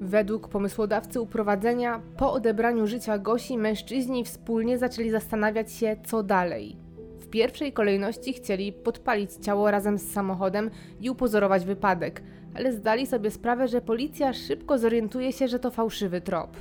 Według 0.00 0.48
pomysłodawcy 0.48 1.20
uprowadzenia, 1.20 2.00
po 2.16 2.32
odebraniu 2.32 2.86
życia 2.86 3.18
Gosi, 3.18 3.58
mężczyźni 3.58 4.24
wspólnie 4.24 4.78
zaczęli 4.78 5.10
zastanawiać 5.10 5.72
się, 5.72 5.96
co 6.04 6.22
dalej. 6.22 6.76
W 7.20 7.28
pierwszej 7.28 7.72
kolejności 7.72 8.32
chcieli 8.32 8.72
podpalić 8.72 9.32
ciało 9.32 9.70
razem 9.70 9.98
z 9.98 10.12
samochodem 10.12 10.70
i 11.00 11.10
upozorować 11.10 11.64
wypadek, 11.64 12.22
ale 12.54 12.72
zdali 12.72 13.06
sobie 13.06 13.30
sprawę, 13.30 13.68
że 13.68 13.80
policja 13.80 14.32
szybko 14.32 14.78
zorientuje 14.78 15.32
się, 15.32 15.48
że 15.48 15.58
to 15.58 15.70
fałszywy 15.70 16.20
trop. 16.20 16.56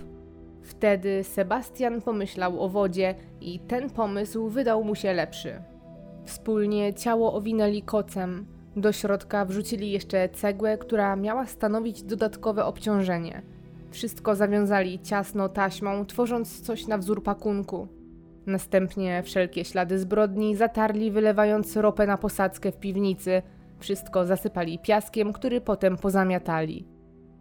Wtedy 0.62 1.24
Sebastian 1.24 2.02
pomyślał 2.02 2.64
o 2.64 2.70
wodzie 2.70 3.16
i 3.42 3.60
ten 3.60 3.90
pomysł 3.90 4.50
wydał 4.50 4.84
mu 4.84 4.96
się 4.96 5.14
lepszy. 5.14 5.54
Wspólnie 6.26 6.94
ciało 6.94 7.34
owinęli 7.34 7.82
kocem. 7.82 8.46
Do 8.76 8.92
środka 8.92 9.46
wrzucili 9.46 9.92
jeszcze 9.92 10.30
cegłę, 10.30 10.78
która 10.78 11.16
miała 11.16 11.46
stanowić 11.46 12.04
dodatkowe 12.04 12.66
obciążenie. 12.66 13.42
Wszystko 13.92 14.36
zawiązali 14.36 15.00
ciasno 15.00 15.50
taśmą, 15.50 16.06
tworząc 16.06 16.62
coś 16.62 16.88
na 16.88 16.98
wzór 16.98 17.24
pakunku. 17.24 17.88
Następnie 18.46 19.24
wszelkie 19.24 19.66
ślady 19.66 20.00
zbrodni 20.00 20.56
zatarli, 20.56 21.12
wylewając 21.12 21.76
ropę 21.78 22.08
na 22.08 22.18
posadzkę 22.18 22.72
w 22.72 22.78
piwnicy. 22.78 23.42
Wszystko 23.80 24.26
zasypali 24.26 24.80
piaskiem, 24.80 25.34
który 25.34 25.62
potem 25.62 25.98
pozamiatali. 25.98 26.88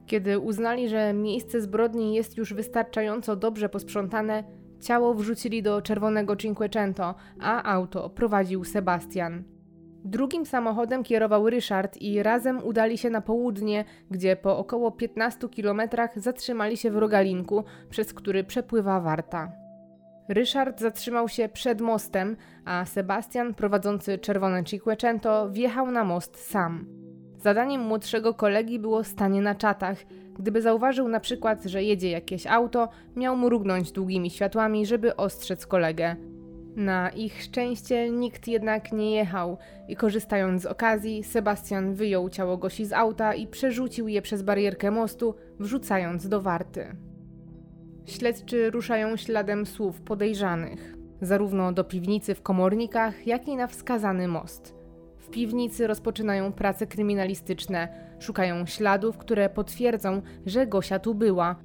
Kiedy 0.07 0.39
uznali, 0.39 0.89
że 0.89 1.12
miejsce 1.12 1.61
zbrodni 1.61 2.14
jest 2.14 2.37
już 2.37 2.55
wystarczająco 2.55 3.37
dobrze 3.37 3.68
posprzątane, 3.68 4.45
ciało 4.80 5.14
wrzucili 5.14 5.62
do 5.62 5.83
czerwonego 5.83 6.37
Cinquecento, 6.37 7.14
a 7.41 7.74
auto 7.74 8.11
prowadził 8.11 8.64
Sebastian. 8.64 9.51
Drugim 10.05 10.46
samochodem 10.46 11.03
kierował 11.05 11.50
Ryszard 11.50 11.96
i 11.96 12.22
razem 12.22 12.64
udali 12.64 12.98
się 12.98 13.11
na 13.11 13.20
południe, 13.20 13.84
gdzie 14.11 14.36
po 14.36 14.59
około 14.59 14.90
15 14.90 15.48
kilometrach 15.48 16.20
zatrzymali 16.20 16.76
się 16.76 16.90
w 16.90 16.96
rogalinku, 16.96 17.64
przez 17.90 18.14
który 18.14 18.44
przepływa 18.44 19.00
Warta. 19.00 19.53
Ryszard 20.28 20.80
zatrzymał 20.80 21.28
się 21.28 21.48
przed 21.48 21.80
mostem, 21.80 22.36
a 22.64 22.84
Sebastian, 22.84 23.55
prowadzący 23.55 24.18
czerwone 24.18 24.64
Cinquecento, 24.64 25.50
wjechał 25.50 25.90
na 25.90 26.05
most 26.05 26.50
sam. 26.50 26.86
Zadaniem 27.38 27.80
młodszego 27.80 28.34
kolegi 28.34 28.78
było 28.78 29.05
stanie 29.05 29.42
na 29.42 29.55
czatach. 29.55 29.98
Gdyby 30.38 30.62
zauważył 30.62 31.09
na 31.09 31.20
przykład, 31.20 31.64
że 31.64 31.82
jedzie 31.82 32.11
jakieś 32.11 32.46
auto, 32.46 32.88
miał 33.16 33.36
mrugnąć 33.36 33.92
długimi 33.92 34.30
światłami, 34.30 34.86
żeby 34.86 35.16
ostrzec 35.16 35.66
kolegę. 35.66 36.16
Na 36.77 37.11
ich 37.11 37.43
szczęście 37.43 38.11
nikt 38.11 38.49
jednak 38.49 38.93
nie 38.93 39.11
jechał 39.11 39.59
i 39.89 39.97
korzystając 39.97 40.62
z 40.62 40.66
okazji, 40.66 41.25
Sebastian 41.25 41.95
wyjął 41.95 42.31
ciało 42.31 42.57
Gosi 42.57 42.87
z 42.87 42.93
auta 42.93 43.35
i 43.35 43.47
przerzucił 43.47 44.09
je 44.09 44.23
przez 44.23 44.43
barierkę 44.43 44.91
mostu, 44.91 45.35
wrzucając 45.61 46.29
do 46.29 46.41
warty. 46.41 46.97
Śledczy 48.07 48.70
ruszają 48.70 49.16
śladem 49.16 49.66
słów 49.66 50.01
podejrzanych, 50.01 50.95
zarówno 51.20 51.73
do 51.73 51.85
piwnicy 51.85 52.35
w 52.35 52.43
komornikach, 52.43 53.27
jak 53.27 53.49
i 53.49 53.57
na 53.57 53.66
wskazany 53.66 54.29
most. 54.29 54.75
W 55.18 55.31
piwnicy 55.31 55.87
rozpoczynają 55.87 56.53
prace 56.53 56.87
kryminalistyczne, 56.87 57.89
szukają 58.18 58.66
śladów, 58.66 59.18
które 59.18 59.49
potwierdzą, 59.49 60.23
że 60.47 60.66
Gosia 60.66 60.99
tu 60.99 61.14
była. 61.14 61.57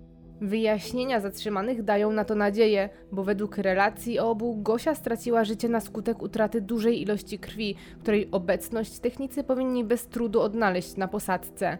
Wyjaśnienia 0.41 1.19
zatrzymanych 1.19 1.83
dają 1.83 2.11
na 2.11 2.25
to 2.25 2.35
nadzieję, 2.35 2.89
bo 3.11 3.23
według 3.23 3.57
relacji 3.57 4.19
obu 4.19 4.61
Gosia 4.61 4.95
straciła 4.95 5.43
życie 5.43 5.69
na 5.69 5.79
skutek 5.79 6.21
utraty 6.21 6.61
dużej 6.61 7.01
ilości 7.01 7.39
krwi, 7.39 7.75
której 7.99 8.27
obecność 8.31 8.99
technicy 8.99 9.43
powinni 9.43 9.83
bez 9.83 10.07
trudu 10.07 10.41
odnaleźć 10.41 10.95
na 10.95 11.07
posadzce. 11.07 11.77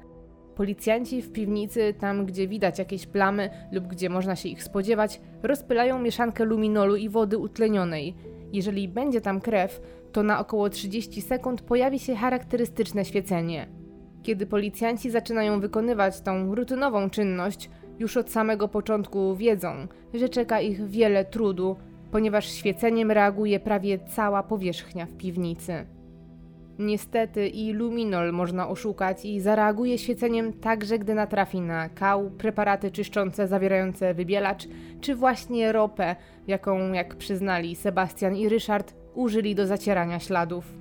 Policjanci 0.56 1.22
w 1.22 1.32
piwnicy, 1.32 1.94
tam 2.00 2.26
gdzie 2.26 2.48
widać 2.48 2.80
jakieś 2.80 3.08
plamy 3.08 3.50
lub 3.72 3.88
gdzie 3.88 4.10
można 4.10 4.36
się 4.36 4.50
ich 4.50 4.64
spodziewać, 4.64 5.22
rozpylają 5.44 6.00
mieszankę 6.00 6.46
luminolu 6.46 6.96
i 6.96 7.10
wody 7.10 7.38
utlenionej. 7.38 8.16
Jeżeli 8.54 8.88
będzie 8.88 9.22
tam 9.22 9.42
krew, 9.42 9.82
to 10.12 10.24
na 10.24 10.40
około 10.40 10.70
30 10.70 11.22
sekund 11.22 11.62
pojawi 11.62 12.00
się 12.00 12.16
charakterystyczne 12.16 13.06
świecenie. 13.06 13.68
Kiedy 14.24 14.46
policjanci 14.46 15.10
zaczynają 15.10 15.60
wykonywać 15.60 16.22
tą 16.22 16.56
rutynową 16.56 17.10
czynność, 17.10 17.70
już 18.00 18.18
od 18.18 18.32
samego 18.32 18.68
początku 18.68 19.36
wiedzą, 19.36 19.88
że 20.14 20.30
czeka 20.30 20.62
ich 20.62 20.90
wiele 20.90 21.26
trudu, 21.26 21.76
ponieważ 22.12 22.52
świeceniem 22.52 23.12
reaguje 23.12 23.60
prawie 23.60 24.00
cała 24.00 24.44
powierzchnia 24.44 25.06
w 25.06 25.14
piwnicy. 25.14 25.86
Niestety 26.80 27.48
i 27.48 27.74
luminol 27.74 28.34
można 28.34 28.70
oszukać 28.70 29.26
i 29.26 29.40
zareaguje 29.40 29.98
świeceniem 29.98 30.54
także 30.54 31.00
gdy 31.00 31.16
natrafi 31.16 31.62
na 31.62 31.90
kał, 31.90 32.30
preparaty 32.30 32.92
czyszczące 32.92 33.48
zawierające 33.48 34.14
wybielacz, 34.14 34.68
czy 35.02 35.16
właśnie 35.16 35.72
ropę, 35.72 36.16
jaką, 36.48 36.94
jak 36.94 37.16
przyznali 37.16 37.76
Sebastian 37.76 38.36
i 38.36 38.50
Ryszard, 38.50 38.94
użyli 39.14 39.56
do 39.56 39.68
zacierania 39.68 40.20
śladów. 40.20 40.77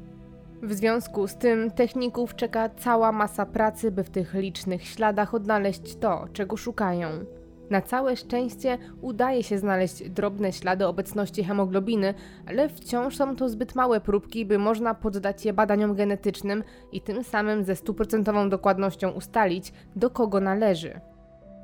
W 0.66 0.72
związku 0.72 1.28
z 1.28 1.36
tym 1.36 1.70
techników 1.70 2.36
czeka 2.36 2.68
cała 2.68 3.12
masa 3.12 3.46
pracy, 3.46 3.90
by 3.90 4.04
w 4.04 4.10
tych 4.10 4.34
licznych 4.34 4.86
śladach 4.86 5.34
odnaleźć 5.34 5.96
to, 5.96 6.24
czego 6.32 6.56
szukają. 6.56 7.08
Na 7.70 7.82
całe 7.82 8.16
szczęście 8.16 8.78
udaje 9.00 9.42
się 9.42 9.58
znaleźć 9.58 10.10
drobne 10.10 10.52
ślady 10.52 10.86
obecności 10.86 11.44
hemoglobiny, 11.44 12.14
ale 12.46 12.68
wciąż 12.68 13.16
są 13.16 13.36
to 13.36 13.48
zbyt 13.48 13.74
małe 13.74 14.00
próbki, 14.00 14.46
by 14.46 14.58
można 14.58 14.94
poddać 14.94 15.44
je 15.44 15.52
badaniom 15.52 15.94
genetycznym 15.94 16.64
i 16.92 17.00
tym 17.00 17.24
samym 17.24 17.64
ze 17.64 17.76
stuprocentową 17.76 18.48
dokładnością 18.48 19.10
ustalić, 19.10 19.72
do 19.96 20.10
kogo 20.10 20.40
należy. 20.40 21.00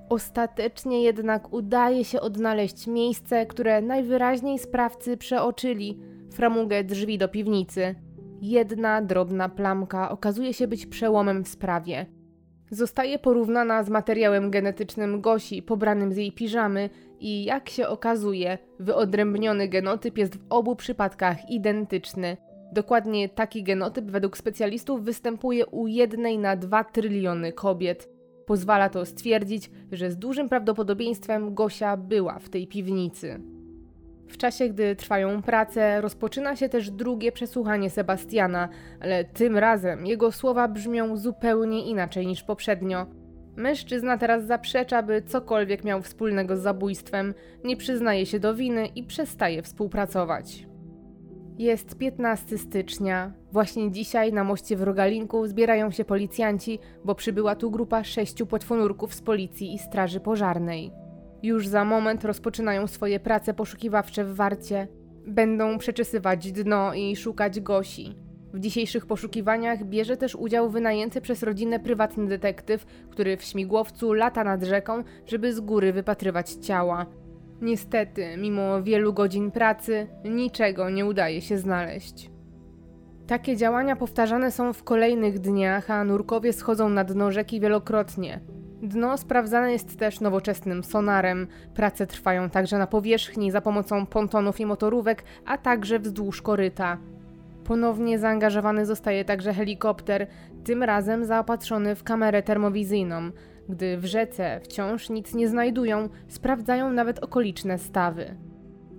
Ostatecznie 0.08 1.02
jednak 1.02 1.52
udaje 1.52 2.04
się 2.04 2.20
odnaleźć 2.20 2.86
miejsce, 2.86 3.46
które 3.46 3.80
najwyraźniej 3.80 4.58
sprawcy 4.58 5.16
przeoczyli 5.16 6.00
framugę 6.32 6.84
drzwi 6.84 7.18
do 7.18 7.28
piwnicy. 7.28 7.94
Jedna 8.42 9.02
drobna 9.02 9.48
plamka 9.48 10.10
okazuje 10.10 10.54
się 10.54 10.66
być 10.66 10.86
przełomem 10.86 11.44
w 11.44 11.48
sprawie. 11.48 12.06
Zostaje 12.70 13.18
porównana 13.18 13.82
z 13.82 13.88
materiałem 13.88 14.50
genetycznym 14.50 15.20
Gosi 15.20 15.62
pobranym 15.62 16.12
z 16.12 16.16
jej 16.16 16.32
piżamy 16.32 16.90
i 17.20 17.44
jak 17.44 17.68
się 17.68 17.88
okazuje, 17.88 18.58
wyodrębniony 18.80 19.68
genotyp 19.68 20.18
jest 20.18 20.36
w 20.36 20.46
obu 20.50 20.76
przypadkach 20.76 21.50
identyczny. 21.50 22.36
Dokładnie 22.72 23.28
taki 23.28 23.62
genotyp 23.62 24.04
według 24.04 24.36
specjalistów 24.36 25.04
występuje 25.04 25.66
u 25.66 25.86
jednej 25.86 26.38
na 26.38 26.56
2 26.56 26.84
tryliony 26.84 27.52
kobiet. 27.52 28.08
Pozwala 28.46 28.88
to 28.88 29.06
stwierdzić, 29.06 29.70
że 29.92 30.10
z 30.10 30.16
dużym 30.16 30.48
prawdopodobieństwem 30.48 31.54
Gosia 31.54 31.96
była 31.96 32.38
w 32.38 32.48
tej 32.48 32.66
piwnicy. 32.66 33.40
W 34.28 34.36
czasie, 34.36 34.68
gdy 34.68 34.96
trwają 34.96 35.42
prace, 35.42 36.00
rozpoczyna 36.00 36.56
się 36.56 36.68
też 36.68 36.90
drugie 36.90 37.32
przesłuchanie 37.32 37.90
Sebastiana, 37.90 38.68
ale 39.00 39.24
tym 39.24 39.58
razem 39.58 40.06
jego 40.06 40.32
słowa 40.32 40.68
brzmią 40.68 41.16
zupełnie 41.16 41.86
inaczej 41.86 42.26
niż 42.26 42.42
poprzednio. 42.42 43.06
Mężczyzna 43.56 44.18
teraz 44.18 44.44
zaprzecza, 44.44 45.02
by 45.02 45.22
cokolwiek 45.22 45.84
miał 45.84 46.02
wspólnego 46.02 46.56
z 46.56 46.60
zabójstwem, 46.60 47.34
nie 47.64 47.76
przyznaje 47.76 48.26
się 48.26 48.40
do 48.40 48.54
winy 48.54 48.86
i 48.86 49.02
przestaje 49.02 49.62
współpracować. 49.62 50.66
Jest 51.58 51.98
15 51.98 52.58
stycznia. 52.58 53.32
Właśnie 53.52 53.90
dzisiaj 53.90 54.32
na 54.32 54.44
moście 54.44 54.76
w 54.76 54.82
Rogalinku 54.82 55.46
zbierają 55.46 55.90
się 55.90 56.04
policjanci, 56.04 56.78
bo 57.04 57.14
przybyła 57.14 57.56
tu 57.56 57.70
grupa 57.70 58.04
sześciu 58.04 58.46
płetwonurków 58.46 59.14
z 59.14 59.22
policji 59.22 59.74
i 59.74 59.78
straży 59.78 60.20
pożarnej. 60.20 60.92
Już 61.42 61.68
za 61.68 61.84
moment 61.84 62.24
rozpoczynają 62.24 62.86
swoje 62.86 63.20
prace 63.20 63.54
poszukiwawcze 63.54 64.24
w 64.24 64.34
Warcie. 64.34 64.88
Będą 65.26 65.78
przeczesywać 65.78 66.52
dno 66.52 66.94
i 66.94 67.16
szukać 67.16 67.60
Gosi. 67.60 68.16
W 68.52 68.58
dzisiejszych 68.58 69.06
poszukiwaniach 69.06 69.84
bierze 69.84 70.16
też 70.16 70.34
udział 70.34 70.70
wynajęty 70.70 71.20
przez 71.20 71.42
rodzinę 71.42 71.80
prywatny 71.80 72.26
detektyw, 72.26 72.86
który 73.10 73.36
w 73.36 73.42
śmigłowcu 73.42 74.12
lata 74.12 74.44
nad 74.44 74.62
rzeką, 74.62 75.04
żeby 75.26 75.54
z 75.54 75.60
góry 75.60 75.92
wypatrywać 75.92 76.50
ciała. 76.50 77.06
Niestety, 77.60 78.36
mimo 78.38 78.82
wielu 78.82 79.12
godzin 79.12 79.50
pracy, 79.50 80.06
niczego 80.24 80.90
nie 80.90 81.06
udaje 81.06 81.40
się 81.40 81.58
znaleźć. 81.58 82.30
Takie 83.26 83.56
działania 83.56 83.96
powtarzane 83.96 84.50
są 84.50 84.72
w 84.72 84.84
kolejnych 84.84 85.38
dniach, 85.38 85.90
a 85.90 86.04
nurkowie 86.04 86.52
schodzą 86.52 86.88
na 86.88 87.04
dno 87.04 87.30
rzeki 87.30 87.60
wielokrotnie. 87.60 88.40
Dno 88.82 89.18
sprawdzane 89.18 89.72
jest 89.72 89.98
też 89.98 90.20
nowoczesnym 90.20 90.84
sonarem. 90.84 91.46
Prace 91.74 92.06
trwają 92.06 92.50
także 92.50 92.78
na 92.78 92.86
powierzchni 92.86 93.50
za 93.50 93.60
pomocą 93.60 94.06
pontonów 94.06 94.60
i 94.60 94.66
motorówek, 94.66 95.24
a 95.46 95.58
także 95.58 95.98
wzdłuż 95.98 96.42
koryta. 96.42 96.98
Ponownie 97.64 98.18
zaangażowany 98.18 98.86
zostaje 98.86 99.24
także 99.24 99.54
helikopter, 99.54 100.26
tym 100.64 100.82
razem 100.82 101.24
zaopatrzony 101.24 101.94
w 101.94 102.02
kamerę 102.02 102.42
termowizyjną. 102.42 103.30
Gdy 103.68 103.98
w 103.98 104.04
rzece 104.04 104.60
wciąż 104.60 105.10
nic 105.10 105.34
nie 105.34 105.48
znajdują, 105.48 106.08
sprawdzają 106.28 106.92
nawet 106.92 107.18
okoliczne 107.18 107.78
stawy. 107.78 108.36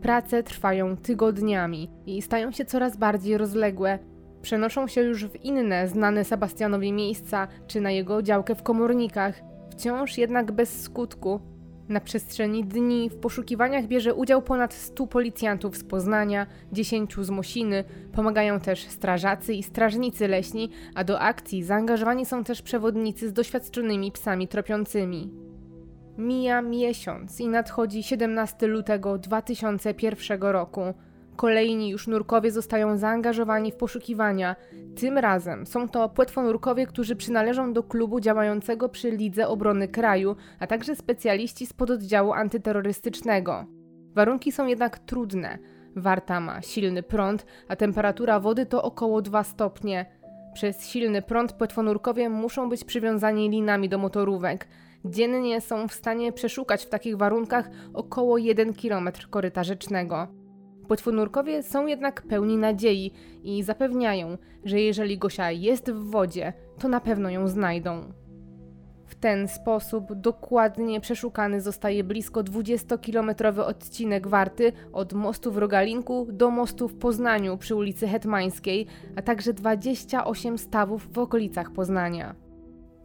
Prace 0.02 0.44
trwają 0.44 0.98
tygodniami 0.98 1.90
i 2.06 2.22
stają 2.22 2.52
się 2.52 2.66
coraz 2.66 2.98
bardziej 2.98 3.38
rozległe. 3.38 4.00
Przenoszą 4.42 4.88
się 4.88 5.02
już 5.02 5.26
w 5.26 5.44
inne 5.44 5.88
znane 5.88 6.24
Sebastianowi 6.24 6.94
miejsca, 6.94 7.48
czy 7.68 7.82
na 7.82 7.92
jego 7.92 8.22
działkę 8.22 8.56
w 8.56 8.64
komornikach, 8.64 9.53
wciąż 9.74 10.18
jednak 10.18 10.52
bez 10.52 10.82
skutku. 10.82 11.40
Na 11.90 12.00
przestrzeni 12.00 12.64
dni 12.64 13.10
w 13.10 13.16
poszukiwaniach 13.16 13.88
bierze 13.88 14.14
udział 14.14 14.42
ponad 14.42 14.74
100 14.74 15.08
policjantów 15.08 15.78
z 15.78 15.84
Poznania, 15.84 16.48
10 16.72 17.16
z 17.22 17.30
Mosiny, 17.30 17.84
pomagają 18.14 18.60
też 18.60 18.88
strażacy 18.88 19.54
i 19.54 19.64
strażnicy 19.64 20.28
leśni, 20.28 20.70
a 20.96 21.04
do 21.04 21.20
akcji 21.20 21.64
zaangażowani 21.64 22.26
są 22.26 22.44
też 22.44 22.62
przewodnicy 22.62 23.30
z 23.30 23.34
doświadczonymi 23.34 24.12
psami 24.12 24.48
tropiącymi. 24.48 25.32
Mija 26.18 26.62
miesiąc 26.62 27.40
i 27.40 27.48
nadchodzi 27.48 28.04
17 28.04 28.68
lutego 28.68 29.18
2001 29.18 30.42
roku. 30.42 30.82
Kolejni 31.36 31.90
już 31.90 32.08
nurkowie 32.08 32.52
zostają 32.52 32.98
zaangażowani 32.98 33.72
w 33.72 33.76
poszukiwania. 33.76 34.56
Tym 34.96 35.18
razem 35.18 35.66
są 35.66 35.90
to 35.90 36.10
płetwonurkowie, 36.10 36.88
którzy 36.88 37.16
przynależą 37.16 37.74
do 37.74 37.84
klubu 37.84 38.20
działającego 38.20 38.90
przy 38.90 39.12
Lidze 39.12 39.48
Obrony 39.48 39.88
Kraju, 39.88 40.36
a 40.60 40.68
także 40.68 40.96
specjaliści 40.96 41.66
z 41.66 41.74
pododdziału 41.74 42.34
antyterrorystycznego. 42.34 43.66
Warunki 44.16 44.52
są 44.52 44.68
jednak 44.68 45.00
trudne. 45.00 45.58
Warta 45.96 46.40
ma 46.40 46.62
silny 46.62 47.04
prąd, 47.04 47.46
a 47.68 47.76
temperatura 47.76 48.40
wody 48.40 48.66
to 48.66 48.84
około 48.84 49.22
2 49.22 49.44
stopnie. 49.44 50.06
Przez 50.54 50.88
silny 50.88 51.22
prąd 51.22 51.54
płetwonurkowie 51.54 52.30
muszą 52.30 52.70
być 52.70 52.84
przywiązani 52.84 53.50
linami 53.50 53.90
do 53.90 53.98
motorówek. 53.98 54.68
Dziennie 55.06 55.62
są 55.62 55.88
w 55.88 55.94
stanie 55.94 56.32
przeszukać 56.32 56.86
w 56.86 56.90
takich 56.90 57.18
warunkach 57.18 57.70
około 57.94 58.38
1 58.38 58.74
km 58.74 59.10
koryta 59.30 59.64
rzecznego. 59.64 60.28
Płetwonurkowie 60.88 61.64
są 61.64 61.88
jednak 61.88 62.22
pełni 62.22 62.58
nadziei 62.58 63.12
i 63.44 63.64
zapewniają, 63.64 64.38
że 64.66 64.82
jeżeli 64.82 65.18
Gosia 65.18 65.52
jest 65.52 65.92
w 65.92 66.10
wodzie, 66.12 66.54
to 66.80 66.88
na 66.88 67.00
pewno 67.00 67.30
ją 67.30 67.48
znajdą. 67.48 68.14
W 69.06 69.16
ten 69.16 69.48
sposób 69.48 70.14
dokładnie 70.14 71.02
przeszukany 71.02 71.62
zostaje 71.62 72.04
blisko 72.04 72.44
20-kilometrowy 72.44 73.60
odcinek 73.60 74.28
Warty 74.28 74.72
od 74.94 75.14
mostu 75.14 75.52
w 75.52 75.58
Rogalinku 75.58 76.28
do 76.32 76.50
mostu 76.50 76.88
w 76.88 76.96
Poznaniu 76.96 77.58
przy 77.58 77.76
ulicy 77.76 78.08
Hetmańskiej, 78.08 78.88
a 79.16 79.22
także 79.22 79.54
28 79.54 80.58
stawów 80.58 81.14
w 81.14 81.20
okolicach 81.20 81.72
Poznania. 81.72 82.36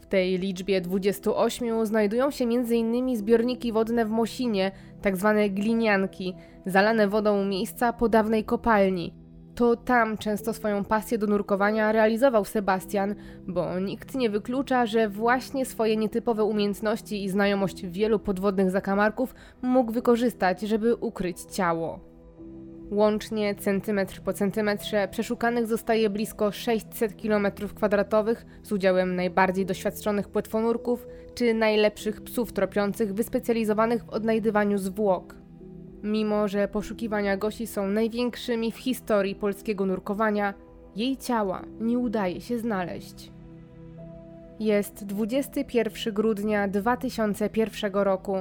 W 0.01 0.07
tej 0.07 0.39
liczbie 0.39 0.81
28 0.81 1.87
znajdują 1.87 2.31
się 2.31 2.45
m.in. 2.45 3.17
zbiorniki 3.17 3.73
wodne 3.73 4.05
w 4.05 4.11
Mosinie, 4.11 4.71
tzw. 5.03 5.35
Tak 5.37 5.55
glinianki, 5.55 6.35
zalane 6.71 7.09
wodą 7.09 7.45
miejsca 7.45 7.93
po 7.93 8.09
dawnej 8.09 8.45
kopalni. 8.45 9.15
To 9.55 9.77
tam 9.77 10.19
często 10.19 10.53
swoją 10.53 10.85
pasję 10.85 11.19
do 11.19 11.27
nurkowania 11.27 11.93
realizował 11.93 12.45
Sebastian, 12.45 13.15
bo 13.47 13.81
nikt 13.81 14.15
nie 14.15 14.31
wyklucza, 14.31 14.87
że 14.87 15.09
właśnie 15.09 15.67
swoje 15.67 15.97
nietypowe 15.97 16.45
umiejętności 16.45 17.25
i 17.25 17.29
znajomość 17.29 17.87
wielu 17.87 18.19
podwodnych 18.19 18.71
zakamarków 18.71 19.35
mógł 19.63 19.93
wykorzystać, 19.93 20.61
żeby 20.61 20.97
ukryć 20.97 21.41
ciało. 21.41 22.01
Łącznie, 22.91 23.55
centymetr 23.55 24.21
po 24.21 24.33
centymetrze, 24.33 25.09
przeszukanych 25.11 25.67
zostaje 25.67 26.11
blisko 26.11 26.53
600 26.53 27.13
km2 27.13 28.37
z 28.63 28.73
udziałem 28.73 29.17
najbardziej 29.17 29.67
doświadczonych 29.67 30.29
płetwonurków 30.29 31.07
czy 31.35 31.55
najlepszych 31.55 32.23
psów 32.23 32.53
tropiących 32.53 33.15
wyspecjalizowanych 33.15 34.05
w 34.05 34.09
odnajdywaniu 34.09 34.79
zwłok. 34.79 35.35
Mimo, 36.03 36.49
że 36.49 36.69
poszukiwania 36.69 37.37
Gosi 37.37 37.67
są 37.67 37.89
największymi 37.89 38.73
w 38.73 38.77
historii 38.77 39.35
polskiego 39.35 39.87
nurkowania, 39.87 40.55
jej 40.97 41.17
ciała 41.17 41.65
nie 41.81 41.99
udaje 41.99 42.41
się 42.41 42.59
znaleźć. 42.59 43.33
Jest 44.61 45.05
21 45.05 46.15
grudnia 46.15 46.69
2001 46.69 47.93
roku. 47.93 48.37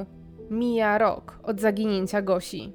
Mija 0.52 0.98
rok 0.98 1.40
od 1.44 1.62
zaginięcia 1.62 2.22
Gosi. 2.22 2.74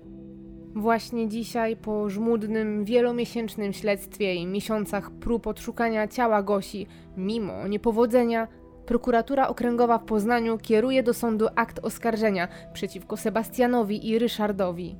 Właśnie 0.75 1.29
dzisiaj, 1.29 1.77
po 1.77 2.11
żmudnym, 2.11 2.85
wielomiesięcznym 2.85 3.73
śledztwie 3.73 4.35
i 4.35 4.47
miesiącach 4.47 5.11
prób 5.11 5.47
odszukania 5.47 6.09
ciała 6.09 6.43
Gosi, 6.43 6.87
mimo 7.17 7.69
niepowodzenia, 7.69 8.49
prokuratura 8.87 9.49
okręgowa 9.49 9.99
w 9.99 10.05
Poznaniu 10.05 10.59
kieruje 10.59 11.03
do 11.03 11.15
sądu 11.15 11.49
akt 11.57 11.79
oskarżenia 11.83 12.49
przeciwko 12.73 13.17
Sebastianowi 13.17 14.09
i 14.09 14.19
Ryszardowi. 14.19 14.97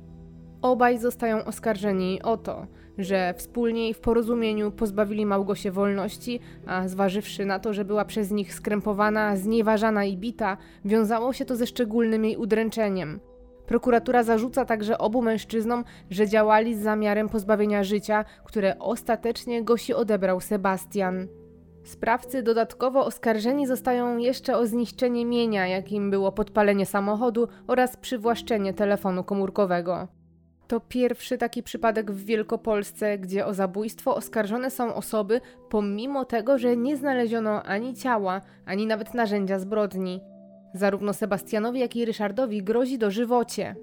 Obaj 0.61 0.97
zostają 0.97 1.45
oskarżeni 1.45 2.21
o 2.21 2.37
to, 2.37 2.67
że 2.97 3.33
wspólnie 3.37 3.89
i 3.89 3.93
w 3.93 3.99
porozumieniu 3.99 4.71
pozbawili 4.71 5.25
Małgosię 5.25 5.71
wolności, 5.71 6.39
a 6.67 6.87
zważywszy 6.87 7.45
na 7.45 7.59
to, 7.59 7.73
że 7.73 7.85
była 7.85 8.05
przez 8.05 8.31
nich 8.31 8.53
skrępowana, 8.53 9.37
znieważana 9.37 10.05
i 10.05 10.17
bita, 10.17 10.57
wiązało 10.85 11.33
się 11.33 11.45
to 11.45 11.55
ze 11.55 11.67
szczególnym 11.67 12.25
jej 12.25 12.37
udręczeniem– 12.37 13.19
Prokuratura 13.65 14.23
zarzuca 14.23 14.65
także 14.65 14.97
obu 14.97 15.21
mężczyznom, 15.21 15.83
że 16.09 16.27
działali 16.27 16.75
z 16.75 16.79
zamiarem 16.79 17.29
pozbawienia 17.29 17.83
życia, 17.83 18.25
które 18.43 18.79
ostatecznie 18.79 19.63
Gosi 19.63 19.93
odebrał 19.93 20.39
Sebastian. 20.39 21.27
Sprawcy 21.83 22.43
dodatkowo 22.43 23.05
oskarżeni 23.05 23.67
zostają 23.67 24.17
jeszcze 24.17 24.57
o 24.57 24.67
zniszczenie 24.67 25.25
mienia, 25.25 25.67
jakim 25.67 26.11
było 26.11 26.31
podpalenie 26.31 26.85
samochodu 26.85 27.47
oraz 27.67 27.97
przywłaszczenie 27.97 28.73
telefonu 28.73 29.23
komórkowego. 29.23 30.07
To 30.67 30.79
pierwszy 30.79 31.37
taki 31.37 31.63
przypadek 31.63 32.11
w 32.11 32.25
Wielkopolsce, 32.25 33.17
gdzie 33.17 33.45
o 33.45 33.53
zabójstwo 33.53 34.15
oskarżone 34.15 34.71
są 34.71 34.95
osoby, 34.95 35.41
pomimo 35.69 36.25
tego, 36.25 36.57
że 36.57 36.77
nie 36.77 36.97
znaleziono 36.97 37.63
ani 37.63 37.93
ciała, 37.93 38.41
ani 38.65 38.87
nawet 38.87 39.13
narzędzia 39.13 39.59
zbrodni. 39.59 40.21
Zarówno 40.73 41.13
Sebastianowi, 41.13 41.79
jak 41.79 41.95
i 41.95 42.05
Ryszardowi 42.05 42.63
grozi 42.63 42.97
dożywocie. 42.97 43.75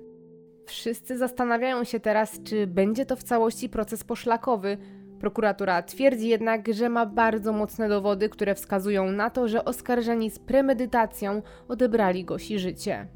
Wszyscy 0.66 1.18
zastanawiają 1.18 1.84
się 1.84 2.01
teraz, 2.01 2.42
czy 2.42 2.66
będzie 2.66 3.07
to 3.07 3.16
w 3.16 3.22
całości 3.22 3.68
proces 3.68 4.05
poszlakowy. 4.05 4.78
Prokuratura 5.21 5.83
twierdzi 5.83 6.29
jednak, 6.29 6.75
że 6.75 6.89
ma 6.89 7.07
bardzo 7.07 7.53
mocne 7.53 7.89
dowody, 7.89 8.29
które 8.29 8.55
wskazują 8.55 9.12
na 9.12 9.31
to, 9.31 9.49
że 9.49 9.64
oskarżeni 9.64 10.31
z 10.31 10.39
premedytacją 10.39 11.43
odebrali 11.68 12.25
Gosi 12.25 12.59
życie. 12.59 13.07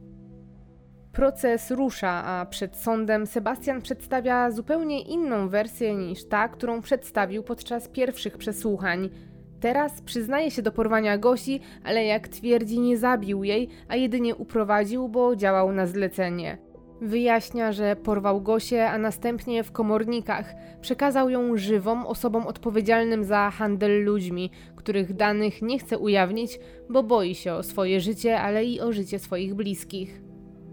Proces 1.13 1.71
rusza, 1.71 2.11
a 2.11 2.47
przed 2.47 2.77
sądem 2.77 3.27
Sebastian 3.27 3.83
przedstawia 3.83 4.51
zupełnie 4.51 5.03
inną 5.03 5.49
wersję 5.49 5.95
niż 5.95 6.29
ta, 6.29 6.49
którą 6.49 6.83
przedstawił 6.83 7.43
podczas 7.43 7.89
pierwszych 7.89 8.39
przesłuchań. 8.39 9.11
Teraz 9.61 10.01
przyznaje 10.01 10.51
się 10.51 10.63
do 10.63 10.73
porwania 10.73 11.19
Gosi, 11.19 11.61
ale 11.85 12.05
jak 12.05 12.29
twierdzi, 12.29 12.81
nie 12.81 12.99
zabił 12.99 13.45
jej, 13.45 13.69
a 13.89 13.97
jedynie 13.97 14.35
uprowadził, 14.37 15.09
bo 15.09 15.37
działał 15.37 15.73
na 15.73 15.87
zlecenie. 15.87 16.59
Wyjaśnia, 17.01 17.73
że 17.73 17.97
porwał 17.97 18.41
Gosię, 18.41 18.91
a 18.91 18.99
następnie 18.99 19.65
w 19.65 19.73
komornikach 19.73 20.55
przekazał 20.81 21.31
ją 21.31 21.57
żywą 21.57 22.07
osobom 22.07 22.47
odpowiedzialnym 22.47 23.25
za 23.25 23.51
handel 23.51 24.05
ludźmi, 24.05 24.51
których 24.77 25.13
danych 25.13 25.63
nie 25.63 25.79
chce 25.79 25.99
ujawnić, 25.99 26.59
bo 26.91 27.03
boi 27.03 27.35
się 27.35 27.55
o 27.55 27.63
swoje 27.63 28.01
życie, 28.01 28.41
ale 28.41 28.65
i 28.65 28.81
o 28.81 28.93
życie 28.93 29.19
swoich 29.19 29.55
bliskich. 29.55 30.21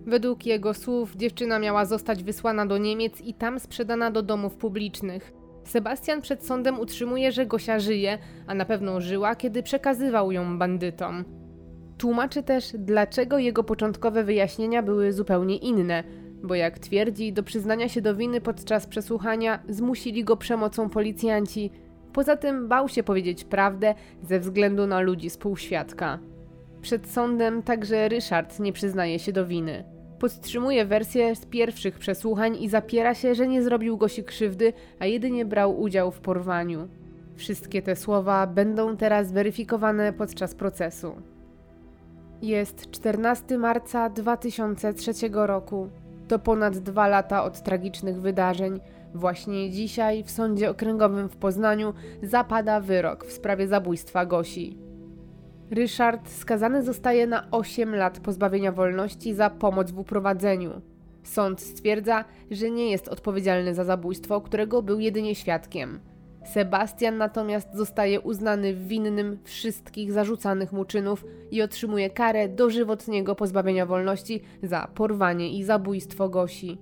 Według 0.05 0.45
jego 0.45 0.73
słów 0.73 1.15
dziewczyna 1.15 1.59
miała 1.59 1.85
zostać 1.85 2.23
wysłana 2.23 2.65
do 2.65 2.77
Niemiec 2.77 3.21
i 3.21 3.33
tam 3.33 3.59
sprzedana 3.59 4.11
do 4.11 4.21
domów 4.21 4.55
publicznych. 4.55 5.33
Sebastian 5.63 6.21
przed 6.21 6.45
sądem 6.45 6.79
utrzymuje, 6.79 7.31
że 7.31 7.45
Gosia 7.45 7.79
żyje, 7.79 8.17
a 8.47 8.53
na 8.53 8.65
pewno 8.65 9.01
żyła, 9.01 9.35
kiedy 9.35 9.63
przekazywał 9.63 10.31
ją 10.31 10.57
bandytom. 10.57 11.40
Tłumaczy 12.01 12.43
też, 12.43 12.73
dlaczego 12.77 13.37
jego 13.37 13.63
początkowe 13.63 14.23
wyjaśnienia 14.23 14.83
były 14.83 15.13
zupełnie 15.13 15.57
inne, 15.57 16.03
bo 16.43 16.55
jak 16.55 16.79
twierdzi, 16.79 17.33
do 17.33 17.43
przyznania 17.43 17.89
się 17.89 18.01
do 18.01 18.15
winy 18.15 18.41
podczas 18.41 18.87
przesłuchania 18.87 19.59
zmusili 19.69 20.23
go 20.23 20.37
przemocą 20.37 20.89
policjanci. 20.89 21.71
Poza 22.13 22.37
tym 22.37 22.67
bał 22.67 22.89
się 22.89 23.03
powiedzieć 23.03 23.43
prawdę 23.43 23.95
ze 24.23 24.39
względu 24.39 24.87
na 24.87 24.99
ludzi 24.99 25.29
z 25.29 25.37
półświadka. 25.37 26.19
Przed 26.81 27.07
sądem 27.07 27.63
także 27.63 28.09
Ryszard 28.09 28.59
nie 28.59 28.73
przyznaje 28.73 29.19
się 29.19 29.31
do 29.31 29.45
winy. 29.45 29.83
Podtrzymuje 30.19 30.85
wersję 30.85 31.35
z 31.35 31.45
pierwszych 31.45 31.99
przesłuchań 31.99 32.57
i 32.63 32.69
zapiera 32.69 33.13
się, 33.13 33.35
że 33.35 33.47
nie 33.47 33.63
zrobił 33.63 33.97
Gosi 33.97 34.23
krzywdy, 34.23 34.73
a 34.99 35.05
jedynie 35.05 35.45
brał 35.45 35.81
udział 35.81 36.11
w 36.11 36.19
porwaniu. 36.19 36.87
Wszystkie 37.35 37.81
te 37.81 37.95
słowa 37.95 38.47
będą 38.47 38.97
teraz 38.97 39.31
weryfikowane 39.31 40.13
podczas 40.13 40.55
procesu. 40.55 41.30
Jest 42.41 42.91
14 42.91 43.57
marca 43.57 44.09
2003 44.09 45.11
roku. 45.31 45.89
To 46.27 46.39
ponad 46.39 46.77
dwa 46.77 47.07
lata 47.07 47.43
od 47.43 47.63
tragicznych 47.63 48.21
wydarzeń. 48.21 48.79
Właśnie 49.13 49.71
dzisiaj 49.71 50.23
w 50.23 50.31
Sądzie 50.31 50.69
Okręgowym 50.69 51.29
w 51.29 51.37
Poznaniu 51.37 51.93
zapada 52.23 52.79
wyrok 52.79 53.25
w 53.25 53.31
sprawie 53.31 53.67
zabójstwa 53.67 54.25
Gosi. 54.25 54.77
Ryszard 55.71 56.29
skazany 56.29 56.83
zostaje 56.83 57.27
na 57.27 57.51
8 57.51 57.95
lat 57.95 58.19
pozbawienia 58.19 58.71
wolności 58.71 59.33
za 59.33 59.49
pomoc 59.49 59.91
w 59.91 59.99
uprowadzeniu. 59.99 60.81
Sąd 61.23 61.61
stwierdza, 61.61 62.25
że 62.51 62.69
nie 62.69 62.91
jest 62.91 63.07
odpowiedzialny 63.07 63.73
za 63.73 63.83
zabójstwo, 63.83 64.41
którego 64.41 64.81
był 64.81 64.99
jedynie 64.99 65.35
świadkiem. 65.35 65.99
Sebastian 66.45 67.17
natomiast 67.17 67.73
zostaje 67.73 68.21
uznany 68.21 68.73
winnym 68.73 69.39
wszystkich 69.43 70.11
zarzucanych 70.11 70.71
mu 70.73 70.85
czynów 70.85 71.25
i 71.51 71.61
otrzymuje 71.61 72.09
karę 72.09 72.49
dożywotniego 72.49 73.35
pozbawienia 73.35 73.85
wolności 73.85 74.41
za 74.63 74.87
porwanie 74.95 75.57
i 75.57 75.63
zabójstwo 75.63 76.29
Gosi. 76.29 76.77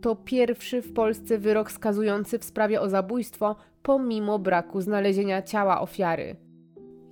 To 0.00 0.16
pierwszy 0.16 0.82
w 0.82 0.92
Polsce 0.92 1.38
wyrok 1.38 1.72
skazujący 1.72 2.38
w 2.38 2.44
sprawie 2.44 2.80
o 2.80 2.88
zabójstwo, 2.88 3.56
pomimo 3.82 4.38
braku 4.38 4.80
znalezienia 4.80 5.42
ciała 5.42 5.80
ofiary. 5.80 6.36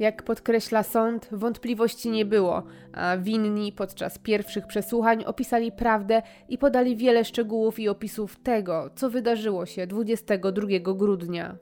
Jak 0.01 0.23
podkreśla 0.23 0.83
sąd, 0.83 1.29
wątpliwości 1.33 2.11
nie 2.11 2.25
było, 2.25 2.63
a 2.93 3.17
winni 3.19 3.73
podczas 3.73 4.19
pierwszych 4.19 4.67
przesłuchań 4.67 5.25
opisali 5.25 5.73
prawdę 5.73 6.23
i 6.49 6.59
podali 6.59 6.97
wiele 6.97 7.25
szczegółów 7.25 7.79
i 7.79 7.89
opisów 7.89 8.37
tego, 8.37 8.91
co 8.95 9.11
wydarzyło 9.11 9.67
się 9.67 9.87
22 9.87 10.67
grudnia. 10.95 11.57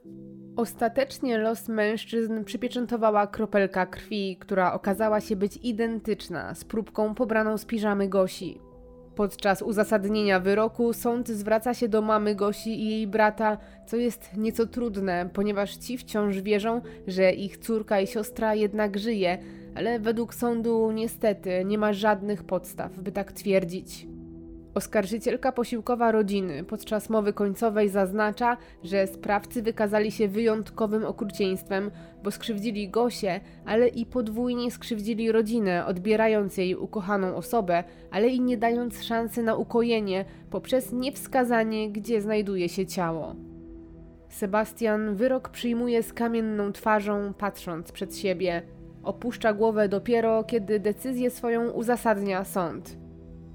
Ostatecznie 0.56 1.38
los 1.38 1.68
mężczyzn 1.68 2.44
przypieczętowała 2.44 3.26
kropelka 3.26 3.86
krwi, 3.86 4.36
która 4.40 4.72
okazała 4.72 5.20
się 5.20 5.36
być 5.36 5.56
identyczna 5.62 6.54
z 6.54 6.64
próbką 6.64 7.14
pobraną 7.14 7.58
z 7.58 7.64
piżamy 7.64 8.08
Gosi. 8.08 8.67
Podczas 9.18 9.62
uzasadnienia 9.62 10.40
wyroku 10.40 10.92
sąd 10.92 11.28
zwraca 11.28 11.74
się 11.74 11.88
do 11.88 12.02
mamy 12.02 12.34
Gosi 12.34 12.82
i 12.82 12.90
jej 12.90 13.06
brata, 13.06 13.58
co 13.86 13.96
jest 13.96 14.36
nieco 14.36 14.66
trudne, 14.66 15.28
ponieważ 15.32 15.76
ci 15.76 15.98
wciąż 15.98 16.40
wierzą, 16.40 16.80
że 17.06 17.32
ich 17.32 17.58
córka 17.58 18.00
i 18.00 18.06
siostra 18.06 18.54
jednak 18.54 18.98
żyje, 18.98 19.38
ale 19.74 20.00
według 20.00 20.34
sądu 20.34 20.92
niestety 20.92 21.64
nie 21.64 21.78
ma 21.78 21.92
żadnych 21.92 22.44
podstaw, 22.44 22.98
by 22.98 23.12
tak 23.12 23.32
twierdzić. 23.32 24.06
Oskarżycielka 24.78 25.52
posiłkowa 25.52 26.12
rodziny 26.12 26.64
podczas 26.64 27.10
mowy 27.10 27.32
końcowej 27.32 27.88
zaznacza, 27.88 28.56
że 28.84 29.06
sprawcy 29.06 29.62
wykazali 29.62 30.12
się 30.12 30.28
wyjątkowym 30.28 31.04
okrucieństwem, 31.04 31.90
bo 32.22 32.30
skrzywdzili 32.30 32.88
Gosię, 32.88 33.40
ale 33.66 33.88
i 33.88 34.06
podwójnie 34.06 34.70
skrzywdzili 34.70 35.32
rodzinę, 35.32 35.86
odbierając 35.86 36.56
jej 36.56 36.74
ukochaną 36.74 37.36
osobę, 37.36 37.84
ale 38.10 38.28
i 38.28 38.40
nie 38.40 38.56
dając 38.56 39.02
szansy 39.02 39.42
na 39.42 39.56
ukojenie 39.56 40.24
poprzez 40.50 40.92
niewskazanie, 40.92 41.90
gdzie 41.90 42.20
znajduje 42.20 42.68
się 42.68 42.86
ciało. 42.86 43.34
Sebastian 44.28 45.14
wyrok 45.14 45.48
przyjmuje 45.48 46.02
z 46.02 46.12
kamienną 46.12 46.72
twarzą, 46.72 47.34
patrząc 47.38 47.92
przed 47.92 48.16
siebie. 48.16 48.62
Opuszcza 49.02 49.52
głowę 49.52 49.88
dopiero, 49.88 50.44
kiedy 50.44 50.80
decyzję 50.80 51.30
swoją 51.30 51.70
uzasadnia 51.70 52.44
sąd. 52.44 53.07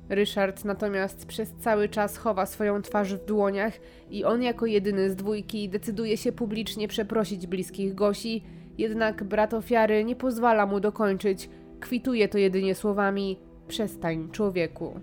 Ryszard 0.10 0.66
natomiast 0.66 1.26
przez 1.26 1.52
cały 1.60 1.90
czas 1.90 2.18
chowa 2.18 2.46
swoją 2.46 2.82
twarz 2.82 3.14
w 3.14 3.26
dłoniach 3.26 3.74
i 4.10 4.24
on 4.24 4.44
jako 4.44 4.66
jedyny 4.66 5.10
z 5.10 5.16
dwójki 5.16 5.70
decyduje 5.70 6.18
się 6.18 6.32
publicznie 6.32 6.88
przeprosić 6.88 7.48
bliskich 7.48 7.96
Gosi, 7.96 8.44
jednak 8.78 9.24
brat 9.24 9.54
ofiary 9.54 10.04
nie 10.04 10.16
pozwala 10.16 10.66
mu 10.66 10.80
dokończyć, 10.80 11.50
kwituje 11.80 12.28
to 12.28 12.38
jedynie 12.38 12.76
słowami 12.76 13.40
przestań 13.68 14.30
człowieku. 14.32 15.00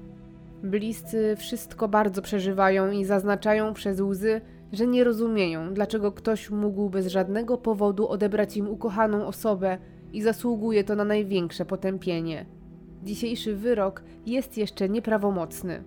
Bliscy 0.63 1.37
wszystko 1.37 1.89
bardzo 1.89 2.23
przeżywają 2.23 2.91
i 2.91 3.05
zaznaczają 3.05 3.75
przez 3.75 4.01
łzy, 4.01 4.41
że 4.73 4.87
nie 4.87 5.05
rozumieją, 5.05 5.75
dlaczego 5.75 6.13
ktoś 6.13 6.51
mógł 6.51 6.91
bez 6.91 7.07
żadnego 7.07 7.59
powodu 7.59 8.09
odebrać 8.09 8.57
im 8.57 8.69
ukochaną 8.69 9.27
osobę 9.27 9.79
i 10.13 10.23
zasługuje 10.23 10.85
to 10.85 10.95
na 10.95 11.05
największe 11.05 11.65
potępienie. 11.65 12.47
Dzisiejszy 13.03 13.57
wyrok 13.57 14.03
jest 14.27 14.59
jeszcze 14.59 14.89
nieprawomocny. 14.89 15.85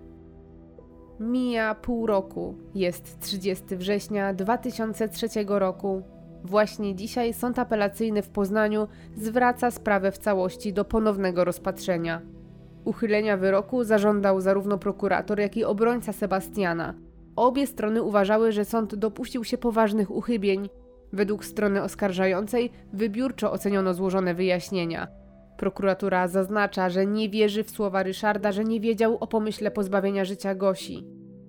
Mija 1.20 1.74
pół 1.74 2.06
roku, 2.06 2.54
jest 2.74 3.20
30 3.20 3.76
września 3.76 4.34
2003 4.34 5.28
roku. 5.48 6.02
Właśnie 6.44 6.94
dzisiaj 6.94 7.34
Sąd 7.34 7.58
Apelacyjny 7.58 8.22
w 8.22 8.28
Poznaniu 8.28 8.88
zwraca 9.16 9.70
sprawę 9.70 10.12
w 10.12 10.18
całości 10.18 10.72
do 10.72 10.84
ponownego 10.84 11.44
rozpatrzenia. 11.44 12.22
Uchylenia 12.84 13.36
wyroku 13.36 13.84
zażądał 13.84 14.40
zarówno 14.40 14.78
prokurator, 14.78 15.40
jak 15.40 15.56
i 15.56 15.64
obrońca 15.64 16.12
Sebastiana. 16.12 16.94
Obie 17.36 17.66
strony 17.66 18.02
uważały, 18.02 18.52
że 18.52 18.64
sąd 18.64 18.94
dopuścił 18.94 19.44
się 19.44 19.58
poważnych 19.58 20.10
uchybień. 20.10 20.68
Według 21.12 21.44
strony 21.44 21.82
oskarżającej 21.82 22.70
wybiórczo 22.92 23.52
oceniono 23.52 23.94
złożone 23.94 24.34
wyjaśnienia. 24.34 25.23
Prokuratura 25.56 26.28
zaznacza, 26.28 26.90
że 26.90 27.06
nie 27.06 27.28
wierzy 27.28 27.64
w 27.64 27.70
słowa 27.70 28.02
Ryszarda, 28.02 28.52
że 28.52 28.64
nie 28.64 28.80
wiedział 28.80 29.16
o 29.20 29.26
pomyśle 29.26 29.70
pozbawienia 29.70 30.24
życia 30.24 30.54
Gosi. 30.54 31.04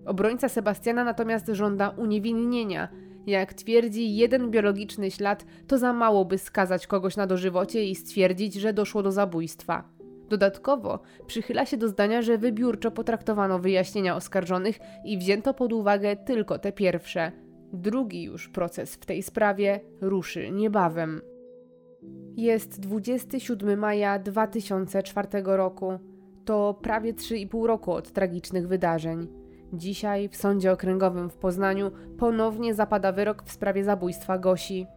Obrońca 0.05 0.49
Sebastiana 0.49 1.03
natomiast 1.03 1.47
żąda 1.47 1.89
uniewinnienia. 1.89 2.87
Jak 3.27 3.53
twierdzi, 3.53 4.15
jeden 4.15 4.51
biologiczny 4.51 5.11
ślad 5.11 5.45
to 5.67 5.77
za 5.77 5.93
mało, 5.93 6.25
by 6.25 6.37
skazać 6.37 6.87
kogoś 6.87 7.17
na 7.17 7.27
dożywocie 7.27 7.85
i 7.85 7.95
stwierdzić, 7.95 8.53
że 8.53 8.73
doszło 8.73 9.03
do 9.03 9.11
zabójstwa. 9.11 9.89
Dodatkowo 10.29 10.99
przychyla 11.27 11.65
się 11.65 11.77
do 11.77 11.87
zdania, 11.87 12.21
że 12.21 12.37
wybiórczo 12.37 12.91
potraktowano 12.91 13.59
wyjaśnienia 13.59 14.15
oskarżonych 14.15 14.79
i 15.05 15.17
wzięto 15.17 15.53
pod 15.53 15.73
uwagę 15.73 16.15
tylko 16.15 16.59
te 16.59 16.71
pierwsze. 16.71 17.31
Drugi 17.73 18.23
już 18.23 18.49
proces 18.49 18.95
w 18.95 19.05
tej 19.05 19.23
sprawie 19.23 19.79
ruszy 20.01 20.51
niebawem. 20.51 21.21
Jest 22.37 22.79
27 22.79 23.79
maja 23.79 24.19
2004 24.19 25.27
roku. 25.43 25.99
To 26.45 26.73
prawie 26.81 27.13
3,5 27.13 27.65
roku 27.65 27.91
od 27.91 28.11
tragicznych 28.11 28.67
wydarzeń. 28.67 29.27
Dzisiaj 29.73 30.29
w 30.29 30.35
Sądzie 30.35 30.71
Okręgowym 30.71 31.29
w 31.29 31.37
Poznaniu 31.37 31.91
ponownie 32.17 32.73
zapada 32.73 33.11
wyrok 33.11 33.43
w 33.43 33.51
sprawie 33.51 33.83
zabójstwa 33.83 34.37
Gosi. 34.37 34.87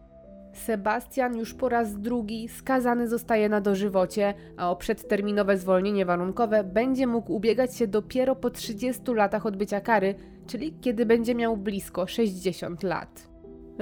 Sebastian 0.53 1.37
już 1.37 1.53
po 1.53 1.69
raz 1.69 1.99
drugi 1.99 2.49
skazany 2.49 3.07
zostaje 3.07 3.49
na 3.49 3.61
dożywocie, 3.61 4.33
a 4.57 4.71
o 4.71 4.75
przedterminowe 4.75 5.57
zwolnienie 5.57 6.05
warunkowe 6.05 6.63
będzie 6.63 7.07
mógł 7.07 7.33
ubiegać 7.33 7.77
się 7.77 7.87
dopiero 7.87 8.35
po 8.35 8.49
30 8.49 9.01
latach 9.13 9.45
odbycia 9.45 9.81
kary, 9.81 10.15
czyli 10.47 10.73
kiedy 10.81 11.05
będzie 11.05 11.35
miał 11.35 11.57
blisko 11.57 12.07
60 12.07 12.83
lat. 12.83 13.28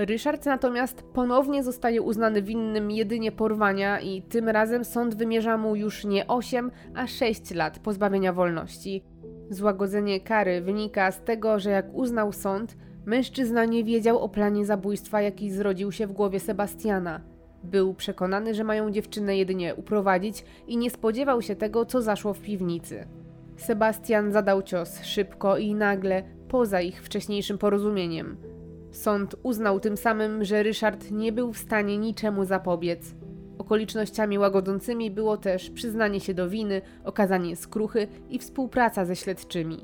Ryszard 0.05 0.45
natomiast 0.45 1.03
ponownie 1.13 1.63
zostaje 1.63 2.01
uznany 2.01 2.41
winnym 2.41 2.91
jedynie 2.91 3.31
porwania 3.31 3.99
i 3.99 4.21
tym 4.21 4.49
razem 4.49 4.85
sąd 4.85 5.15
wymierza 5.15 5.57
mu 5.57 5.75
już 5.75 6.05
nie 6.05 6.27
8, 6.27 6.71
a 6.95 7.07
6 7.07 7.51
lat 7.51 7.79
pozbawienia 7.79 8.33
wolności. 8.33 9.03
Złagodzenie 9.49 10.19
kary 10.19 10.61
wynika 10.61 11.11
z 11.11 11.23
tego, 11.23 11.59
że 11.59 11.69
jak 11.69 11.93
uznał 11.93 12.33
sąd, 12.33 12.77
mężczyzna 13.05 13.65
nie 13.65 13.83
wiedział 13.83 14.19
o 14.19 14.29
planie 14.29 14.65
zabójstwa, 14.65 15.21
jaki 15.21 15.51
zrodził 15.51 15.91
się 15.91 16.07
w 16.07 16.11
głowie 16.11 16.39
Sebastiana. 16.39 17.21
Był 17.63 17.93
przekonany, 17.93 18.53
że 18.53 18.63
mają 18.63 18.91
dziewczynę 18.91 19.37
jedynie 19.37 19.75
uprowadzić 19.75 20.45
i 20.67 20.77
nie 20.77 20.89
spodziewał 20.89 21.41
się 21.41 21.55
tego, 21.55 21.85
co 21.85 22.01
zaszło 22.01 22.33
w 22.33 22.41
piwnicy. 22.41 23.07
Sebastian 23.55 24.31
zadał 24.31 24.63
cios 24.63 25.03
szybko 25.03 25.57
i 25.57 25.75
nagle, 25.75 26.23
poza 26.47 26.81
ich 26.81 27.03
wcześniejszym 27.03 27.57
porozumieniem. 27.57 28.56
Sąd 28.91 29.35
uznał 29.43 29.79
tym 29.79 29.97
samym, 29.97 30.43
że 30.43 30.63
Ryszard 30.63 31.11
nie 31.11 31.31
był 31.31 31.53
w 31.53 31.57
stanie 31.57 31.97
niczemu 31.97 32.45
zapobiec. 32.45 33.15
Okolicznościami 33.57 34.39
łagodzącymi 34.39 35.11
było 35.11 35.37
też 35.37 35.69
przyznanie 35.69 36.19
się 36.19 36.33
do 36.33 36.49
winy, 36.49 36.81
okazanie 37.03 37.55
skruchy 37.55 38.07
i 38.29 38.39
współpraca 38.39 39.05
ze 39.05 39.15
śledczymi. 39.15 39.77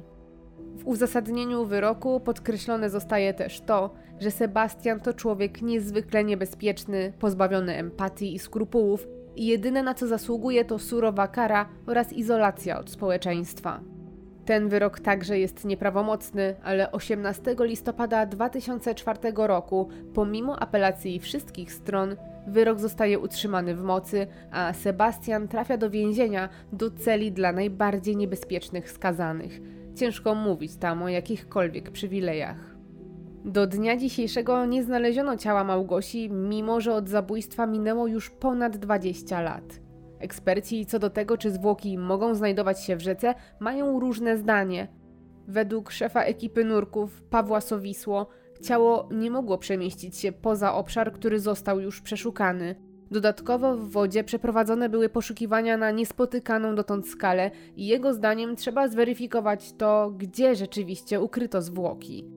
W 0.77 0.87
uzasadnieniu 0.87 1.65
wyroku 1.65 2.19
podkreślone 2.19 2.89
zostaje 2.89 3.33
też 3.33 3.61
to, 3.61 3.93
że 4.19 4.31
Sebastian 4.31 4.99
to 4.99 5.13
człowiek 5.13 5.61
niezwykle 5.61 6.23
niebezpieczny, 6.23 7.13
pozbawiony 7.19 7.75
empatii 7.75 8.35
i 8.35 8.39
skrupułów 8.39 9.07
i 9.35 9.45
jedyne 9.45 9.83
na 9.83 9.93
co 9.93 10.07
zasługuje 10.07 10.65
to 10.65 10.79
surowa 10.79 11.27
kara 11.27 11.69
oraz 11.87 12.13
izolacja 12.13 12.79
od 12.79 12.89
społeczeństwa. 12.89 13.92
Ten 14.45 14.69
wyrok 14.69 14.99
także 14.99 15.39
jest 15.39 15.65
nieprawomocny, 15.65 16.55
ale 16.63 16.91
18 16.91 17.55
listopada 17.59 18.25
2004 18.25 19.19
roku, 19.35 19.89
pomimo 20.13 20.59
apelacji 20.59 21.19
wszystkich 21.19 21.73
stron, 21.73 22.15
wyrok 22.47 22.79
zostaje 22.79 23.19
utrzymany 23.19 23.75
w 23.75 23.83
mocy, 23.83 24.27
a 24.51 24.73
Sebastian 24.73 25.47
trafia 25.47 25.77
do 25.77 25.89
więzienia, 25.89 26.49
do 26.71 26.91
celi 26.91 27.31
dla 27.31 27.51
najbardziej 27.51 28.17
niebezpiecznych 28.17 28.91
skazanych. 28.91 29.61
Ciężko 29.95 30.35
mówić 30.35 30.75
tam 30.75 31.03
o 31.03 31.09
jakichkolwiek 31.09 31.91
przywilejach. 31.91 32.75
Do 33.45 33.67
dnia 33.67 33.97
dzisiejszego 33.97 34.65
nie 34.65 34.83
znaleziono 34.83 35.37
ciała 35.37 35.63
Małgosi, 35.63 36.29
mimo 36.29 36.81
że 36.81 36.93
od 36.93 37.09
zabójstwa 37.09 37.65
minęło 37.65 38.07
już 38.07 38.29
ponad 38.29 38.77
20 38.77 39.41
lat. 39.41 39.82
Eksperci 40.23 40.85
co 40.85 40.99
do 40.99 41.09
tego, 41.09 41.37
czy 41.37 41.51
zwłoki 41.51 41.97
mogą 41.97 42.35
znajdować 42.35 42.83
się 42.83 42.95
w 42.95 43.01
rzece, 43.01 43.35
mają 43.59 43.99
różne 43.99 44.37
zdanie. 44.37 44.87
Według 45.47 45.91
szefa 45.91 46.23
ekipy 46.23 46.65
nurków, 46.65 47.23
Pawła 47.23 47.61
Sowisło, 47.61 48.27
ciało 48.61 49.09
nie 49.11 49.31
mogło 49.31 49.57
przemieścić 49.57 50.17
się 50.17 50.31
poza 50.31 50.73
obszar, 50.73 51.13
który 51.13 51.39
został 51.39 51.79
już 51.79 52.01
przeszukany. 52.01 52.75
Dodatkowo 53.11 53.77
w 53.77 53.89
wodzie 53.89 54.23
przeprowadzone 54.23 54.89
były 54.89 55.09
poszukiwania 55.09 55.77
na 55.77 55.91
niespotykaną 55.91 56.75
dotąd 56.75 57.07
skalę 57.07 57.51
i 57.75 57.87
jego 57.87 58.13
zdaniem 58.13 58.55
trzeba 58.55 58.87
zweryfikować 58.87 59.73
to, 59.73 60.11
gdzie 60.17 60.55
rzeczywiście 60.55 61.21
ukryto 61.21 61.61
zwłoki. 61.61 62.27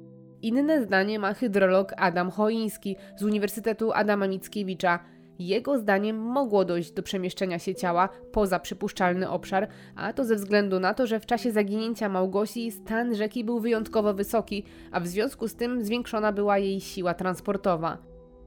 Inne 0.42 0.82
zdanie 0.82 1.18
ma 1.18 1.34
hydrolog 1.34 1.92
Adam 1.96 2.30
Choiński 2.30 2.96
z 3.16 3.22
Uniwersytetu 3.22 3.92
Adama 3.92 4.26
Mickiewicza. 4.28 4.98
Jego 5.38 5.78
zdaniem 5.78 6.16
mogło 6.16 6.64
dojść 6.64 6.92
do 6.92 7.02
przemieszczenia 7.02 7.58
się 7.58 7.74
ciała 7.74 8.08
poza 8.32 8.60
przypuszczalny 8.60 9.30
obszar, 9.30 9.68
a 9.96 10.12
to 10.12 10.24
ze 10.24 10.36
względu 10.36 10.80
na 10.80 10.94
to, 10.94 11.06
że 11.06 11.20
w 11.20 11.26
czasie 11.26 11.52
zaginięcia 11.52 12.08
Małgosi 12.08 12.70
stan 12.70 13.14
rzeki 13.14 13.44
był 13.44 13.60
wyjątkowo 13.60 14.14
wysoki, 14.14 14.64
a 14.92 15.00
w 15.00 15.06
związku 15.06 15.48
z 15.48 15.54
tym 15.54 15.84
zwiększona 15.84 16.32
była 16.32 16.58
jej 16.58 16.80
siła 16.80 17.14
transportowa. 17.14 17.98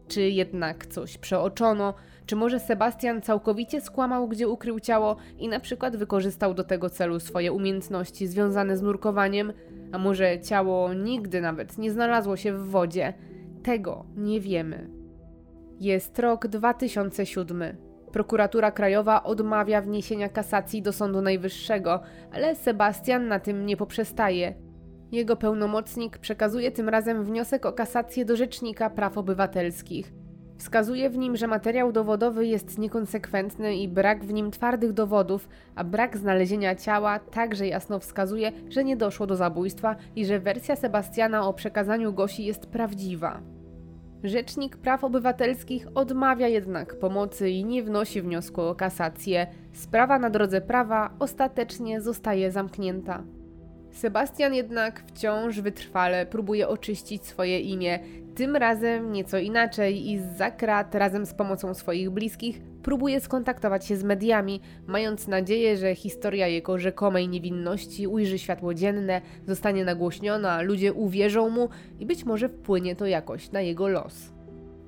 Czy 0.07 0.21
jednak 0.21 0.85
coś 0.85 1.17
przeoczono? 1.17 1.93
Czy 2.25 2.35
może 2.35 2.59
Sebastian 2.59 3.21
całkowicie 3.21 3.81
skłamał, 3.81 4.27
gdzie 4.27 4.47
ukrył 4.47 4.79
ciało 4.79 5.15
i 5.37 5.47
na 5.47 5.59
przykład 5.59 5.95
wykorzystał 5.95 6.53
do 6.53 6.63
tego 6.63 6.89
celu 6.89 7.19
swoje 7.19 7.51
umiejętności 7.51 8.27
związane 8.27 8.77
z 8.77 8.81
nurkowaniem? 8.81 9.53
A 9.91 9.97
może 9.97 10.39
ciało 10.39 10.93
nigdy 10.93 11.41
nawet 11.41 11.77
nie 11.77 11.91
znalazło 11.91 12.37
się 12.37 12.53
w 12.53 12.69
wodzie? 12.69 13.13
Tego 13.63 14.05
nie 14.15 14.41
wiemy. 14.41 14.98
Jest 15.79 16.19
rok 16.19 16.47
2007. 16.47 17.63
Prokuratura 18.11 18.71
Krajowa 18.71 19.23
odmawia 19.23 19.81
wniesienia 19.81 20.29
kasacji 20.29 20.81
do 20.81 20.93
Sądu 20.93 21.21
Najwyższego, 21.21 22.01
ale 22.31 22.55
Sebastian 22.55 23.27
na 23.27 23.39
tym 23.39 23.65
nie 23.65 23.77
poprzestaje. 23.77 24.53
Jego 25.11 25.35
pełnomocnik 25.35 26.17
przekazuje 26.17 26.71
tym 26.71 26.89
razem 26.89 27.23
wniosek 27.23 27.65
o 27.65 27.73
kasację 27.73 28.25
do 28.25 28.35
Rzecznika 28.35 28.89
Praw 28.89 29.17
Obywatelskich. 29.17 30.13
Wskazuje 30.57 31.09
w 31.09 31.17
nim, 31.17 31.37
że 31.37 31.47
materiał 31.47 31.91
dowodowy 31.91 32.45
jest 32.45 32.77
niekonsekwentny 32.77 33.75
i 33.75 33.87
brak 33.87 34.25
w 34.25 34.33
nim 34.33 34.51
twardych 34.51 34.93
dowodów, 34.93 35.49
a 35.75 35.83
brak 35.83 36.17
znalezienia 36.17 36.75
ciała 36.75 37.19
także 37.19 37.67
jasno 37.67 37.99
wskazuje, 37.99 38.51
że 38.69 38.83
nie 38.83 38.97
doszło 38.97 39.27
do 39.27 39.35
zabójstwa 39.35 39.95
i 40.15 40.25
że 40.25 40.39
wersja 40.39 40.75
Sebastiana 40.75 41.47
o 41.47 41.53
przekazaniu 41.53 42.13
Gosi 42.13 42.45
jest 42.45 42.65
prawdziwa. 42.65 43.58
Rzecznik 44.23 44.77
Praw 44.77 45.03
Obywatelskich 45.03 45.87
odmawia 45.95 46.47
jednak 46.47 46.99
pomocy 46.99 47.49
i 47.49 47.65
nie 47.65 47.83
wnosi 47.83 48.21
wniosku 48.21 48.61
o 48.61 48.75
kasację. 48.75 49.47
Sprawa 49.73 50.19
na 50.19 50.29
drodze 50.29 50.61
prawa 50.61 51.13
ostatecznie 51.19 52.01
zostaje 52.01 52.51
zamknięta. 52.51 53.23
Sebastian 53.91 54.53
jednak 54.53 55.03
wciąż 55.07 55.59
wytrwale 55.59 56.25
próbuje 56.25 56.67
oczyścić 56.67 57.25
swoje 57.25 57.59
imię, 57.59 57.99
tym 58.35 58.55
razem 58.55 59.11
nieco 59.11 59.37
inaczej 59.37 60.11
i 60.11 60.19
z 60.19 60.57
krat 60.57 60.95
razem 60.95 61.25
z 61.25 61.33
pomocą 61.33 61.73
swoich 61.73 62.09
bliskich 62.09 62.61
próbuje 62.83 63.19
skontaktować 63.19 63.85
się 63.85 63.97
z 63.97 64.03
mediami, 64.03 64.61
mając 64.87 65.27
nadzieję, 65.27 65.77
że 65.77 65.95
historia 65.95 66.47
jego 66.47 66.79
rzekomej 66.79 67.29
niewinności 67.29 68.07
ujrzy 68.07 68.39
światło 68.39 68.73
dzienne, 68.73 69.21
zostanie 69.47 69.85
nagłośniona, 69.85 70.61
ludzie 70.61 70.93
uwierzą 70.93 71.49
mu 71.49 71.69
i 71.99 72.05
być 72.05 72.25
może 72.25 72.49
wpłynie 72.49 72.95
to 72.95 73.05
jakoś 73.05 73.51
na 73.51 73.61
jego 73.61 73.87
los. 73.87 74.39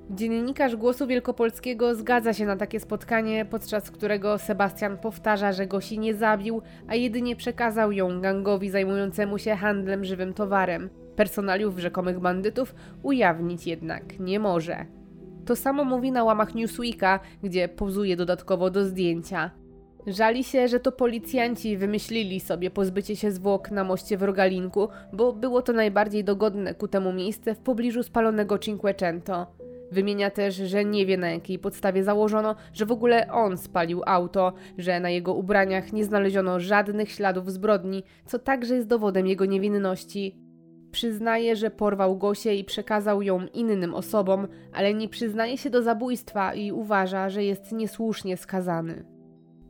Dziennikarz 0.10 0.76
Głosu 0.76 1.08
Wielkopolskiego 1.08 1.96
zgadza 1.96 2.34
się 2.34 2.46
na 2.46 2.56
takie 2.56 2.80
spotkanie, 2.80 3.46
podczas 3.46 3.92
którego 3.92 4.38
Sebastian 4.38 4.98
powtarza, 4.98 5.52
że 5.52 5.68
Gosi 5.68 6.00
nie 6.00 6.16
zabił, 6.16 6.62
a 6.88 6.96
jedynie 6.96 7.36
przekazał 7.36 7.92
ją 7.92 8.22
gangowi 8.22 8.70
zajmującemu 8.70 9.38
się 9.38 9.56
handlem 9.56 10.06
żywym 10.06 10.34
towarem. 10.34 10.89
Personaliów 11.16 11.80
rzekomych 11.80 12.20
bandytów 12.20 12.76
ujawnić 13.04 13.68
jednak 13.68 14.20
nie 14.20 14.39
może. 14.39 15.01
To 15.46 15.56
samo 15.56 15.84
mówi 15.84 16.12
na 16.12 16.24
łamach 16.24 16.56
Newsweeka, 16.56 17.20
gdzie 17.44 17.68
pozuje 17.68 18.16
dodatkowo 18.16 18.70
do 18.70 18.86
zdjęcia. 18.86 19.52
Żali 20.08 20.44
się, 20.44 20.68
że 20.68 20.80
to 20.80 20.92
policjanci 20.92 21.78
wymyślili 21.78 22.39
sobie 22.39 22.72
pozbycie 22.72 23.16
się 23.16 23.32
zwłok 23.32 23.72
na 23.72 23.84
moście 23.84 24.18
w 24.18 24.24
Rogalinku, 24.24 24.88
bo 25.14 25.34
było 25.34 25.62
to 25.62 25.74
najbardziej 25.74 26.24
dogodne 26.24 26.74
ku 26.74 26.88
temu 26.88 27.14
miejsce 27.14 27.56
w 27.56 27.60
pobliżu 27.60 28.04
spalonego 28.04 28.58
Cinquecento. 28.58 29.48
Wymienia 29.92 30.30
też, 30.30 30.56
że 30.56 30.86
nie 30.86 31.06
wie 31.06 31.18
na 31.18 31.30
jakiej 31.30 31.60
podstawie 31.60 32.04
założono, 32.04 32.56
że 32.74 32.86
w 32.86 32.92
ogóle 32.92 33.32
on 33.32 33.58
spalił 33.58 34.02
auto, 34.06 34.54
że 34.78 35.00
na 35.00 35.10
jego 35.10 35.34
ubraniach 35.34 35.94
nie 35.94 36.06
znaleziono 36.06 36.60
żadnych 36.60 37.12
śladów 37.12 37.52
zbrodni, 37.52 38.04
co 38.26 38.39
także 38.39 38.76
jest 38.76 38.88
dowodem 38.88 39.28
jego 39.28 39.46
niewinności. 39.46 40.51
Przyznaje, 40.92 41.56
że 41.56 41.70
porwał 41.70 42.18
Gosię 42.18 42.56
i 42.56 42.64
przekazał 42.64 43.22
ją 43.22 43.46
innym 43.54 43.94
osobom, 43.94 44.48
ale 44.74 44.94
nie 44.94 45.10
przyznaje 45.10 45.58
się 45.58 45.70
do 45.70 45.84
zabójstwa 45.84 46.54
i 46.54 46.72
uważa, 46.72 47.30
że 47.30 47.44
jest 47.44 47.72
niesłusznie 47.72 48.38
skazany. 48.38 49.06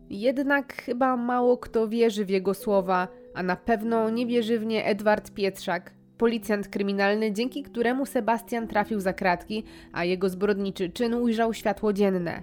Jednak 0.09 0.73
chyba 0.73 1.17
mało 1.17 1.57
kto 1.57 1.87
wierzy 1.87 2.25
w 2.25 2.29
jego 2.29 2.53
słowa, 2.53 3.07
a 3.33 3.43
na 3.43 3.55
pewno 3.55 4.09
nie 4.09 4.25
wierzy 4.25 4.59
w 4.59 4.65
nie 4.65 4.85
Edward 4.85 5.31
Pietrzak, 5.31 5.93
policjant 6.17 6.67
kryminalny, 6.67 7.31
dzięki 7.31 7.63
któremu 7.63 8.05
Sebastian 8.05 8.67
trafił 8.67 8.99
za 8.99 9.13
kratki, 9.13 9.63
a 9.93 10.05
jego 10.05 10.29
zbrodniczy 10.29 10.89
czyn 10.89 11.13
ujrzał 11.13 11.53
światło 11.53 11.93
dzienne. 11.93 12.41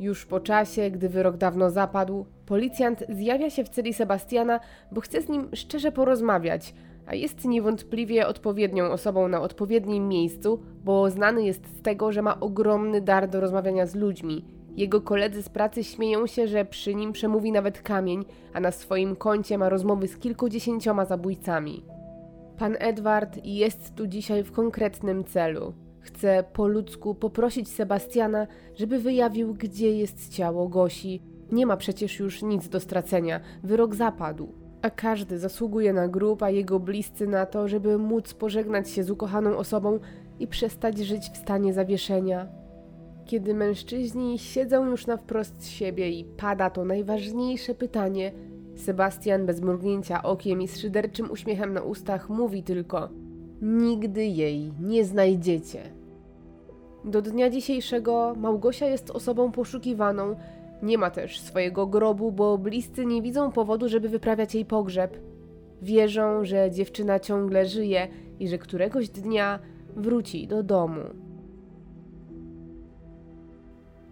Już 0.00 0.26
po 0.26 0.40
czasie, 0.40 0.90
gdy 0.90 1.08
wyrok 1.08 1.36
dawno 1.36 1.70
zapadł, 1.70 2.26
policjant 2.46 3.04
zjawia 3.08 3.50
się 3.50 3.64
w 3.64 3.68
celi 3.68 3.94
Sebastiana, 3.94 4.60
bo 4.92 5.00
chce 5.00 5.22
z 5.22 5.28
nim 5.28 5.48
szczerze 5.54 5.92
porozmawiać, 5.92 6.74
a 7.10 7.14
jest 7.14 7.44
niewątpliwie 7.44 8.26
odpowiednią 8.26 8.84
osobą 8.84 9.28
na 9.28 9.40
odpowiednim 9.40 10.08
miejscu, 10.08 10.60
bo 10.84 11.10
znany 11.10 11.42
jest 11.42 11.78
z 11.78 11.82
tego, 11.82 12.12
że 12.12 12.22
ma 12.22 12.40
ogromny 12.40 13.00
dar 13.00 13.28
do 13.28 13.40
rozmawiania 13.40 13.86
z 13.86 13.94
ludźmi. 13.94 14.44
Jego 14.76 15.00
koledzy 15.00 15.42
z 15.42 15.48
pracy 15.48 15.84
śmieją 15.84 16.26
się, 16.26 16.48
że 16.48 16.64
przy 16.64 16.94
nim 16.94 17.12
przemówi 17.12 17.52
nawet 17.52 17.82
kamień, 17.82 18.24
a 18.52 18.60
na 18.60 18.70
swoim 18.70 19.16
koncie 19.16 19.58
ma 19.58 19.68
rozmowy 19.68 20.08
z 20.08 20.18
kilkudziesięcioma 20.18 21.04
zabójcami. 21.04 21.84
Pan 22.58 22.76
Edward 22.78 23.38
jest 23.44 23.94
tu 23.94 24.06
dzisiaj 24.06 24.44
w 24.44 24.52
konkretnym 24.52 25.24
celu. 25.24 25.72
Chce 26.00 26.44
po 26.52 26.68
ludzku 26.68 27.14
poprosić 27.14 27.68
Sebastiana, 27.68 28.46
żeby 28.74 28.98
wyjawił, 28.98 29.54
gdzie 29.54 29.96
jest 29.96 30.28
ciało 30.32 30.68
Gosi. 30.68 31.22
Nie 31.52 31.66
ma 31.66 31.76
przecież 31.76 32.18
już 32.18 32.42
nic 32.42 32.68
do 32.68 32.80
stracenia, 32.80 33.40
wyrok 33.62 33.94
zapadł. 33.94 34.59
A 34.82 34.90
każdy 34.90 35.38
zasługuje 35.38 35.92
na 35.92 36.08
grób, 36.08 36.42
a 36.42 36.50
jego 36.50 36.80
bliscy 36.80 37.26
na 37.26 37.46
to, 37.46 37.68
żeby 37.68 37.98
móc 37.98 38.34
pożegnać 38.34 38.90
się 38.90 39.04
z 39.04 39.10
ukochaną 39.10 39.56
osobą 39.56 39.98
i 40.38 40.46
przestać 40.46 40.98
żyć 40.98 41.30
w 41.30 41.36
stanie 41.36 41.72
zawieszenia. 41.72 42.48
Kiedy 43.24 43.54
mężczyźni 43.54 44.38
siedzą 44.38 44.86
już 44.86 45.06
na 45.06 45.16
wprost 45.16 45.68
siebie 45.68 46.10
i 46.10 46.24
pada 46.24 46.70
to 46.70 46.84
najważniejsze 46.84 47.74
pytanie– 47.74 48.32
Sebastian 48.80 49.46
bez 49.46 49.60
mrugnięcia 49.60 50.22
okiem 50.22 50.62
i 50.62 50.68
z 50.68 50.78
szyderczym 50.78 51.30
uśmiechem 51.30 51.72
na 51.72 51.82
ustach 51.82 52.28
mówi 52.28 52.62
tylko: 52.62 53.08
Nigdy 53.62 54.24
jej 54.24 54.72
nie 54.80 55.04
znajdziecie. 55.04 55.82
Do 57.04 57.22
dnia 57.22 57.50
dzisiejszego 57.50 58.34
Małgosia 58.36 58.86
jest 58.86 59.10
osobą 59.10 59.52
poszukiwaną. 59.52 60.36
Nie 60.82 60.98
ma 60.98 61.10
też 61.10 61.40
swojego 61.40 61.86
grobu, 61.86 62.32
bo 62.32 62.58
bliscy 62.58 63.06
nie 63.06 63.22
widzą 63.22 63.52
powodu, 63.52 63.88
żeby 63.88 64.08
wyprawiać 64.08 64.54
jej 64.54 64.64
pogrzeb. 64.64 65.18
Wierzą, 65.82 66.44
że 66.44 66.70
dziewczyna 66.70 67.20
ciągle 67.20 67.66
żyje 67.66 68.08
i 68.40 68.48
że 68.48 68.58
któregoś 68.58 69.08
dnia 69.08 69.58
wróci 69.96 70.46
do 70.46 70.62
domu. 70.62 71.00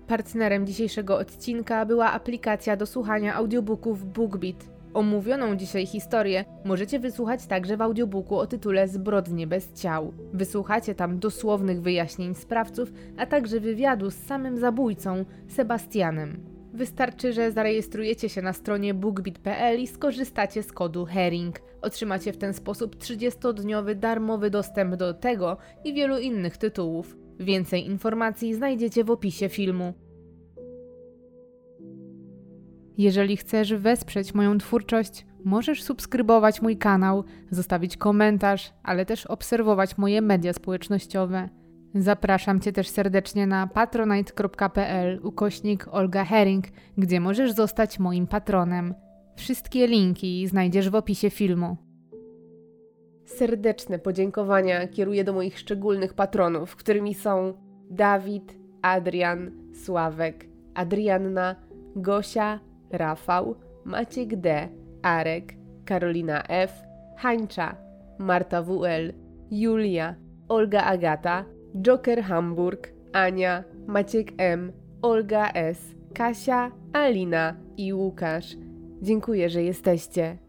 Partnerem 0.07 0.67
dzisiejszego 0.67 1.19
odcinka 1.19 1.87
była 1.87 2.13
aplikacja 2.13 2.77
do 2.77 2.87
słuchania 2.87 3.35
audiobooków 3.35 4.13
BookBeat. 4.13 4.79
Omówioną 4.95 5.57
dzisiaj 5.57 5.87
historię 5.87 6.45
możecie 6.65 6.99
wysłuchać 6.99 7.47
także 7.47 7.77
w 7.77 7.83
audiobooku 7.83 8.37
o 8.39 8.47
tytule 8.47 8.89
Zbrodnie 8.89 9.47
bez 9.47 9.73
ciał. 9.73 10.13
Wysłuchacie 10.33 10.95
tam 10.95 11.19
dosłownych 11.19 11.83
wyjaśnień 11.83 12.35
sprawców, 12.35 12.93
a 13.19 13.27
także 13.27 13.61
wywiadu 13.61 14.11
z 14.11 14.17
samym 14.17 14.57
zabójcą, 14.57 15.25
Sebastianem. 15.49 16.48
Wystarczy, 16.79 17.33
że 17.33 17.53
zarejestrujecie 17.53 18.29
się 18.29 18.43
na 18.43 18.53
stronie 18.53 18.95
bookbit.pl 18.95 19.81
i 19.81 19.87
skorzystacie 19.87 20.63
z 20.63 20.73
kodu 20.73 21.05
HERING. 21.05 21.61
Otrzymacie 21.83 22.33
w 22.33 22.37
ten 22.37 22.55
sposób 22.55 22.97
30-dniowy 22.97 23.95
darmowy 23.95 24.51
dostęp 24.51 24.97
do 24.97 25.15
tego 25.15 25.57
i 25.85 25.95
wielu 25.95 26.19
innych 26.19 26.57
tytułów. 26.57 27.17
Więcej 27.41 27.87
informacji 27.87 28.55
znajdziecie 28.55 29.05
w 29.05 29.11
opisie 29.11 29.49
filmu. 29.49 29.95
Jeżeli 32.99 33.37
chcesz 33.37 33.75
wesprzeć 33.75 34.35
moją 34.35 34.59
twórczość, 34.59 35.27
możesz 35.45 35.83
subskrybować 35.83 36.63
mój 36.63 36.77
kanał, 36.77 37.25
zostawić 37.51 37.97
komentarz, 37.97 38.73
ale 38.83 39.07
też 39.07 39.27
obserwować 39.27 39.99
moje 39.99 40.23
media 40.23 40.53
społecznościowe. 40.53 41.49
Zapraszam 41.99 42.61
Cię 42.61 42.73
też 42.73 42.89
serdecznie 42.89 43.47
na 43.47 43.67
patronite.pl 43.67 45.21
ukośnik 45.23 45.89
Olga 45.91 46.25
Herring, 46.25 46.65
gdzie 46.99 47.21
możesz 47.21 47.53
zostać 47.53 47.99
moim 47.99 48.27
patronem. 48.27 48.95
Wszystkie 49.37 49.87
linki 49.87 50.47
znajdziesz 50.47 50.91
w 50.91 50.95
opisie 50.95 51.31
filmu. 51.31 51.77
Serdeczne 53.25 53.99
podziękowania 53.99 54.89
kieruję 54.89 55.25
do 55.25 55.33
moich 55.33 55.59
szczególnych 55.59 56.15
patronów, 56.15 56.77
którymi 56.77 57.15
są 57.15 57.55
Dawid, 57.91 58.59
Adrian, 58.83 59.51
Sławek, 59.85 60.47
Adrianna, 60.75 61.57
Gosia, 61.97 62.61
Rafał, 62.91 63.55
Maciek 63.85 64.37
D, 64.37 64.69
Arek, 65.03 65.55
Karolina 65.85 66.43
F, 66.49 66.83
Hańcza, 67.17 67.77
Marta 68.19 68.63
WL, 68.63 69.13
Julia, 69.51 70.15
Olga 70.49 70.83
Agata, 70.85 71.45
Joker 71.75 72.23
Hamburg, 72.23 72.93
Ania, 73.13 73.65
Maciek 73.87 74.33
M, 74.39 74.73
Olga 75.03 75.51
S, 75.53 75.95
Kasia, 76.15 76.71
Alina 76.93 77.57
i 77.77 77.93
Łukasz. 77.95 78.57
Dziękuję, 79.03 79.51
że 79.51 79.63
jesteście. 79.63 80.48